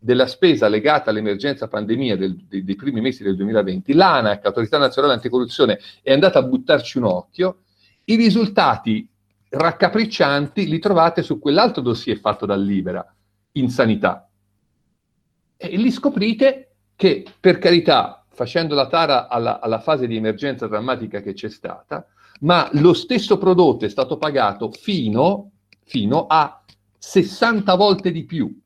[0.00, 5.14] della spesa legata all'emergenza pandemia del, dei, dei primi mesi del 2020, l'ANAC, Autorità Nazionale
[5.14, 7.58] Anticorruzione, è andata a buttarci un occhio,
[8.04, 9.08] i risultati
[9.48, 13.04] raccapriccianti li trovate su quell'altro dossier fatto da Libera,
[13.52, 14.28] in sanità.
[15.56, 21.20] E lì scoprite che, per carità, facendo la tara alla, alla fase di emergenza drammatica
[21.20, 22.06] che c'è stata,
[22.40, 25.52] ma lo stesso prodotto è stato pagato fino,
[25.84, 26.62] fino a
[26.98, 28.60] 60 volte di più.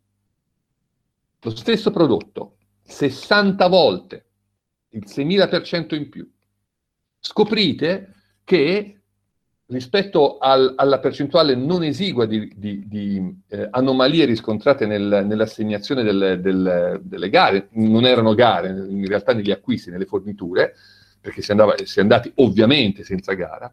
[1.40, 4.26] Lo stesso prodotto, 60 volte,
[4.90, 6.30] il 6.000% in più.
[7.18, 8.14] Scoprite
[8.44, 9.01] che
[9.72, 16.40] rispetto al, alla percentuale non esigua di, di, di eh, anomalie riscontrate nel, nell'assegnazione del,
[16.40, 20.74] del, delle gare, non erano gare, in realtà negli acquisti, nelle forniture,
[21.20, 23.72] perché si, andava, si è andati ovviamente senza gara,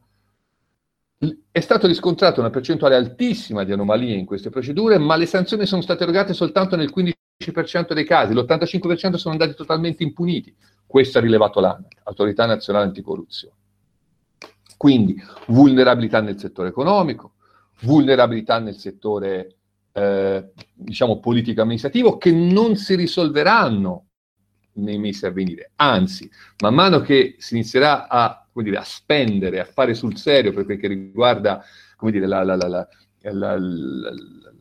[1.52, 5.82] è stato riscontrato una percentuale altissima di anomalie in queste procedure, ma le sanzioni sono
[5.82, 10.56] state erogate soltanto nel 15% dei casi, l'85% sono andati totalmente impuniti.
[10.86, 13.56] Questo ha rilevato l'ANAC, Autorità Nazionale Anticorruzione.
[14.80, 17.34] Quindi vulnerabilità nel settore economico,
[17.82, 19.58] vulnerabilità nel settore
[19.92, 24.06] eh, diciamo politico-amministrativo che non si risolveranno
[24.76, 25.72] nei mesi a venire.
[25.76, 30.64] Anzi, man mano che si inizierà a, dire, a spendere, a fare sul serio per
[30.64, 31.62] quel che riguarda
[32.00, 32.88] dire, la, la, la,
[33.20, 33.60] la,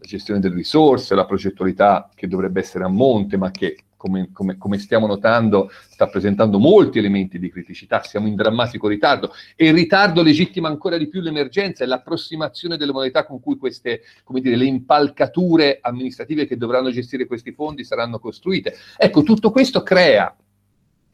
[0.01, 4.79] gestione delle risorse, la progettualità che dovrebbe essere a monte, ma che come, come, come,
[4.79, 10.23] stiamo notando, sta presentando molti elementi di criticità, siamo in drammatico ritardo e il ritardo
[10.23, 14.65] legittima ancora di più l'emergenza e l'approssimazione delle modalità con cui queste, come dire, le
[14.65, 18.75] impalcature amministrative che dovranno gestire questi fondi saranno costruite.
[18.97, 20.35] Ecco, tutto questo crea,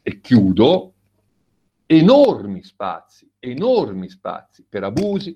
[0.06, 0.92] e chiudo,
[1.86, 5.34] enormi spazi, enormi spazi per abusi,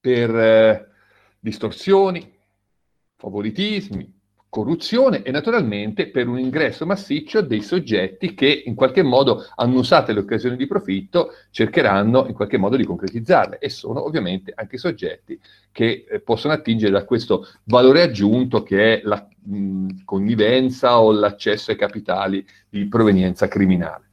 [0.00, 0.88] per eh,
[1.38, 2.34] distorsioni,
[3.16, 4.15] favoritismi,
[4.56, 10.14] corruzione e naturalmente per un ingresso massiccio dei soggetti che in qualche modo hanno usato
[10.14, 15.38] le occasioni di profitto, cercheranno in qualche modo di concretizzarle e sono ovviamente anche soggetti
[15.70, 21.70] che eh, possono attingere da questo valore aggiunto che è la mh, connivenza o l'accesso
[21.70, 24.04] ai capitali di provenienza criminale.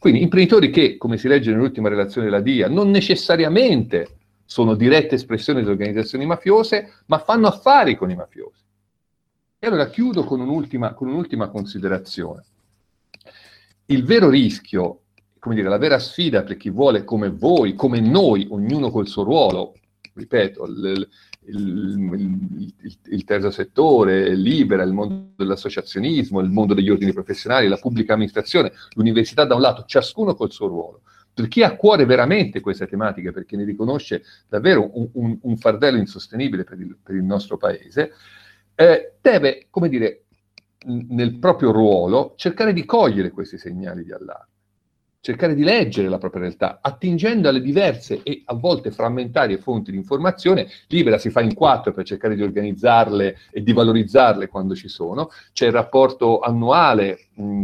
[0.00, 4.08] Quindi imprenditori che, come si legge nell'ultima relazione della DIA, non necessariamente
[4.44, 8.61] sono dirette espressioni di organizzazioni mafiose, ma fanno affari con i mafiosi
[9.64, 12.42] e allora chiudo con un'ultima, con un'ultima considerazione.
[13.86, 15.02] Il vero rischio,
[15.38, 19.22] come dire, la vera sfida per chi vuole come voi, come noi, ognuno col suo
[19.22, 19.74] ruolo,
[20.14, 21.08] ripeto, il,
[21.44, 27.76] il, il, il, terzo settore, Libera, il mondo dell'associazionismo, il mondo degli ordini professionali, la
[27.76, 31.02] pubblica amministrazione, l'università da un lato, ciascuno col suo ruolo.
[31.32, 35.56] Per chi ha a cuore veramente queste tematiche, perché ne riconosce davvero un, un, un
[35.56, 38.12] fardello insostenibile per per il nostro Paese,
[38.74, 40.24] eh, deve, come dire,
[40.86, 44.51] nel proprio ruolo, cercare di cogliere questi segnali di allarme,
[45.22, 49.96] cercare di leggere la propria realtà, attingendo alle diverse e a volte frammentarie fonti di
[49.96, 54.88] informazione, libera si fa in quattro per cercare di organizzarle e di valorizzarle quando ci
[54.88, 57.62] sono, c'è il rapporto annuale mh,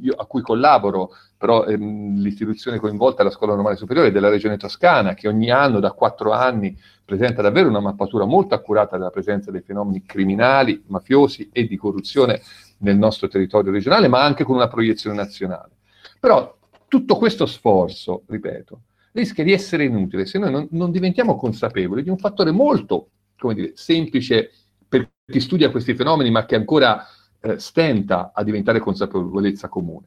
[0.00, 4.56] io, a cui collaboro, però ehm, l'istituzione coinvolta è la Scuola Normale Superiore della Regione
[4.56, 6.74] Toscana, che ogni anno da quattro anni
[7.04, 12.40] presenta davvero una mappatura molto accurata della presenza dei fenomeni criminali, mafiosi e di corruzione
[12.78, 15.72] nel nostro territorio regionale, ma anche con una proiezione nazionale.
[16.18, 16.62] Però
[16.94, 22.08] tutto questo sforzo, ripeto, rischia di essere inutile se noi non, non diventiamo consapevoli di
[22.08, 23.08] un fattore molto,
[23.52, 24.52] dire, semplice
[24.86, 27.04] per chi studia questi fenomeni, ma che ancora
[27.40, 30.06] eh, stenta a diventare consapevolezza comune.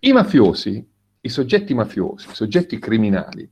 [0.00, 0.84] I mafiosi,
[1.20, 3.48] i soggetti mafiosi, i soggetti criminali,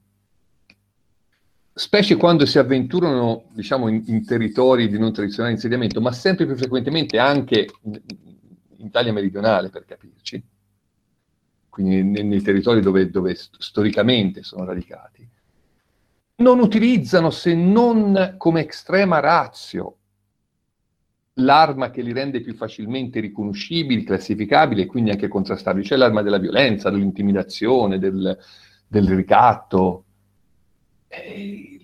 [1.73, 6.57] specie quando si avventurano diciamo, in, in, territori di non tradizionale insediamento, ma sempre più
[6.57, 8.01] frequentemente anche in,
[8.79, 10.45] in Italia meridionale, per capirci,
[11.75, 15.29] quindi nei, nei territori dove, dove storicamente sono radicati,
[16.37, 19.97] non utilizzano se non come estrema razio
[21.39, 26.39] l'arma che li rende più facilmente riconoscibili, classificabili e quindi anche contrastabili, cioè l'arma della
[26.39, 28.39] violenza, dell'intimidazione, del,
[28.87, 30.05] del ricatto,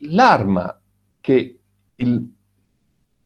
[0.03, 0.81] l'arma
[1.21, 1.59] che
[1.97, 2.33] il,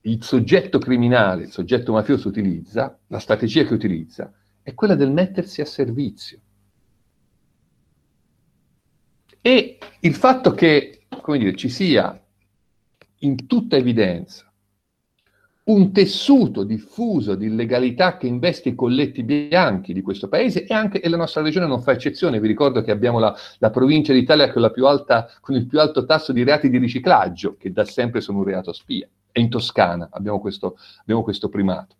[0.01, 5.61] il soggetto criminale, il soggetto mafioso utilizza, la strategia che utilizza, è quella del mettersi
[5.61, 6.39] a servizio.
[9.47, 12.19] E il fatto che, come dire, ci sia
[13.19, 14.51] in tutta evidenza
[15.65, 21.03] un tessuto diffuso di illegalità che investe i colletti bianchi di questo paese e anche
[21.03, 22.41] e la nostra regione non fa eccezione.
[22.41, 26.33] Vi ricordo che abbiamo la, la provincia d'Italia con, alta, con, il più alto tasso
[26.33, 29.07] di reati di riciclaggio, che da sempre sono un reato spia.
[29.31, 31.97] E in Toscana abbiamo questo, abbiamo questo primato.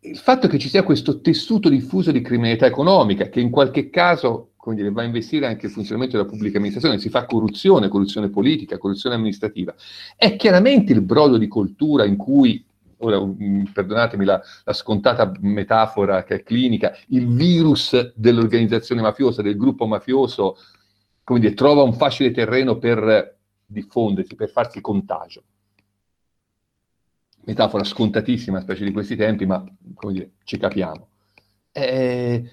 [0.00, 4.51] Il fatto che ci sia questo tessuto diffuso di criminalità economica, che in qualche caso
[4.62, 8.30] come dire, va a investire anche il funzionamento della pubblica amministrazione, si fa corruzione, corruzione
[8.30, 9.74] politica, corruzione amministrativa.
[10.16, 12.64] È chiaramente il brodo di coltura in cui,
[12.98, 19.56] ora mm, perdonatemi la, la scontata metafora che è clinica, il virus dell'organizzazione mafiosa, del
[19.56, 20.56] gruppo mafioso,
[21.24, 25.42] come dire, trova un facile terreno per diffondersi, per farsi contagio.
[27.46, 31.08] Metafora scontatissima, specie di questi tempi, ma come dire, ci capiamo.
[31.72, 32.44] Eh,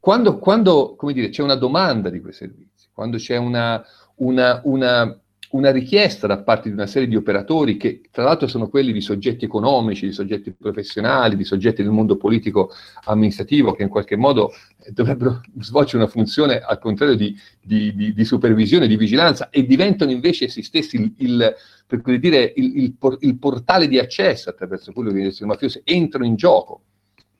[0.00, 3.84] quando, quando dire, c'è una domanda di quei servizi, quando c'è una,
[4.16, 5.20] una, una,
[5.50, 9.00] una richiesta da parte di una serie di operatori che tra l'altro sono quelli di
[9.00, 12.70] soggetti economici, di soggetti professionali, di soggetti del mondo politico
[13.04, 18.12] amministrativo che in qualche modo eh, dovrebbero svolgere una funzione al contrario di, di, di,
[18.12, 21.54] di supervisione, di vigilanza e diventano invece essi stessi il, il
[21.86, 26.26] per così dire, il, il, il, portale di accesso attraverso cui le organizzazioni mafiose entrano
[26.26, 26.82] in gioco,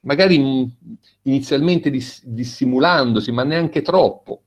[0.01, 0.71] magari
[1.23, 4.43] inizialmente dis, dissimulandosi, ma neanche troppo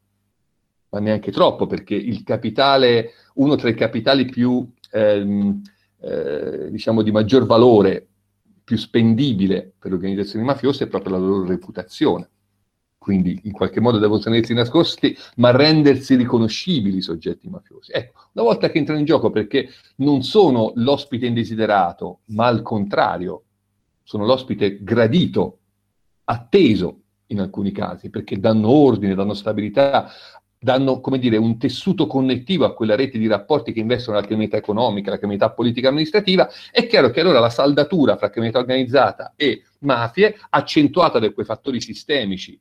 [0.91, 5.61] ma neanche troppo, perché il capitale, uno tra i capitali più, ehm,
[6.01, 8.07] eh, diciamo, di maggior valore,
[8.63, 12.29] più spendibile per le organizzazioni mafiose è proprio la loro reputazione.
[12.97, 17.91] Quindi in qualche modo devono tenersi nascosti, ma rendersi riconoscibili i soggetti mafiosi.
[17.91, 23.43] Ecco, una volta che entrano in gioco, perché non sono l'ospite indesiderato, ma al contrario,
[24.03, 25.59] sono l'ospite gradito,
[26.25, 30.11] atteso in alcuni casi, perché danno ordine, danno stabilità,
[30.59, 34.57] danno, come dire, un tessuto connettivo a quella rete di rapporti che investono la criminalità
[34.57, 39.63] economica, la criminalità politica amministrativa, è chiaro che allora la saldatura fra criminalità organizzata e
[39.79, 42.59] mafie, accentuata da quei fattori sistemici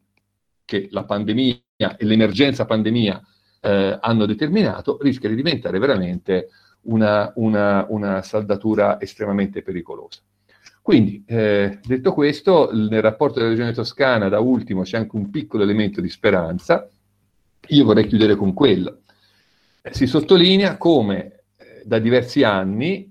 [0.64, 3.22] che la pandemia e l'emergenza pandemia
[3.60, 6.48] eh, hanno determinato, rischia di diventare veramente
[6.82, 10.20] una, una, una saldatura estremamente pericolosa.
[10.90, 15.62] Quindi, eh, detto questo, nel rapporto della Regione Toscana, da ultimo, c'è anche un piccolo
[15.62, 16.88] elemento di speranza,
[17.68, 19.02] io vorrei chiudere con quello.
[19.82, 23.08] Eh, si sottolinea come eh, da diversi anni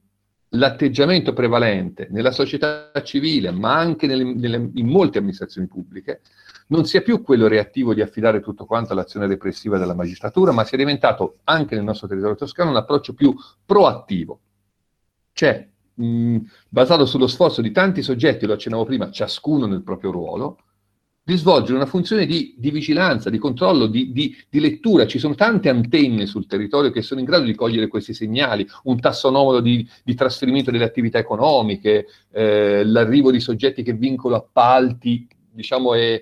[0.49, 6.19] l'atteggiamento prevalente nella società civile, ma anche nelle, nelle, in molte amministrazioni pubbliche,
[6.67, 10.77] non sia più quello reattivo di affidare tutto quanto all'azione repressiva della magistratura, ma sia
[10.77, 13.33] diventato anche nel nostro territorio toscano un approccio più
[13.65, 14.41] proattivo,
[15.31, 15.68] cioè
[15.99, 16.37] mh,
[16.69, 20.57] basato sullo sforzo di tanti soggetti, lo accennavo prima, ciascuno nel proprio ruolo,
[21.23, 25.05] di svolgere una funzione di, di vigilanza, di controllo, di, di, di, lettura.
[25.05, 28.99] Ci sono tante antenne sul territorio che sono in grado di cogliere questi segnali, un
[28.99, 35.93] tasso anomalo di, trasferimento delle attività economiche, eh, l'arrivo di soggetti che vincono appalti, diciamo,
[35.93, 36.19] è,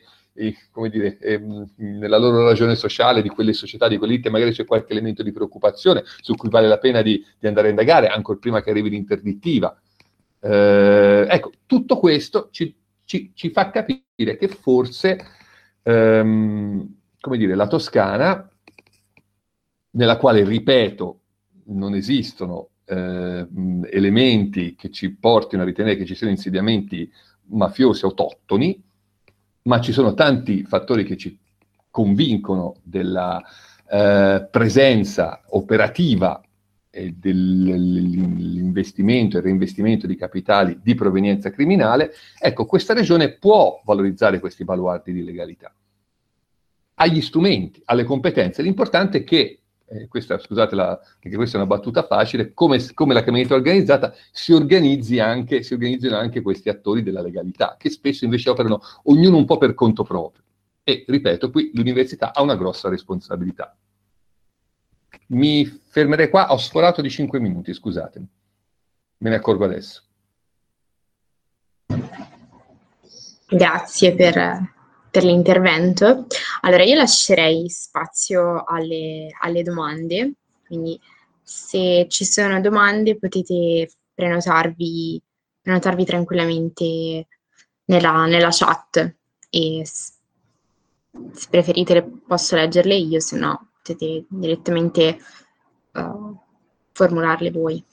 [0.71, 1.41] come dire, è,
[1.77, 5.31] nella loro ragione sociale di quelle società, di quelle ditte, magari c'è qualche elemento di
[5.31, 9.79] preoccupazione su cui vale la pena di, andare a indagare, ancora prima che arrivi l'interdittiva.
[10.39, 12.75] Eh, ecco, tutto questo ci
[13.07, 15.17] ci, ci fa capire che forse,
[15.81, 18.47] ehm, come dire, la Toscana,
[19.91, 21.21] nella quale, ripeto,
[21.67, 23.47] non esistono eh,
[23.89, 27.09] elementi che ci portino a ritenere che ci siano insediamenti
[27.49, 28.83] mafiosi autoctoni,
[29.68, 31.38] ma ci sono tanti fattori che ci
[31.91, 33.43] convincono della
[33.89, 36.41] eh, presenza operativa
[36.89, 45.13] dell'investimento e reinvestimento di capitali di provenienza criminale, ecco, questa regione può valorizzare questi baluardi
[45.13, 45.72] di legalità.
[46.95, 48.63] Ha gli strumenti, ha le competenze.
[48.63, 49.59] L'importante è che,
[49.89, 54.13] eh, questa, scusate, la, perché questa è una battuta facile, come, come la criminalità organizzata,
[54.31, 54.51] si,
[55.19, 59.57] anche, si organizzino anche questi attori della legalità, che spesso invece operano ognuno un po'
[59.57, 60.43] per conto proprio.
[60.83, 63.75] E, ripeto, qui l'università ha una grossa responsabilità.
[65.27, 68.27] Mi fermerei qua, ho sforato di 5 minuti, scusatemi.
[69.19, 70.03] Me ne accorgo adesso.
[73.49, 74.75] Grazie per,
[75.18, 76.28] per l'intervento.
[76.61, 80.99] Allora, io lascerei spazio alle, alle domande, quindi
[81.41, 85.20] se ci sono domande potete prenotarvi,
[85.59, 87.28] prenotarvi tranquillamente
[87.86, 89.15] nella, nella chat
[89.49, 90.13] e se
[91.49, 95.18] preferite posso leggerle io, se no potete direttamente
[95.93, 96.38] uh,
[96.91, 97.84] formularle voi.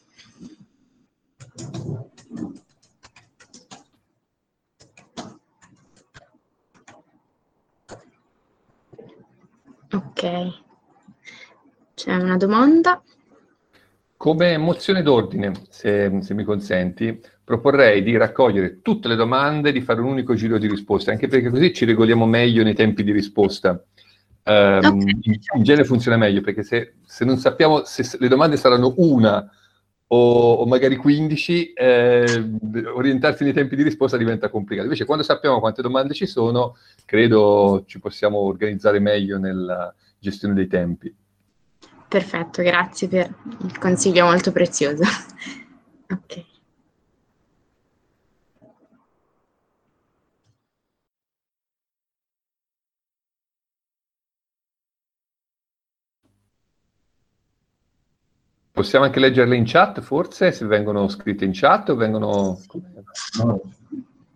[10.25, 10.53] Ok,
[11.93, 13.03] c'è una domanda.
[14.17, 19.83] Come mozione d'ordine, se, se, mi consenti, proporrei di raccogliere tutte le domande e di
[19.83, 23.13] fare un unico giro di risposte, anche perché così ci regoliamo meglio nei tempi di
[23.13, 23.73] risposta.
[24.47, 25.41] Um, okay.
[25.55, 29.51] in, genere funziona meglio perché se, se non sappiamo se, le domande saranno una
[30.07, 32.51] o, o magari 15, eh,
[32.95, 34.87] orientarsi nei tempi di risposta diventa complicato.
[34.87, 39.95] Invece quando sappiamo quante domande ci sono, credo ci possiamo organizzare meglio nella
[40.25, 41.15] gestione dei tempi.
[42.09, 45.03] Perfetto, grazie per il consiglio molto prezioso.
[46.09, 46.45] ok.
[58.73, 62.59] Possiamo anche leggerle in chat, forse, se vengono scritte in chat o vengono...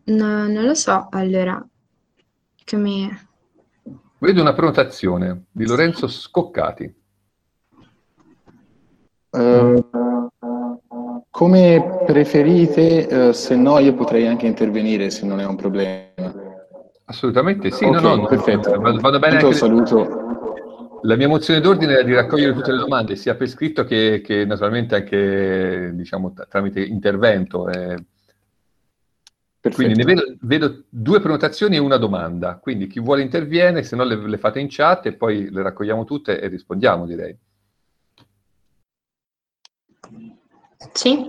[0.05, 1.65] No, non lo so, allora,
[2.65, 3.28] come...
[4.21, 6.93] Vedo una prenotazione di Lorenzo Scoccati.
[9.31, 10.29] Uh,
[11.31, 16.35] come preferite, uh, se no io potrei anche intervenire se non è un problema.
[17.05, 18.79] Assolutamente sì, okay, no, no, perfetto.
[18.81, 20.27] Vado, vado bene saluto.
[21.03, 24.45] La mia mozione d'ordine è di raccogliere tutte le domande, sia per scritto che, che
[24.45, 27.69] naturalmente anche diciamo, tramite intervento.
[27.69, 27.97] Eh.
[29.61, 32.59] Quindi ne vedo, vedo, due prenotazioni e una domanda.
[32.59, 36.05] Quindi chi vuole interviene, se no le, le fate in chat e poi le raccogliamo
[36.05, 37.37] tutte e rispondiamo, direi.
[40.93, 41.27] Sì.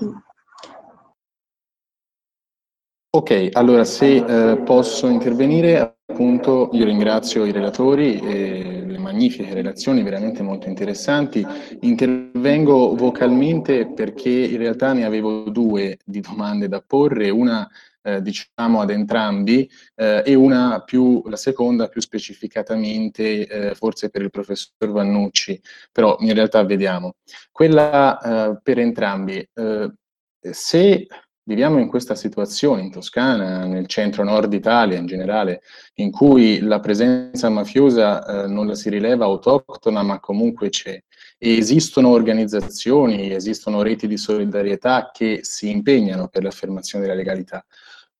[3.11, 10.03] Ok, allora se eh, posso intervenire, appunto io ringrazio i relatori e le magnifiche relazioni
[10.03, 11.43] veramente molto interessanti.
[11.81, 17.67] Intervengo vocalmente perché in realtà ne avevo due di domande da porre, una
[18.01, 24.21] eh, diciamo ad entrambi eh, e una più, la seconda più specificatamente eh, forse per
[24.21, 25.59] il professor Vannucci,
[25.91, 27.15] però in realtà vediamo.
[27.51, 29.91] Quella eh, per entrambi, eh,
[30.39, 31.07] se
[31.49, 35.63] Viviamo in questa situazione in Toscana, nel centro-nord Italia in generale,
[35.95, 41.01] in cui la presenza mafiosa eh, non la si rileva autoctona, ma comunque c'è.
[41.39, 47.65] Esistono organizzazioni, esistono reti di solidarietà che si impegnano per l'affermazione della legalità.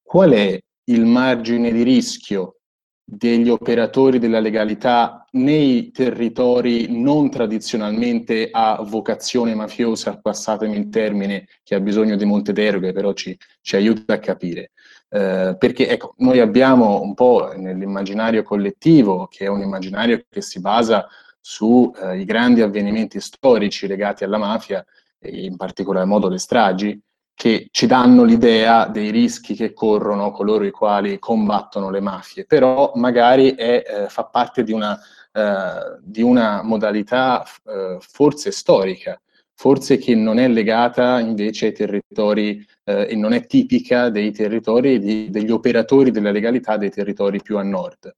[0.09, 2.61] Qual è il margine di rischio
[3.03, 11.75] degli operatori della legalità nei territori non tradizionalmente a vocazione mafiosa, passatemi il termine, che
[11.75, 14.71] ha bisogno di molte deroghe, però ci, ci aiuta a capire.
[15.09, 20.59] Eh, perché ecco, noi abbiamo un po' nell'immaginario collettivo, che è un immaginario che si
[20.59, 21.07] basa
[21.39, 24.83] sui eh, grandi avvenimenti storici legati alla mafia,
[25.19, 26.99] in particolar modo le stragi,
[27.39, 32.91] che ci danno l'idea dei rischi che corrono coloro i quali combattono le mafie, però
[32.95, 34.99] magari è, eh, fa parte di una,
[35.31, 39.17] eh, di una modalità eh, forse storica,
[39.53, 44.99] forse che non è legata invece ai territori eh, e non è tipica dei territori,
[44.99, 48.13] di, degli operatori della legalità dei territori più a nord.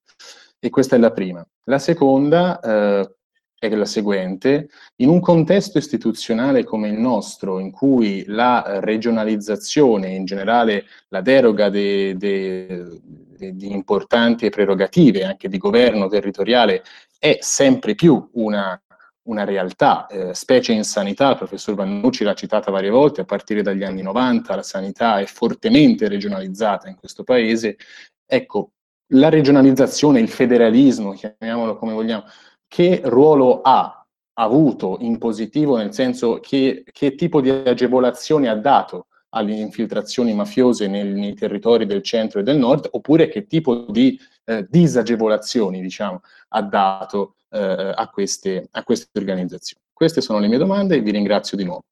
[0.57, 1.45] E questa è la prima.
[1.65, 3.17] La seconda, eh,
[3.67, 4.69] è la seguente.
[4.97, 11.69] In un contesto istituzionale come il nostro, in cui la regionalizzazione, in generale la deroga
[11.69, 12.99] de, de,
[13.37, 16.81] de, di importanti prerogative anche di governo territoriale,
[17.19, 18.81] è sempre più una,
[19.23, 23.61] una realtà, eh, specie in sanità, il professor Vannucci l'ha citata varie volte, a partire
[23.61, 27.77] dagli anni 90 la sanità è fortemente regionalizzata in questo paese.
[28.25, 28.71] Ecco,
[29.13, 32.23] la regionalizzazione, il federalismo, chiamiamolo come vogliamo,
[32.71, 34.01] che ruolo ha
[34.35, 40.87] avuto in positivo, nel senso che, che tipo di agevolazioni ha dato alle infiltrazioni mafiose
[40.87, 46.21] nei, nei, territori del centro e del nord, oppure che tipo di eh, disagevolazioni diciamo,
[46.47, 49.83] ha dato eh, a, queste, a queste organizzazioni.
[49.91, 51.83] Queste sono le mie domande e vi ringrazio di nuovo.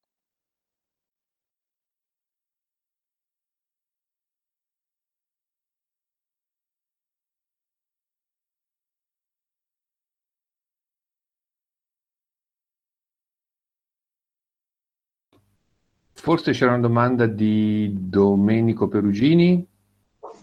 [16.21, 19.65] Forse c'era una domanda di Domenico Perugini.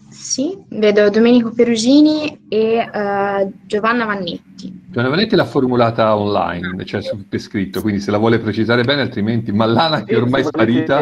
[0.09, 4.85] Sì, vedo Domenico Perugini e uh, Giovanna Vannetti.
[4.87, 9.51] Giovanna Vannetti l'ha formulata online, cioè per scritto, quindi se la vuole precisare bene, altrimenti
[9.51, 11.01] Mallana che è ormai sparita.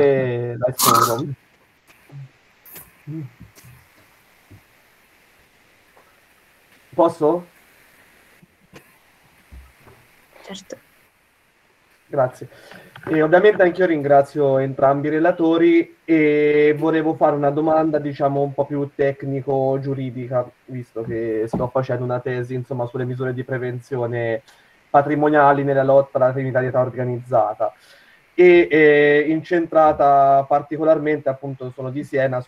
[6.93, 7.45] Posso?
[10.43, 10.77] Certo.
[12.07, 12.49] Grazie.
[13.07, 18.65] E ovviamente anch'io ringrazio entrambi i relatori e volevo fare una domanda, diciamo, un po'
[18.65, 24.41] più tecnico-giuridica, visto che sto facendo una tesi, insomma, sulle misure di prevenzione
[24.89, 27.71] patrimoniali nella lotta alla criminalità organizzata
[28.33, 32.43] e eh, incentrata particolarmente, appunto, sono di Siena.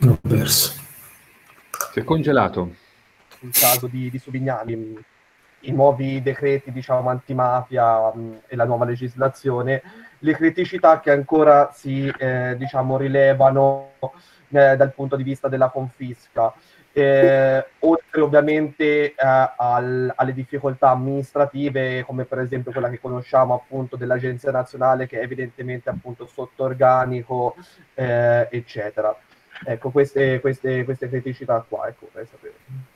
[0.00, 0.72] L'ho perso.
[1.92, 2.81] Si è congelato
[3.42, 4.96] sul caso di, di Subignani,
[5.62, 9.82] i nuovi decreti diciamo, antimafia mh, e la nuova legislazione,
[10.20, 13.94] le criticità che ancora si eh, diciamo, rilevano
[14.50, 16.52] eh, dal punto di vista della confisca.
[16.94, 23.96] Eh, oltre ovviamente eh, al, alle difficoltà amministrative come per esempio quella che conosciamo appunto
[23.96, 27.56] dell'Agenzia Nazionale che è evidentemente appunto sotto organico
[27.94, 29.16] eh, eccetera.
[29.64, 32.91] Ecco queste, queste, queste criticità qua ecco vorrei sapere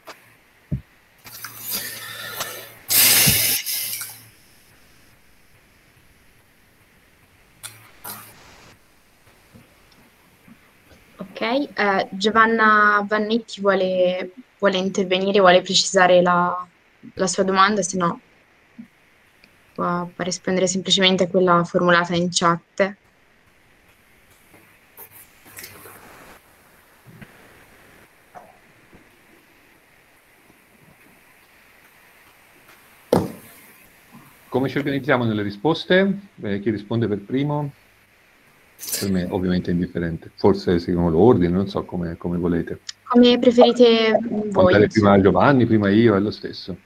[11.54, 16.66] eh, Giovanna Vannetti vuole, vuole intervenire, vuole precisare la,
[17.14, 18.20] la sua domanda, se no
[19.76, 22.96] può, può rispondere semplicemente a quella formulata in chat.
[34.48, 36.18] Come ci organizziamo nelle risposte?
[36.40, 37.72] Eh, chi risponde per primo?
[39.00, 40.30] Per me ovviamente è indifferente.
[40.34, 42.80] Forse seguiamo l'ordine, non so come, come volete.
[43.08, 44.50] Come preferite voi?
[44.52, 46.76] Contare prima Giovanni, prima io, è lo stesso.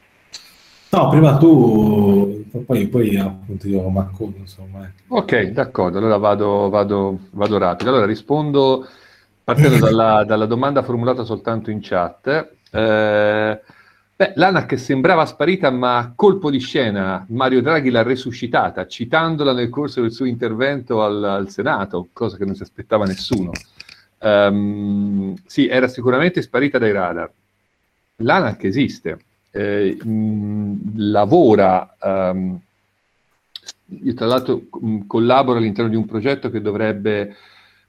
[0.93, 4.87] No, prima tu, poi, poi appunto io mi accodo, insomma.
[4.87, 4.91] Eh.
[5.09, 7.91] Ok, d'accordo, allora vado, vado, vado rapido.
[7.91, 8.89] Allora rispondo
[9.45, 12.55] partendo dalla, dalla domanda formulata soltanto in chat.
[12.73, 13.61] Eh,
[14.21, 19.71] Beh, l'ANAC sembrava sparita, ma a colpo di scena Mario Draghi l'ha resuscitata, citandola nel
[19.71, 23.53] corso del suo intervento al, al Senato, cosa che non si aspettava nessuno.
[24.19, 27.33] Um, sì, era sicuramente sparita dai radar.
[28.17, 29.21] L'ANAC esiste,
[29.53, 32.61] eh, mh, lavora, um,
[34.03, 37.37] io tra l'altro mh, collaboro all'interno di un progetto che dovrebbe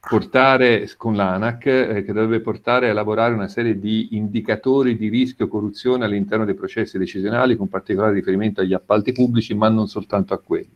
[0.02, 5.48] portare con l'ANAC, eh, che dovrebbe portare a elaborare una serie di indicatori di rischio
[5.48, 10.40] corruzione all'interno dei processi decisionali, con particolare riferimento agli appalti pubblici, ma non soltanto a
[10.40, 10.76] quelli.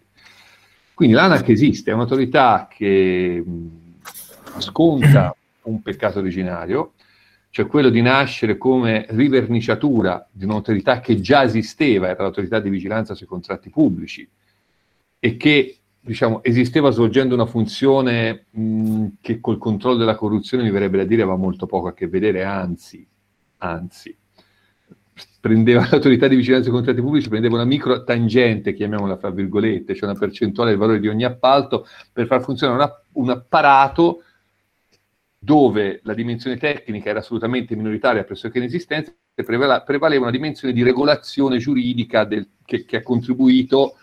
[0.94, 6.94] Quindi l'ANAC esiste, è un'autorità che mh, sconta un peccato originario,
[7.50, 13.16] cioè quello di nascere come riverniciatura di un'autorità che già esisteva, era l'autorità di vigilanza
[13.16, 14.28] sui contratti pubblici,
[15.20, 20.98] e che diciamo, esisteva svolgendo una funzione mh, che col controllo della corruzione mi verrebbe
[20.98, 23.06] da dire aveva molto poco a che vedere, anzi,
[23.58, 24.16] anzi,
[25.40, 30.10] prendeva l'autorità di vigilanza dei contratti pubblici, prendeva una micro tangente, chiamiamola fra virgolette, cioè
[30.10, 34.22] una percentuale del valore di ogni appalto, per far funzionare una, un apparato
[35.40, 42.26] dove la dimensione tecnica era assolutamente minoritaria, pressoché inesistente, prevaleva una dimensione di regolazione giuridica
[42.26, 43.96] del, che, che ha contribuito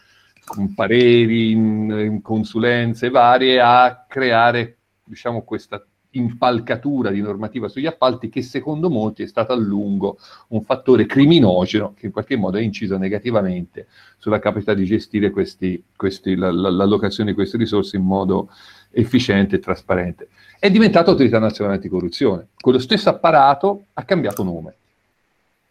[0.45, 8.29] con pareri, in, in consulenze varie, a creare diciamo, questa impalcatura di normativa sugli appalti
[8.29, 12.61] che secondo molti è stata a lungo un fattore criminogeno che in qualche modo ha
[12.61, 13.87] inciso negativamente
[14.19, 18.51] sulla capacità di gestire questi, questi, la, la, l'allocazione di queste risorse in modo
[18.91, 20.29] efficiente e trasparente.
[20.59, 22.49] È diventata Autorità Nazionale Anticorruzione.
[22.61, 24.75] Quello stesso apparato ha cambiato nome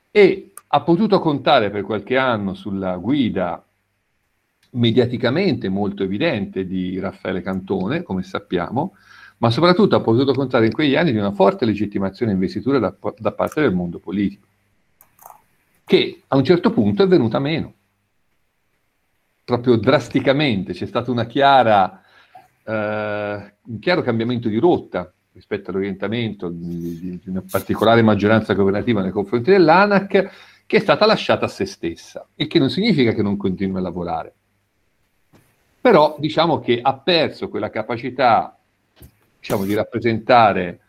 [0.10, 3.64] e ha potuto contare per qualche anno sulla guida
[4.72, 8.96] mediaticamente molto evidente di Raffaele Cantone, come sappiamo,
[9.38, 12.96] ma soprattutto ha potuto contare in quegli anni di una forte legittimazione e investitura da,
[13.18, 14.46] da parte del mondo politico,
[15.84, 17.74] che a un certo punto è venuta meno.
[19.44, 22.02] Proprio drasticamente c'è stato chiara,
[22.64, 29.02] eh, un chiaro cambiamento di rotta rispetto all'orientamento di, di, di una particolare maggioranza governativa
[29.02, 30.30] nei confronti dell'ANAC,
[30.66, 33.82] che è stata lasciata a se stessa, il che non significa che non continui a
[33.82, 34.36] lavorare
[35.82, 38.56] però diciamo che ha perso quella capacità
[39.40, 40.80] diciamo, di rappresentare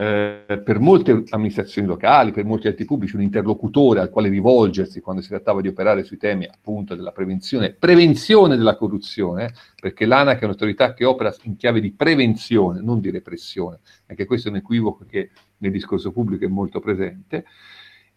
[0.00, 5.22] eh, per molte amministrazioni locali, per molti enti pubblici, un interlocutore al quale rivolgersi quando
[5.22, 10.44] si trattava di operare sui temi appunto della prevenzione, prevenzione della corruzione, perché l'ANAC è
[10.44, 15.04] un'autorità che opera in chiave di prevenzione, non di repressione, anche questo è un equivoco
[15.04, 17.44] che nel discorso pubblico è molto presente,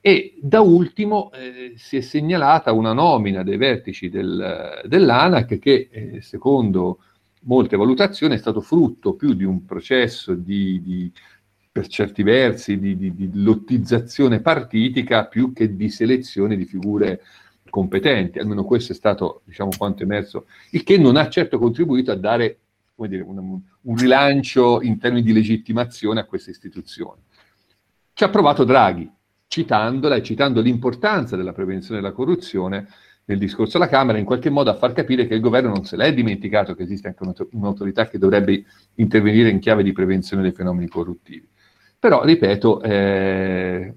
[0.01, 6.21] e da ultimo eh, si è segnalata una nomina dei vertici del, dell'ANAC che, eh,
[6.21, 7.03] secondo
[7.41, 11.11] molte valutazioni, è stato frutto più di un processo di, di
[11.71, 17.21] per certi versi, di, di, di, lottizzazione partitica più che di selezione di figure
[17.69, 18.39] competenti.
[18.39, 22.57] Almeno questo è stato, diciamo, quanto emerso, il che non ha certo contribuito a dare
[22.95, 27.21] dire, un, un rilancio in termini di legittimazione a questa istituzione.
[28.13, 29.09] Ci ha provato Draghi,
[29.51, 32.87] citandola e citando l'importanza della prevenzione della corruzione
[33.25, 35.97] nel discorso alla Camera, in qualche modo a far capire che il governo non se
[35.97, 38.63] l'è dimenticato che esiste anche un'autorità che dovrebbe
[38.95, 41.45] intervenire in chiave di prevenzione dei fenomeni corruttivi.
[41.99, 43.93] Però, ripeto, eh,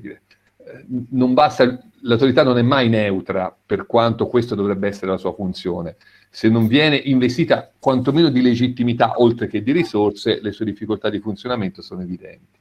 [0.00, 0.22] dire,
[0.56, 5.96] eh, basta, l'autorità non è mai neutra per quanto questo dovrebbe essere la sua funzione.
[6.30, 11.20] Se non viene investita quantomeno di legittimità oltre che di risorse, le sue difficoltà di
[11.20, 12.59] funzionamento sono evidenti.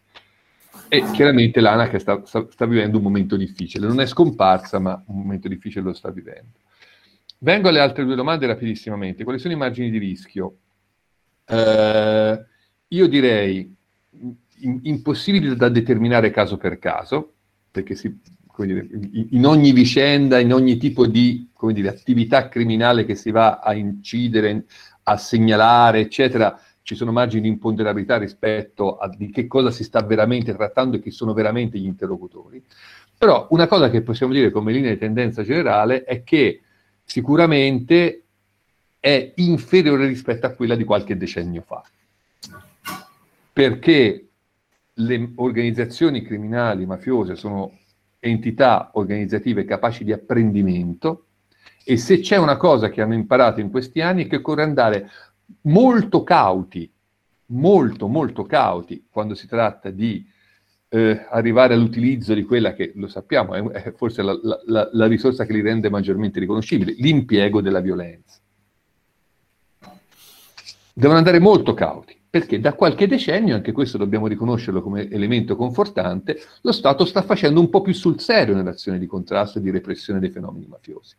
[0.92, 3.86] E chiaramente l'ANAC sta, sta, sta, vivendo un momento difficile.
[3.86, 6.58] Non è scomparsa, ma un momento difficile lo sta vivendo.
[7.38, 9.24] Vengo alle altre due domande rapidissimamente.
[9.24, 10.58] Quali sono i margini di rischio?
[11.46, 12.46] Eh,
[12.88, 13.76] io direi
[14.62, 17.34] in, impossibili da determinare caso per caso,
[17.70, 18.20] perché si,
[18.58, 18.88] dire,
[19.30, 24.66] in ogni vicenda, in ogni tipo di dire, attività criminale che si va a incidere,
[25.04, 26.60] a segnalare, eccetera,
[26.90, 31.00] ci sono margini di imponderabilità rispetto a di che cosa si sta veramente trattando e
[31.00, 32.64] chi sono veramente gli interlocutori.
[33.16, 36.64] Però una cosa che possiamo dire come linea di tendenza generale è che
[37.04, 38.24] sicuramente
[39.00, 41.84] è inferiore rispetto a quella di qualche decennio fa.
[43.54, 44.28] Perché
[44.92, 47.78] le organizzazioni criminali mafiose sono
[48.18, 51.26] entità organizzative capaci di apprendimento
[51.86, 55.10] e se c'è una cosa che hanno imparato in questi anni è che occorre andare
[55.62, 56.92] molto cauti,
[57.48, 60.26] molto molto cauti quando si tratta di
[60.90, 65.46] eh, arrivare all'utilizzo di quella che, lo sappiamo, è, è forse la, la, la risorsa
[65.46, 68.40] che li rende maggiormente riconoscibili, l'impiego della violenza.
[70.94, 76.40] Devono andare molto cauti perché da qualche decennio, anche questo dobbiamo riconoscerlo come elemento confortante,
[76.62, 80.20] lo Stato sta facendo un po' più sul serio nell'azione di contrasto e di repressione
[80.20, 81.16] dei fenomeni mafiosi.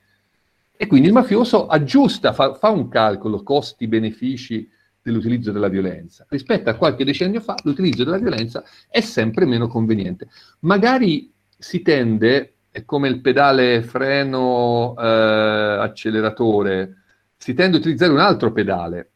[0.82, 4.66] E quindi il mafioso aggiusta, fa, fa un calcolo costi-benefici
[5.02, 6.24] dell'utilizzo della violenza.
[6.26, 10.28] Rispetto a qualche decennio fa, l'utilizzo della violenza è sempre meno conveniente.
[10.60, 17.02] Magari si tende, è come il pedale freno eh, acceleratore,
[17.36, 19.10] si tende a utilizzare un altro pedale,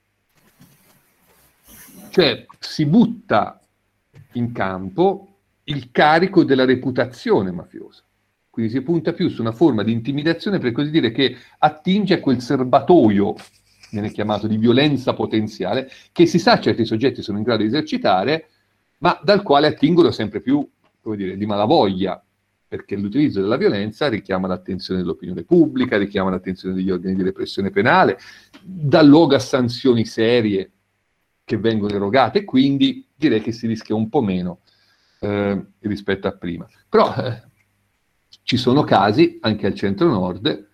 [2.11, 3.59] cioè si butta
[4.32, 8.03] in campo il carico della reputazione mafiosa.
[8.55, 12.21] Quindi si punta più su una forma di intimidazione, per così dire, che attinge a
[12.21, 13.35] quel serbatoio,
[13.91, 18.51] viene chiamato di violenza potenziale, che si sa certi soggetti sono in grado di esercitare,
[18.99, 20.65] ma dal quale attingono sempre più,
[21.03, 22.25] come dire, di malavoglia,
[22.69, 28.19] perché l'utilizzo della violenza richiama l'attenzione dell'opinione pubblica, richiama l'attenzione degli organi di repressione penale,
[28.63, 30.71] dà luogo a sanzioni serie
[31.43, 34.61] che vengono erogate, quindi direi che si rischia un po' meno
[35.19, 36.69] eh, rispetto a prima.
[36.89, 37.43] Però eh,
[38.45, 40.69] ci sono casi, anche al centro-nord,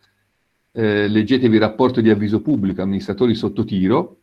[0.73, 4.19] eh, leggetevi il rapporto di avviso pubblico, amministratori sotto tiro,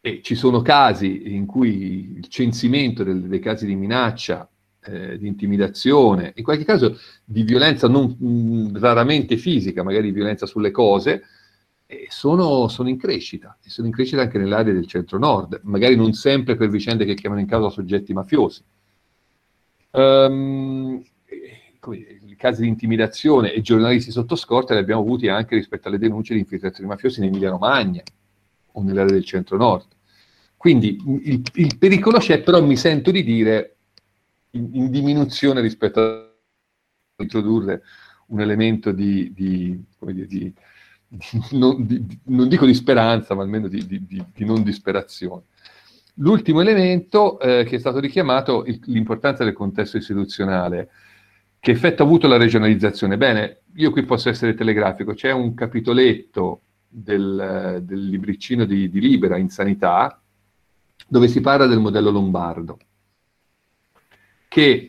[0.00, 4.48] e ci sono casi in cui il censimento del, dei casi di minaccia,
[4.84, 10.46] eh, di intimidazione, in qualche caso di violenza non mh, mm, raramente fisica, magari violenza
[10.46, 11.22] sulle cose,
[11.86, 16.12] e sono, sono, in crescita, e sono in crescita anche nell'area del centro-nord, magari non
[16.12, 18.62] sempre per vicende che chiamano in causa soggetti mafiosi.
[19.92, 21.02] Um,
[22.36, 26.40] casi di intimidazione e giornalisti sotto scorta li abbiamo avuti anche rispetto alle denunce di
[26.40, 28.02] infiltrazioni mafiosi in Emilia-Romagna
[28.72, 29.86] o nell'area del centro-nord.
[30.56, 33.76] Quindi il, il, pericolo c'è, però mi sento di dire
[34.50, 36.34] in, in diminuzione rispetto a
[37.22, 37.82] introdurre
[38.28, 40.52] un elemento di, di, dire, di
[41.52, 44.08] non, di, non, dico di speranza, ma almeno di,
[44.38, 45.42] non disperazione.
[46.14, 50.88] L'ultimo elemento eh, che è stato richiamato, il, l'importanza del contesto istituzionale.
[51.66, 53.16] Che effetto ha avuto la regionalizzazione?
[53.16, 59.36] Bene, io qui posso essere telegrafico, c'è un capitoletto del, del libricino di, di Libera
[59.36, 60.22] in sanità
[61.08, 62.78] dove si parla del modello lombardo,
[64.46, 64.84] che,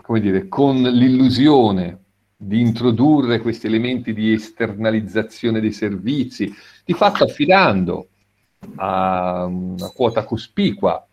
[0.00, 2.04] come dire, con l'illusione
[2.36, 6.54] di introdurre questi elementi di esternalizzazione dei servizi,
[6.84, 8.10] di fatto affidando
[8.76, 11.04] a una quota cospicua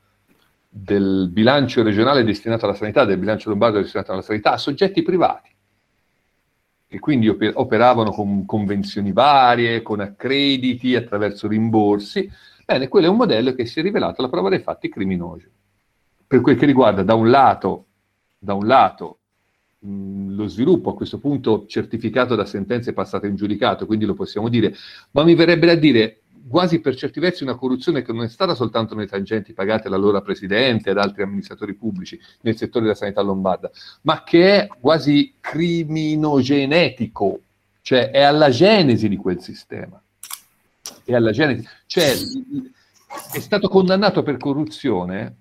[0.81, 5.49] del bilancio regionale destinato alla sanità, del bilancio lombardo destinato alla sanità, a soggetti privati,
[6.87, 12.29] che quindi operavano con convenzioni varie, con accrediti, attraverso rimborsi.
[12.65, 15.47] Bene, quello è un modello che si è rivelato alla prova dei fatti criminoso.
[16.27, 17.85] Per quel che riguarda da un lato,
[18.37, 19.19] da un lato
[19.79, 24.73] lo sviluppo a questo punto certificato da sentenze passate in giudicato, quindi lo possiamo dire,
[25.11, 28.56] ma mi verrebbe da dire quasi per certi versi una corruzione che non è stata
[28.56, 33.69] soltanto nei tangenti pagate all'allora Presidente ed altri amministratori pubblici nel settore della sanità lombarda,
[34.02, 37.41] ma che è quasi criminogenetico,
[37.82, 40.02] cioè è alla genesi di quel sistema.
[41.03, 41.65] È alla genesi.
[41.86, 42.14] Cioè,
[43.32, 45.36] è stato condannato per corruzione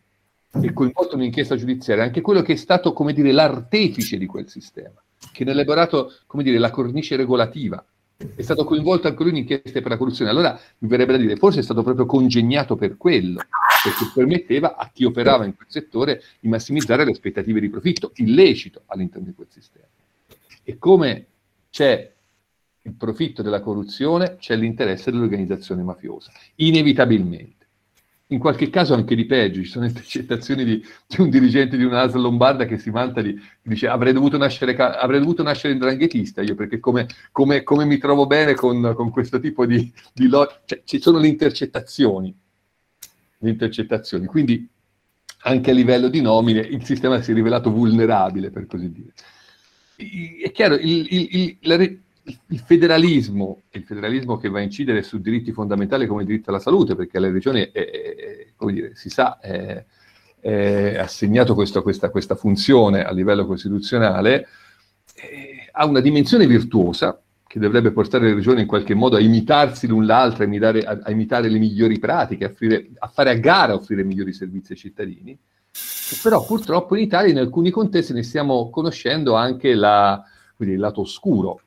[0.53, 4.49] e coinvolto in un'inchiesta giudiziaria anche quello che è stato, come dire, l'artefice di quel
[4.49, 5.03] sistema,
[5.33, 7.85] che ne ha elaborato, come dire, la cornice regolativa.
[8.17, 10.31] È stato coinvolto anche lui in inchieste per la corruzione.
[10.31, 13.41] Allora mi verrebbe da dire, forse è stato proprio congegnato per quello,
[13.83, 18.83] perché permetteva a chi operava in quel settore di massimizzare le aspettative di profitto illecito
[18.87, 19.87] all'interno di quel sistema.
[20.63, 21.27] E come
[21.71, 22.13] c'è
[22.83, 27.66] il profitto della corruzione, c'è l'interesse dell'organizzazione mafiosa, inevitabilmente
[28.29, 32.21] in qualche caso anche di peggio, ci sono intercettazioni di, di un dirigente di un'ASL
[32.21, 36.81] lombarda che si vanta di, dice avrei dovuto nascere, avrei dovuto nascere indranghetista io perché
[36.81, 41.01] come, come, come mi trovo bene con, con questo tipo di, di lo- cioè, ci
[41.01, 42.35] sono le intercettazioni,
[43.39, 44.69] le intercettazioni, quindi
[45.43, 49.13] anche a livello di nomine il sistema si è rivelato vulnerabile per così dire.
[50.43, 51.77] È chiaro, il, il, il, la,
[52.49, 56.59] il federalismo, il federalismo che va a incidere su diritti fondamentali come il diritto alla
[56.59, 57.71] salute, perché alle regioni,
[58.95, 59.85] si sa, è,
[60.41, 64.49] è assegnato questo, questa, questa, funzione a livello costituzionale,
[65.15, 69.87] eh, ha una dimensione virtuosa che dovrebbe portare le regioni in qualche modo a imitarsi
[69.87, 73.35] l'un l'altro, a imitare, a, a imitare le migliori pratiche, a, offrire, a, fare a
[73.35, 75.39] gara offrire migliori servizi ai cittadini.
[76.23, 80.23] Però purtroppo in Italia in alcuni contesti ne stiamo conoscendo anche la,
[80.59, 81.61] il lato oscuro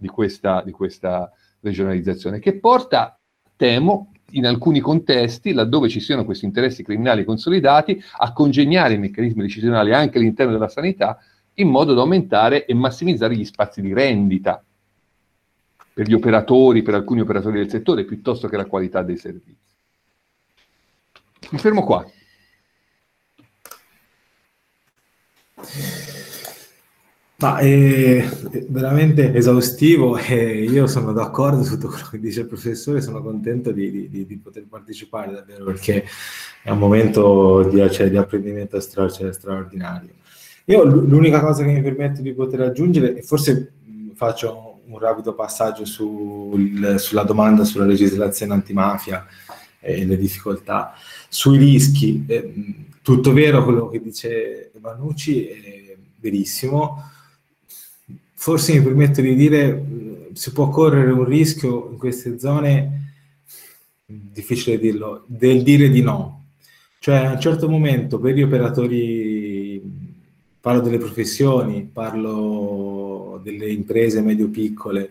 [0.00, 3.18] di questa, di questa regionalizzazione, che porta,
[3.54, 9.42] temo, in alcuni contesti, laddove ci siano questi interessi criminali consolidati, a congegnare i meccanismi
[9.42, 11.18] decisionali anche all'interno della sanità
[11.54, 14.64] in modo da aumentare e massimizzare gli spazi di rendita
[15.92, 19.56] per gli operatori, per alcuni operatori del settore, piuttosto che la qualità dei servizi.
[21.50, 22.06] Mi fermo qua.
[27.40, 28.22] Ma è
[28.68, 33.72] veramente esaustivo e io sono d'accordo su tutto quello che dice il professore, sono contento
[33.72, 36.04] di, di, di poter partecipare davvero perché
[36.62, 40.10] è un momento di, cioè, di apprendimento stra, cioè, straordinario.
[40.66, 43.72] Io l'unica cosa che mi permetto di poter aggiungere, e forse
[44.14, 49.24] faccio un rapido passaggio sul, sulla domanda sulla legislazione antimafia
[49.80, 50.92] e le difficoltà,
[51.30, 52.52] sui rischi, eh,
[53.00, 57.02] tutto vero quello che dice Manucci, è verissimo
[58.40, 59.84] forse mi permetto di dire,
[60.32, 63.12] si può correre un rischio in queste zone,
[64.06, 66.46] difficile dirlo, del dire di no.
[67.00, 69.82] Cioè a un certo momento per gli operatori,
[70.58, 75.10] parlo delle professioni, parlo delle imprese medio-piccole,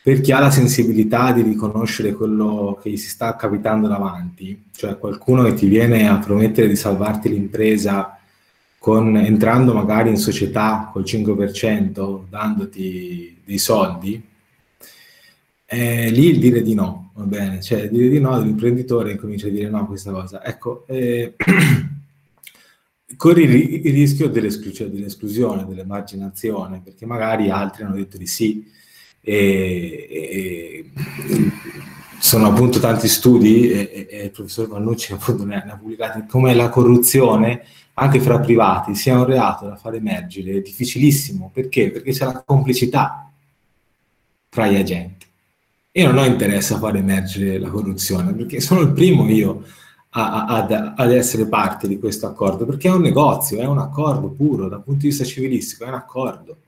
[0.00, 4.96] per chi ha la sensibilità di riconoscere quello che gli si sta capitando davanti, cioè
[4.96, 8.16] qualcuno che ti viene a promettere di salvarti l'impresa
[8.84, 14.22] con, entrando magari in società col 5%, dandoti dei soldi,
[15.64, 17.62] eh, lì il dire di no, va bene?
[17.62, 20.44] Cioè, dire di no l'imprenditore comincia a dire no a questa cosa.
[20.44, 21.32] Ecco, eh,
[23.16, 23.44] corri
[23.86, 28.70] il, rischio dell'esclusione, dell'esclusione, dell'emarginazione, perché magari altri hanno detto di sì.
[29.22, 30.90] E, e,
[32.18, 36.68] sono appunto tanti studi, e, e il professor Vannucci appunto ne ha pubblicati, come la
[36.68, 37.64] corruzione
[37.94, 41.50] anche fra privati sia un reato da far emergere è difficilissimo.
[41.52, 41.90] Perché?
[41.90, 43.30] Perché c'è la complicità
[44.48, 45.26] tra gli agenti.
[45.92, 49.64] Io non ho interesse a far emergere la corruzione, perché sono il primo io
[50.10, 53.78] a, a, ad, ad, essere parte di questo accordo, perché è un negozio, è un
[53.78, 56.58] accordo puro, dal punto di vista civilistico, è un accordo?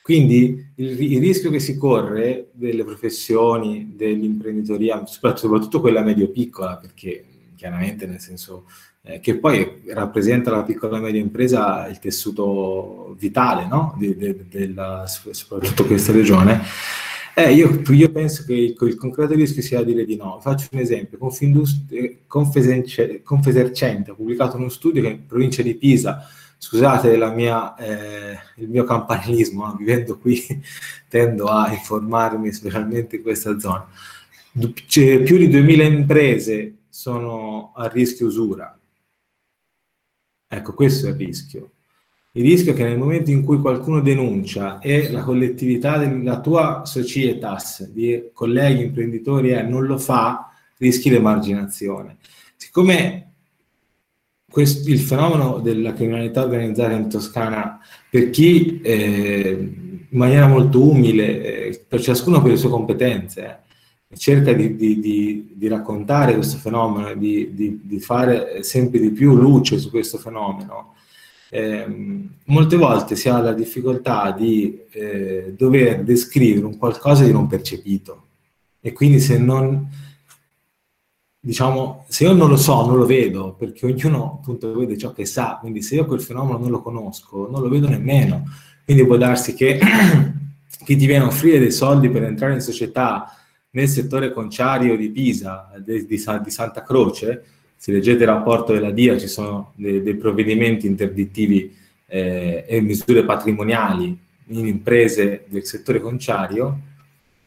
[0.00, 7.24] Quindi il, il rischio che si corre delle professioni, dell'imprenditoria, soprattutto quella medio-piccola, perché
[7.56, 8.66] chiaramente nel senso
[9.06, 13.94] eh, che poi rappresenta la piccola e media impresa il tessuto vitale no?
[13.98, 16.62] di, di, della, soprattutto questa regione.
[17.34, 20.38] Eh, io, io, penso che il, il, concreto rischio sia dire di no.
[20.40, 21.18] Faccio un esempio.
[22.28, 26.26] Confesercente ha pubblicato uno studio che in provincia di Pisa,
[26.56, 30.42] scusate mia, eh, il mio campanilismo, ma vivendo qui
[31.08, 33.86] tendo a informarmi specialmente in questa zona.
[34.86, 38.78] C'è più di 2000 imprese sono a rischio usura
[40.54, 41.70] Ecco, questo è il rischio.
[42.32, 46.82] Il rischio è che nel momento in cui qualcuno denuncia e la collettività della tua
[46.84, 52.18] societas, di colleghi imprenditori, eh, non lo fa, rischi l'emarginazione.
[52.56, 53.32] Siccome
[54.48, 59.56] questo, il fenomeno della criminalità organizzata in Toscana, per chi eh,
[60.08, 63.56] in maniera molto umile, eh, per ciascuno per le sue competenze, eh,
[64.16, 69.90] cerca di, di, di, di, raccontare questo fenomeno, di, fare sempre di più luce su
[69.90, 70.94] questo fenomeno,
[71.50, 71.86] eh,
[72.46, 78.22] molte volte si ha la difficoltà di eh, dover descrivere un qualcosa di non percepito.
[78.80, 79.88] E quindi se non,
[81.40, 85.24] diciamo, se io non lo so, non lo vedo, perché ognuno appunto vede ciò che
[85.24, 88.44] sa, quindi se io quel fenomeno non lo conosco, non lo vedo nemmeno.
[88.84, 89.78] Quindi può darsi che
[90.84, 93.32] chi ti viene a offrire dei soldi per entrare in società
[93.74, 97.44] nel settore conciario di Pisa, di, di, di Santa Croce,
[97.76, 101.74] se leggete il rapporto della DIA ci sono dei, dei provvedimenti interdittivi
[102.06, 104.16] eh, e misure patrimoniali
[104.48, 106.78] in imprese del settore conciario,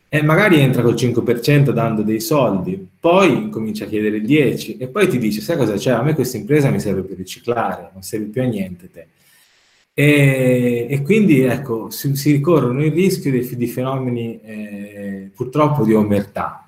[0.09, 4.87] e magari entra col 5% dando dei soldi, poi comincia a chiedere il 10% e
[4.87, 5.91] poi ti dice, sai cosa c'è?
[5.91, 9.07] A me questa impresa mi serve per riciclare, non serve più a niente te.
[9.99, 15.95] E, e, quindi ecco, si, si, ricorrono il rischio di, di fenomeni eh, purtroppo di
[15.95, 16.67] omertà.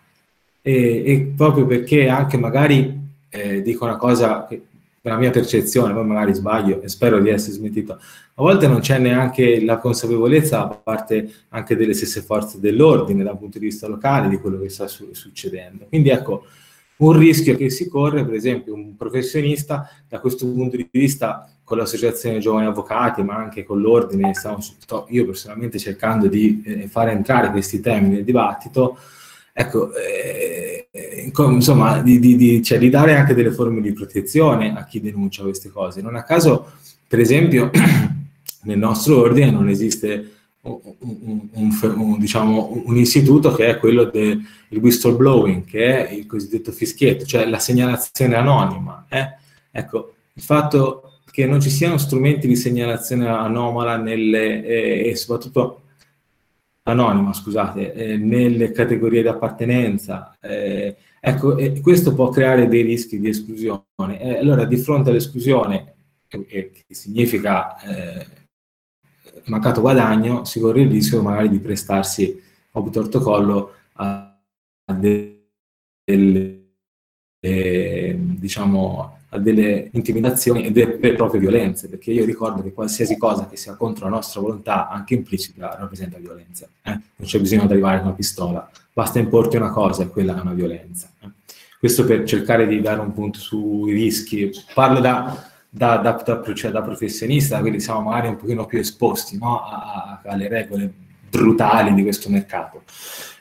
[0.63, 2.99] E, e, proprio perché anche magari
[3.29, 4.63] eh, dico una cosa che
[5.01, 8.01] la mia percezione, poi magari sbaglio e spero di essere smentito, a
[8.41, 13.59] volte non c'è neanche la consapevolezza da parte anche delle stesse forze dell'ordine dal punto
[13.59, 15.85] di vista locale di quello che sta su- succedendo.
[15.87, 16.45] Quindi ecco,
[16.99, 21.77] un rischio che si corre, per esempio, un professionista da questo punto di vista con
[21.77, 24.59] l'associazione giovani avvocati, ma anche con l'ordine, stiamo
[25.09, 28.97] io personalmente cercando di eh, fare entrare questi temi nel dibattito,
[29.53, 30.89] ecco, eh,
[31.37, 35.43] insomma, di, di, di, cioè, di, dare anche delle forme di protezione a chi denuncia
[35.43, 36.01] queste cose.
[36.01, 36.71] Non a caso,
[37.07, 37.69] per esempio,
[38.63, 44.45] nel nostro ordine non esiste un, un, un, diciamo, un istituto che è quello del
[44.69, 49.05] whistleblowing, che è il cosiddetto fischietto, cioè la segnalazione anonima.
[49.09, 49.35] Eh?
[49.71, 55.83] Ecco, il fatto che non ci siano strumenti di segnalazione anomala nelle, eh, e soprattutto
[56.83, 60.35] anonima, scusate, eh, nelle categorie di appartenenza.
[60.41, 63.85] Eh, ecco, eh, questo può creare dei rischi di esclusione.
[64.39, 65.93] allora, di fronte all'esclusione,
[66.27, 68.25] che significa eh,
[69.45, 72.41] mancato guadagno, si corre il rischio magari di prestarsi
[72.71, 74.37] a tortocollo a,
[74.85, 76.65] a delle,
[77.39, 83.47] eh, diciamo, a delle intimidazioni e delle proprie violenze, perché io ricordo che qualsiasi cosa
[83.47, 86.67] che sia contro la nostra volontà, anche implicita, rappresenta violenza.
[86.83, 86.91] Eh?
[86.91, 90.41] Non c'è bisogno di arrivare con una pistola, basta importi una cosa e quella è
[90.41, 91.09] una violenza.
[91.21, 91.29] Eh?
[91.79, 94.51] Questo per cercare di dare un punto sui rischi.
[94.73, 99.37] Parlo da, da, da, da, cioè da professionista, quindi siamo magari un pochino più esposti
[99.37, 99.61] no?
[99.61, 100.91] a, alle regole
[101.29, 102.83] brutali di questo mercato.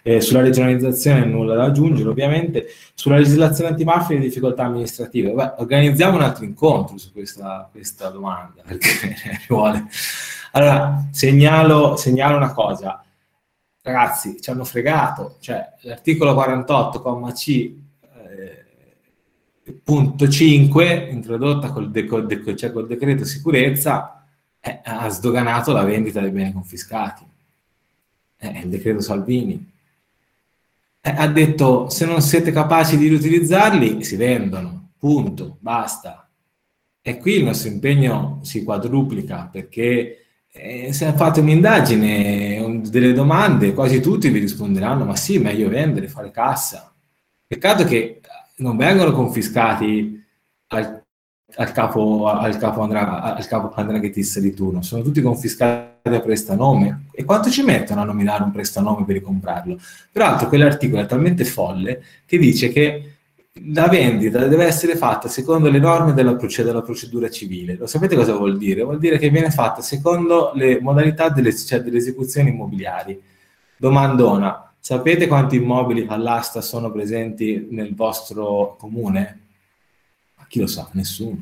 [0.03, 2.67] Eh, sulla regionalizzazione nulla da aggiungere, ovviamente.
[2.95, 8.63] Sulla legislazione antimafia e difficoltà amministrative, Beh, organizziamo un altro incontro su questa, questa domanda.
[10.53, 13.05] Allora, segnalo, segnalo una cosa.
[13.83, 17.71] Ragazzi, ci hanno fregato, cioè l'articolo 48, comma C,
[19.73, 24.25] punto 5, introdotta col, de- col, cioè col decreto sicurezza,
[24.61, 27.25] eh, ha sdoganato la vendita dei beni confiscati.
[28.39, 29.73] Eh, il decreto Salvini
[31.01, 36.29] eh, ha detto se non siete capaci di riutilizzarli si vendono, punto, basta.
[37.01, 44.01] E qui il nostro impegno si quadruplica perché eh, se fate un'indagine, delle domande, quasi
[44.01, 46.93] tutti vi risponderanno ma sì, meglio vendere, fare cassa.
[47.47, 48.21] Peccato che
[48.59, 50.25] non vengono confiscati
[50.69, 51.03] al
[51.57, 57.07] al capo, al capo, andrà, al capo andraghetista di turno, sono tutti confiscati a prestanome.
[57.13, 59.79] E quanto ci mettono a nominare un prestanome per ricomprarlo?
[60.13, 63.13] Peraltro quell'articolo è talmente folle che dice che
[63.73, 67.77] la vendita deve essere fatta secondo le norme della, della, procedura civile.
[67.77, 68.83] Lo sapete cosa vuol dire?
[68.83, 73.21] Vuol dire che viene fatta secondo le modalità delle, cioè delle esecuzioni immobiliari.
[73.77, 79.47] Domandona, sapete quanti immobili all'asta sono presenti nel vostro comune?
[80.49, 80.89] chi lo sa?
[80.93, 81.41] Nessuno.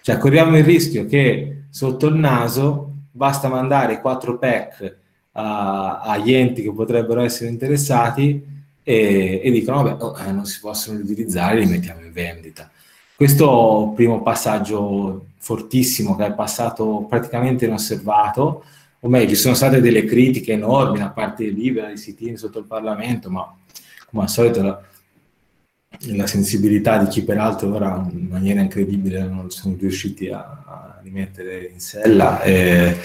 [0.00, 4.96] Cioè corriamo il rischio che sotto il naso basta mandare quattro pack
[5.32, 8.42] a, agli enti che potrebbero essere interessati
[8.82, 12.70] e, e dicono vabbè oh, eh, non si possono utilizzare, li mettiamo in vendita.
[13.14, 18.64] Questo primo passaggio fortissimo che è passato praticamente inosservato,
[19.00, 22.58] o meglio, ci sono state delle critiche enormi da parte di Libera, di Sitini sotto
[22.58, 23.54] il Parlamento, ma
[24.08, 24.80] come al solito la,
[26.16, 31.70] la sensibilità di chi peraltro ora in maniera incredibile non sono riusciti a, a rimettere
[31.72, 32.96] in sella e,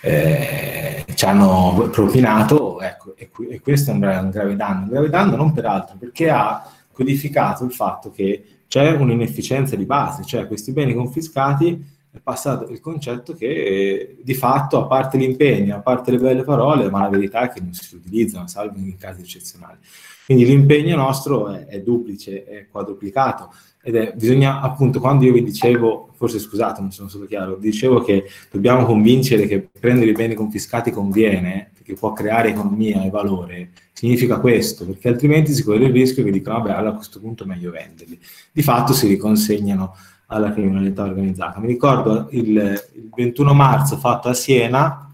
[0.00, 5.08] e ci hanno propinato, ecco, e, e, questo è un, un grave danno, un grave
[5.08, 10.72] danno non peraltro perché ha codificato il fatto che c'è un'inefficienza di base, cioè questi
[10.72, 16.10] beni confiscati è passato il concetto che eh, di fatto, a parte l'impegno, a parte
[16.10, 19.78] le belle parole, ma la verità è che non si utilizzano, salvo in casi eccezionali.
[20.26, 23.50] Quindi l'impegno nostro è, è duplice, è quadruplicato
[23.80, 28.02] ed è, bisogna appunto, quando io vi dicevo, forse scusate, non sono stato chiaro, dicevo
[28.02, 33.70] che dobbiamo convincere che prendere i beni confiscati conviene, perché può creare economia e valore,
[33.92, 37.44] significa questo, perché altrimenti si corre il rischio che dicono, vabbè, allora a questo punto
[37.44, 38.18] è meglio venderli.
[38.52, 39.94] Di fatto si riconsegnano
[40.30, 41.60] alla criminalità organizzata.
[41.60, 42.56] Mi ricordo il,
[42.94, 45.08] il 21 marzo fatto a Siena,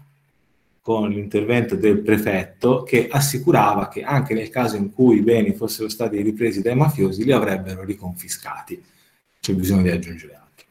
[0.85, 5.89] con l'intervento del prefetto che assicurava che anche nel caso in cui i beni fossero
[5.89, 8.83] stati ripresi dai mafiosi li avrebbero riconfiscati.
[9.39, 10.67] C'è bisogno di aggiungere altro.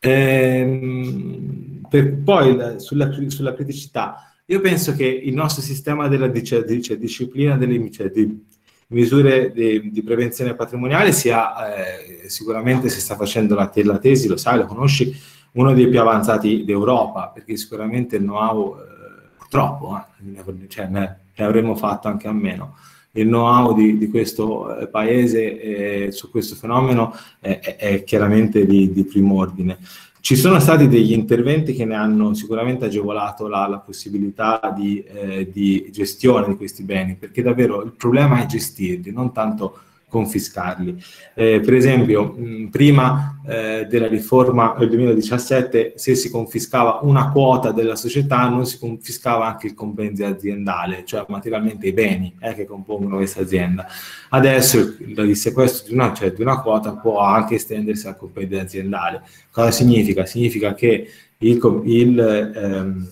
[0.00, 7.56] Ehm, per, poi sulla, sulla, criticità, io penso che il nostro sistema della cioè, disciplina
[7.56, 8.44] delle cioè, di
[8.88, 14.36] misure di, di, prevenzione patrimoniale sia eh, sicuramente si sta facendo la, la, tesi, lo
[14.36, 15.14] sai, lo conosci,
[15.52, 20.68] uno dei più avanzati d'Europa, perché sicuramente il know-how eh, troppo, eh.
[20.68, 22.76] cioè, ne, ne, avremmo fatto anche a meno.
[23.12, 25.60] il know-how di, di questo eh, paese
[26.06, 29.78] eh, su questo fenomeno è, è chiaramente di, di primo ordine.
[30.24, 35.50] Ci sono stati degli interventi che ne hanno sicuramente agevolato la, la possibilità di, eh,
[35.52, 39.80] di, gestione di questi beni, perché davvero il problema è gestirli, non tanto
[40.14, 41.02] confiscarli.
[41.34, 47.72] Eh, per esempio, mh, prima eh, della riforma del 2017, se si confiscava una quota
[47.72, 52.64] della società, non si confiscava anche il compendio aziendale, cioè materialmente i beni eh, che
[52.64, 53.86] compongono questa azienda.
[54.30, 59.22] Adesso il sequestro di una, cioè di una quota può anche estendersi al compendio aziendale.
[59.50, 60.24] Cosa significa?
[60.26, 61.08] Significa che
[61.38, 62.18] il, il
[62.54, 63.08] ehm,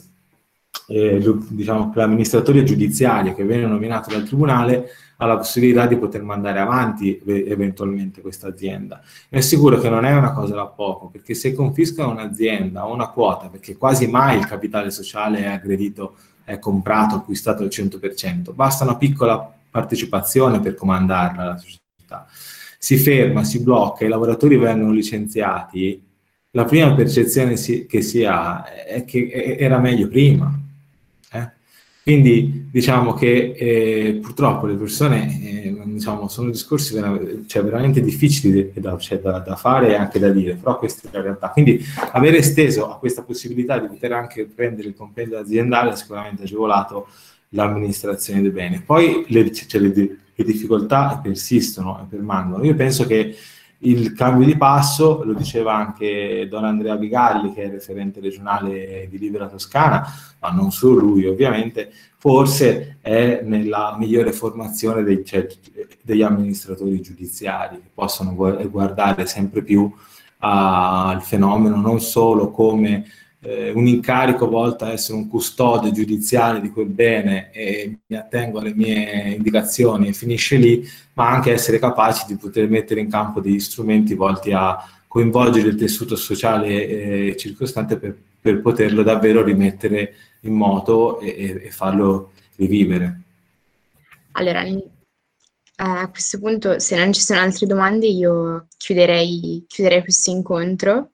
[0.88, 6.58] eh, diciamo, l'amministratore giudiziario che viene nominato dal tribunale ha la possibilità di poter mandare
[6.58, 9.00] avanti eventualmente questa azienda.
[9.28, 13.08] Mi assicuro che non è una cosa da poco, perché se confiscano un'azienda o una
[13.08, 18.82] quota, perché quasi mai il capitale sociale è aggredito, è comprato, acquistato al 100%, basta
[18.82, 22.26] una piccola partecipazione per comandarla alla società.
[22.78, 26.02] Si ferma, si blocca, i lavoratori vengono licenziati,
[26.50, 30.52] la prima percezione si, che si ha è che era meglio prima
[32.02, 38.72] quindi diciamo che eh, purtroppo le persone eh, diciamo, sono discorsi vera- cioè, veramente difficili
[38.74, 41.50] da, cioè, da, da, fare e anche da dire, però questa è la realtà.
[41.50, 41.80] Quindi
[42.12, 47.06] aver esteso a questa possibilità di poter anche prendere il compendio aziendale ha sicuramente agevolato
[47.50, 48.82] l'amministrazione dei beni.
[48.84, 49.92] Poi le, cioè, le,
[50.34, 52.64] le difficoltà persistono e permangono.
[52.64, 53.36] Io penso che
[53.84, 59.18] il cambio di passo, lo diceva anche Don Andrea Bigalli, che è referente regionale di
[59.18, 60.06] Libera Toscana,
[60.40, 65.46] ma non solo lui ovviamente, forse è nella migliore formazione dei, cioè,
[66.02, 69.92] degli amministratori giudiziari, che possono guardare sempre più
[70.44, 73.04] al fenomeno non solo come
[73.44, 78.60] eh, un incarico volto a essere un custode giudiziario di quel bene e mi attengo
[78.60, 83.40] alle mie indicazioni e finisce lì, ma anche essere capaci di poter mettere in campo
[83.40, 84.78] degli strumenti volti a
[85.08, 91.70] coinvolgere il tessuto sociale eh, circostante per, per, poterlo davvero rimettere in moto e, e
[91.70, 93.20] farlo rivivere.
[94.32, 94.64] Allora,
[95.76, 101.11] a questo punto, se non ci sono altre domande, io chiuderei, chiuderei questo incontro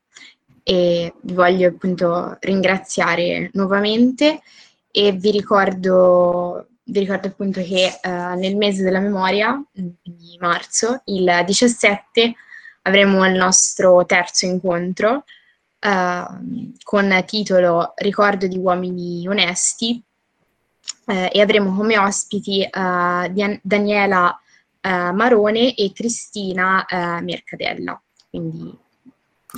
[0.69, 4.43] e vi voglio appunto ringraziare nuovamente
[4.91, 11.43] e vi ricordo, vi ricordo appunto che uh, nel mese della memoria, di marzo, il
[11.47, 12.35] 17,
[12.83, 15.25] avremo il nostro terzo incontro
[15.81, 20.03] uh, con titolo Ricordo di uomini onesti
[21.07, 24.39] uh, e avremo come ospiti Daniela
[24.83, 26.85] Marone e Cristina
[27.23, 27.99] Mercadella.
[28.29, 28.79] Quindi,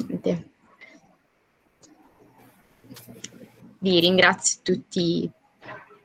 [0.07, 0.50] niente.
[3.81, 5.31] Vi ringrazio tutti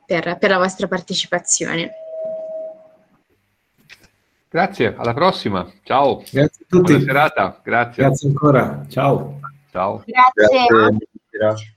[0.05, 1.91] per, per la vostra partecipazione.
[4.49, 5.69] Grazie, alla prossima.
[5.83, 6.17] Ciao.
[6.17, 6.91] Grazie a tutti.
[6.93, 7.61] Buona serata.
[7.61, 8.03] Grazie.
[8.03, 8.85] Grazie ancora.
[8.89, 9.39] Ciao.
[9.71, 10.03] Ciao.
[10.05, 10.97] Grazie.
[11.29, 11.75] Grazie.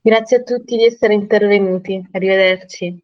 [0.00, 2.04] Grazie a tutti di essere intervenuti.
[2.10, 3.03] Arrivederci.